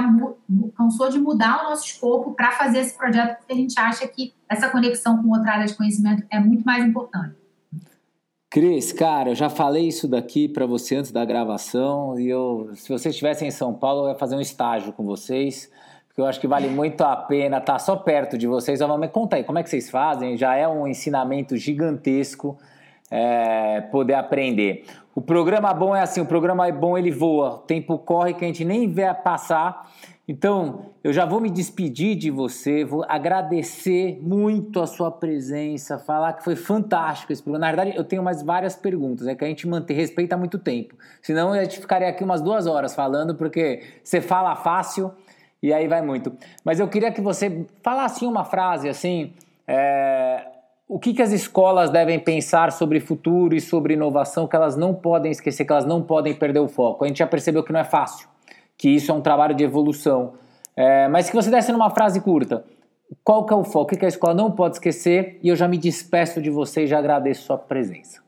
cansou 0.77 1.11
de 1.11 1.19
mudar 1.19 1.65
o 1.65 1.71
nosso 1.71 1.87
escopo 1.87 2.35
para 2.35 2.53
fazer 2.53 2.79
esse 2.79 2.97
projeto 2.97 3.39
porque 3.39 3.53
a 3.53 3.57
gente 3.57 3.79
acha 3.81 4.07
que 4.07 4.33
essa 4.49 4.69
conexão 4.69 5.21
com 5.21 5.31
outra 5.31 5.55
área 5.55 5.67
de 5.67 5.75
conhecimento 5.75 6.25
é 6.31 6.39
muito 6.39 6.63
mais 6.63 6.85
importante. 6.85 7.35
Cris, 8.49 8.93
cara, 8.93 9.31
eu 9.31 9.35
já 9.35 9.51
falei 9.51 9.89
isso 9.89 10.07
daqui 10.07 10.49
para 10.49 10.65
você 10.65 10.97
antes 10.97 11.11
da 11.11 11.25
gravação 11.25 12.19
e 12.19 12.29
eu, 12.29 12.71
se 12.75 12.89
vocês 12.89 13.15
estivessem 13.15 13.49
em 13.49 13.51
São 13.51 13.75
Paulo, 13.75 14.05
eu 14.05 14.13
ia 14.13 14.15
fazer 14.15 14.37
um 14.37 14.41
estágio 14.41 14.93
com 14.93 15.05
vocês, 15.05 15.69
porque 16.19 16.23
eu 16.23 16.27
acho 16.27 16.41
que 16.41 16.49
vale 16.49 16.69
muito 16.69 17.03
a 17.03 17.15
pena 17.15 17.59
estar 17.59 17.75
tá 17.75 17.79
só 17.79 17.95
perto 17.95 18.37
de 18.37 18.49
vocês. 18.49 18.81
Mas 18.81 19.11
conta 19.13 19.37
aí, 19.37 19.45
como 19.45 19.61
é 19.61 19.63
que 19.63 19.71
vocês 19.71 19.89
fazem? 19.89 20.37
Já 20.37 20.57
é 20.57 20.67
um 20.67 20.85
ensinamento 20.85 21.57
gigantesco 21.57 22.59
é, 23.09 23.83
poder 23.83 24.15
aprender. 24.15 24.85
O 25.15 25.21
programa 25.21 25.73
bom 25.73 25.95
é 25.95 26.01
assim, 26.01 26.21
o 26.21 26.27
programa 26.27 26.67
é 26.67 26.73
bom, 26.73 26.99
ele 26.99 27.13
voa, 27.13 27.55
o 27.55 27.59
tempo 27.59 27.97
corre 27.99 28.35
que 28.35 28.45
a 28.45 28.49
gente 28.49 28.65
nem 28.65 28.89
vê 28.89 29.15
passar. 29.15 29.89
Então, 30.27 30.87
eu 31.05 31.13
já 31.13 31.25
vou 31.25 31.41
me 31.41 31.51
despedir 31.51 32.17
de 32.17 32.33
você, 32.33 32.85
vou 32.85 33.05
agradecer 33.09 34.19
muito 34.21 34.81
a 34.81 34.89
sua 34.89 35.13
presença, 35.13 36.01
falar 36.01 36.33
que 36.33 36.43
foi 36.43 36.57
fantástico 36.57 37.33
esse 37.33 37.43
programa. 37.43 37.65
Na 37.65 37.73
verdade, 37.73 37.97
eu 37.97 38.03
tenho 38.03 38.25
mais 38.25 38.43
várias 38.43 38.75
perguntas, 38.75 39.29
é 39.29 39.37
que 39.37 39.45
a 39.45 39.49
gente 39.49 39.69
mantém, 39.69 39.97
respeita 39.97 40.37
muito 40.37 40.59
tempo. 40.59 40.97
Senão, 41.23 41.53
a 41.53 41.63
gente 41.63 41.79
ficaria 41.79 42.09
aqui 42.09 42.25
umas 42.25 42.43
duas 42.43 42.67
horas 42.67 42.93
falando, 42.93 43.37
porque 43.37 43.83
você 44.03 44.21
fala 44.21 44.57
fácil 44.57 45.13
e 45.63 45.73
aí 45.73 45.89
vai 45.89 46.03
muito. 46.03 46.33
Mas 46.65 46.81
eu 46.81 46.89
queria 46.89 47.13
que 47.13 47.21
você 47.21 47.67
falasse 47.83 48.25
uma 48.25 48.45
frase 48.45 48.89
assim, 48.89 49.33
é, 49.67 50.47
o 50.89 50.99
que, 50.99 51.13
que 51.13 51.23
as 51.23 51.33
escolas 51.33 51.91
devem 51.91 52.19
pensar 52.19 52.73
sobre 52.73 53.01
futuro 53.01 53.55
e 53.55 53.61
sobre 53.61 53.95
inovação 53.95 54.47
que 54.47 54.57
elas 54.57 54.77
não 54.77 54.95
podem 54.95 55.31
esquecer, 55.31 55.65
que 55.65 55.73
elas 55.73 55.85
não 55.85 56.03
podem 56.03 56.35
perder 56.35 56.61
o 56.61 56.69
foco? 56.69 57.05
A 57.05 57.09
gente 57.09 57.19
já 57.19 57.27
percebeu 57.27 57.63
que 57.63 57.73
não 57.73 57.81
é 57.81 57.85
fácil, 57.85 58.29
que 58.77 58.89
isso 58.89 59.11
é 59.11 59.15
um 59.15 59.21
trabalho 59.21 59.55
de 59.55 59.65
evolução. 59.65 60.35
É, 60.75 61.09
mas 61.09 61.29
que 61.29 61.37
você 61.37 61.51
desse 61.51 61.73
numa 61.73 61.91
frase 61.91 62.21
curta, 62.21 62.65
qual 63.25 63.45
que 63.45 63.53
é 63.53 63.57
o 63.57 63.65
foco? 63.65 63.95
O 63.95 63.99
que 63.99 64.05
a 64.05 64.09
escola 64.09 64.35
não 64.35 64.51
pode 64.51 64.77
esquecer? 64.77 65.39
E 65.43 65.49
eu 65.49 65.57
já 65.57 65.67
me 65.67 65.77
despeço 65.77 66.41
de 66.41 66.51
você 66.51 66.85
e 66.85 66.87
já 66.87 66.99
agradeço 66.99 67.43
sua 67.43 67.59
presença. 67.59 68.23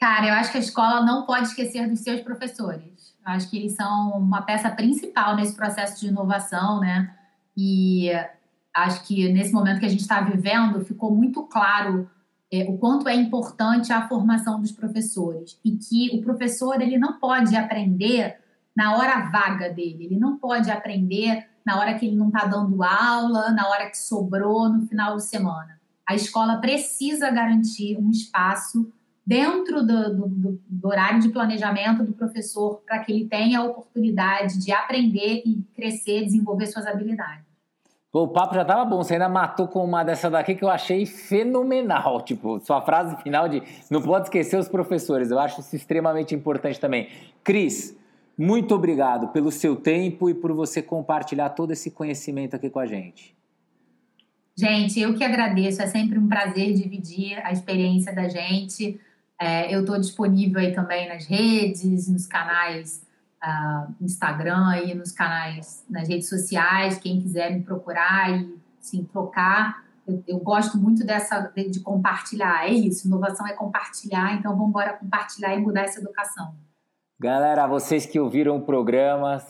Cara, 0.00 0.28
eu 0.28 0.34
acho 0.34 0.52
que 0.52 0.58
a 0.58 0.60
escola 0.60 1.04
não 1.04 1.26
pode 1.26 1.48
esquecer 1.48 1.88
dos 1.88 2.00
seus 2.00 2.20
professores. 2.20 2.97
Acho 3.28 3.50
que 3.50 3.58
eles 3.58 3.72
são 3.72 4.12
uma 4.12 4.40
peça 4.40 4.70
principal 4.70 5.36
nesse 5.36 5.54
processo 5.54 6.00
de 6.00 6.08
inovação, 6.08 6.80
né? 6.80 7.14
E 7.54 8.10
acho 8.74 9.04
que 9.04 9.30
nesse 9.30 9.52
momento 9.52 9.80
que 9.80 9.86
a 9.86 9.90
gente 9.90 10.00
está 10.00 10.20
vivendo, 10.22 10.84
ficou 10.84 11.14
muito 11.14 11.42
claro 11.42 12.08
é, 12.50 12.64
o 12.70 12.78
quanto 12.78 13.06
é 13.06 13.14
importante 13.14 13.92
a 13.92 14.08
formação 14.08 14.60
dos 14.60 14.72
professores 14.72 15.60
e 15.62 15.76
que 15.76 16.16
o 16.16 16.22
professor 16.22 16.80
ele 16.80 16.96
não 16.96 17.18
pode 17.18 17.54
aprender 17.54 18.38
na 18.74 18.96
hora 18.96 19.28
vaga 19.28 19.68
dele, 19.68 20.06
ele 20.06 20.18
não 20.18 20.38
pode 20.38 20.70
aprender 20.70 21.46
na 21.66 21.78
hora 21.78 21.98
que 21.98 22.06
ele 22.06 22.16
não 22.16 22.28
está 22.28 22.46
dando 22.46 22.82
aula, 22.82 23.50
na 23.50 23.68
hora 23.68 23.90
que 23.90 23.98
sobrou 23.98 24.70
no 24.70 24.86
final 24.86 25.16
de 25.16 25.24
semana. 25.24 25.78
A 26.06 26.14
escola 26.14 26.56
precisa 26.56 27.30
garantir 27.30 27.98
um 27.98 28.10
espaço 28.10 28.90
dentro 29.28 29.86
do, 29.86 30.14
do, 30.14 30.60
do 30.66 30.88
horário 30.88 31.20
de 31.20 31.28
planejamento 31.28 32.02
do 32.02 32.14
professor 32.14 32.80
para 32.86 33.00
que 33.00 33.12
ele 33.12 33.26
tenha 33.26 33.58
a 33.58 33.64
oportunidade 33.64 34.58
de 34.58 34.72
aprender 34.72 35.42
e 35.44 35.62
crescer, 35.76 36.24
desenvolver 36.24 36.66
suas 36.66 36.86
habilidades. 36.86 37.44
Pô, 38.10 38.22
o 38.22 38.28
papo 38.28 38.54
já 38.54 38.64
tava 38.64 38.86
bom, 38.86 39.02
você 39.02 39.12
ainda 39.12 39.28
matou 39.28 39.68
com 39.68 39.84
uma 39.84 40.02
dessa 40.02 40.30
daqui 40.30 40.54
que 40.54 40.64
eu 40.64 40.70
achei 40.70 41.04
fenomenal. 41.04 42.22
Tipo, 42.24 42.58
sua 42.60 42.80
frase 42.80 43.22
final 43.22 43.50
de 43.50 43.62
não 43.90 44.00
pode 44.00 44.24
esquecer 44.24 44.58
os 44.58 44.66
professores. 44.66 45.30
Eu 45.30 45.38
acho 45.38 45.60
isso 45.60 45.76
extremamente 45.76 46.34
importante 46.34 46.80
também. 46.80 47.08
Cris, 47.44 47.94
muito 48.36 48.74
obrigado 48.74 49.28
pelo 49.28 49.52
seu 49.52 49.76
tempo 49.76 50.30
e 50.30 50.34
por 50.34 50.54
você 50.54 50.80
compartilhar 50.80 51.50
todo 51.50 51.70
esse 51.70 51.90
conhecimento 51.90 52.56
aqui 52.56 52.70
com 52.70 52.78
a 52.78 52.86
gente. 52.86 53.36
Gente, 54.56 54.98
eu 54.98 55.14
que 55.14 55.22
agradeço. 55.22 55.82
É 55.82 55.86
sempre 55.86 56.18
um 56.18 56.26
prazer 56.26 56.72
dividir 56.72 57.38
a 57.44 57.52
experiência 57.52 58.10
da 58.14 58.26
gente. 58.26 58.98
É, 59.40 59.72
eu 59.74 59.80
estou 59.80 59.98
disponível 59.98 60.60
aí 60.60 60.74
também 60.74 61.08
nas 61.08 61.26
redes, 61.26 62.08
nos 62.08 62.26
canais 62.26 63.06
uh, 63.42 63.94
Instagram 64.00 64.68
aí 64.68 64.94
nos 64.94 65.12
canais, 65.12 65.84
nas 65.88 66.08
redes 66.08 66.28
sociais, 66.28 66.98
quem 66.98 67.20
quiser 67.20 67.52
me 67.52 67.62
procurar 67.62 68.30
e 68.30 68.58
sim 68.80 69.04
trocar. 69.04 69.84
Eu, 70.06 70.22
eu, 70.26 70.38
gosto 70.38 70.78
muito 70.78 71.04
dessa 71.04 71.40
de, 71.54 71.68
de, 71.68 71.80
compartilhar, 71.80 72.66
é 72.66 72.72
isso, 72.72 73.06
inovação 73.06 73.46
é 73.46 73.52
compartilhar, 73.52 74.34
então 74.34 74.52
vamos 74.52 74.70
embora 74.70 74.94
compartilhar 74.94 75.54
e 75.54 75.60
mudar 75.60 75.82
essa 75.82 76.00
educação. 76.00 76.54
Galera, 77.20 77.66
vocês 77.66 78.06
que 78.06 78.18
ouviram 78.18 78.56
o 78.56 78.60
programa, 78.62 79.42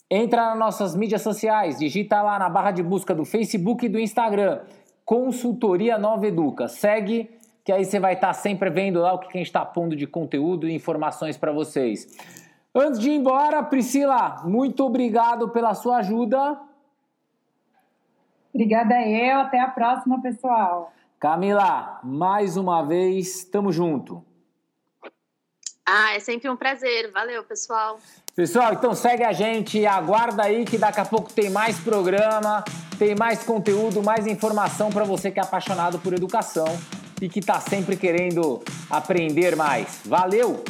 Entra 0.09 0.49
nas 0.49 0.57
nossas 0.57 0.95
mídias 0.95 1.21
sociais, 1.21 1.77
digita 1.77 2.19
lá 2.19 2.39
na 2.39 2.49
barra 2.49 2.71
de 2.71 2.81
busca 2.81 3.13
do 3.13 3.23
Facebook 3.23 3.85
e 3.85 3.89
do 3.89 3.99
Instagram. 3.99 4.61
Consultoria 5.05 5.99
Nova 5.99 6.25
Educa. 6.25 6.67
Segue, 6.67 7.29
que 7.63 7.71
aí 7.71 7.85
você 7.85 7.99
vai 7.99 8.13
estar 8.13 8.29
tá 8.29 8.33
sempre 8.33 8.71
vendo 8.71 9.01
lá 9.01 9.13
o 9.13 9.19
que 9.19 9.27
a 9.27 9.37
gente 9.37 9.45
está 9.45 9.63
pondo 9.63 9.95
de 9.95 10.07
conteúdo 10.07 10.67
e 10.67 10.73
informações 10.73 11.37
para 11.37 11.51
vocês. 11.51 12.07
Antes 12.73 12.99
de 12.99 13.11
ir 13.11 13.17
embora, 13.17 13.61
Priscila, 13.61 14.41
muito 14.45 14.83
obrigado 14.83 15.49
pela 15.49 15.75
sua 15.75 15.97
ajuda. 15.97 16.59
Obrigada 18.55 18.95
eu, 19.05 19.41
até 19.41 19.59
a 19.59 19.67
próxima, 19.67 20.21
pessoal. 20.21 20.93
Camila, 21.19 21.99
mais 22.01 22.55
uma 22.55 22.83
vez, 22.83 23.43
tamo 23.43 23.69
junto. 23.69 24.23
Ah, 25.85 26.15
é 26.15 26.21
sempre 26.21 26.49
um 26.49 26.55
prazer. 26.55 27.11
Valeu, 27.11 27.43
pessoal. 27.43 27.99
Pessoal, 28.33 28.71
então 28.71 28.95
segue 28.95 29.25
a 29.25 29.33
gente, 29.33 29.85
aguarda 29.85 30.43
aí 30.43 30.63
que 30.63 30.77
daqui 30.77 31.01
a 31.01 31.05
pouco 31.05 31.33
tem 31.33 31.49
mais 31.49 31.77
programa, 31.81 32.63
tem 32.97 33.13
mais 33.13 33.43
conteúdo, 33.43 34.01
mais 34.01 34.25
informação 34.25 34.89
para 34.89 35.03
você 35.03 35.29
que 35.29 35.39
é 35.39 35.43
apaixonado 35.43 35.99
por 35.99 36.13
educação 36.13 36.67
e 37.21 37.27
que 37.27 37.39
está 37.39 37.59
sempre 37.59 37.97
querendo 37.97 38.63
aprender 38.89 39.57
mais. 39.57 39.99
Valeu! 40.05 40.63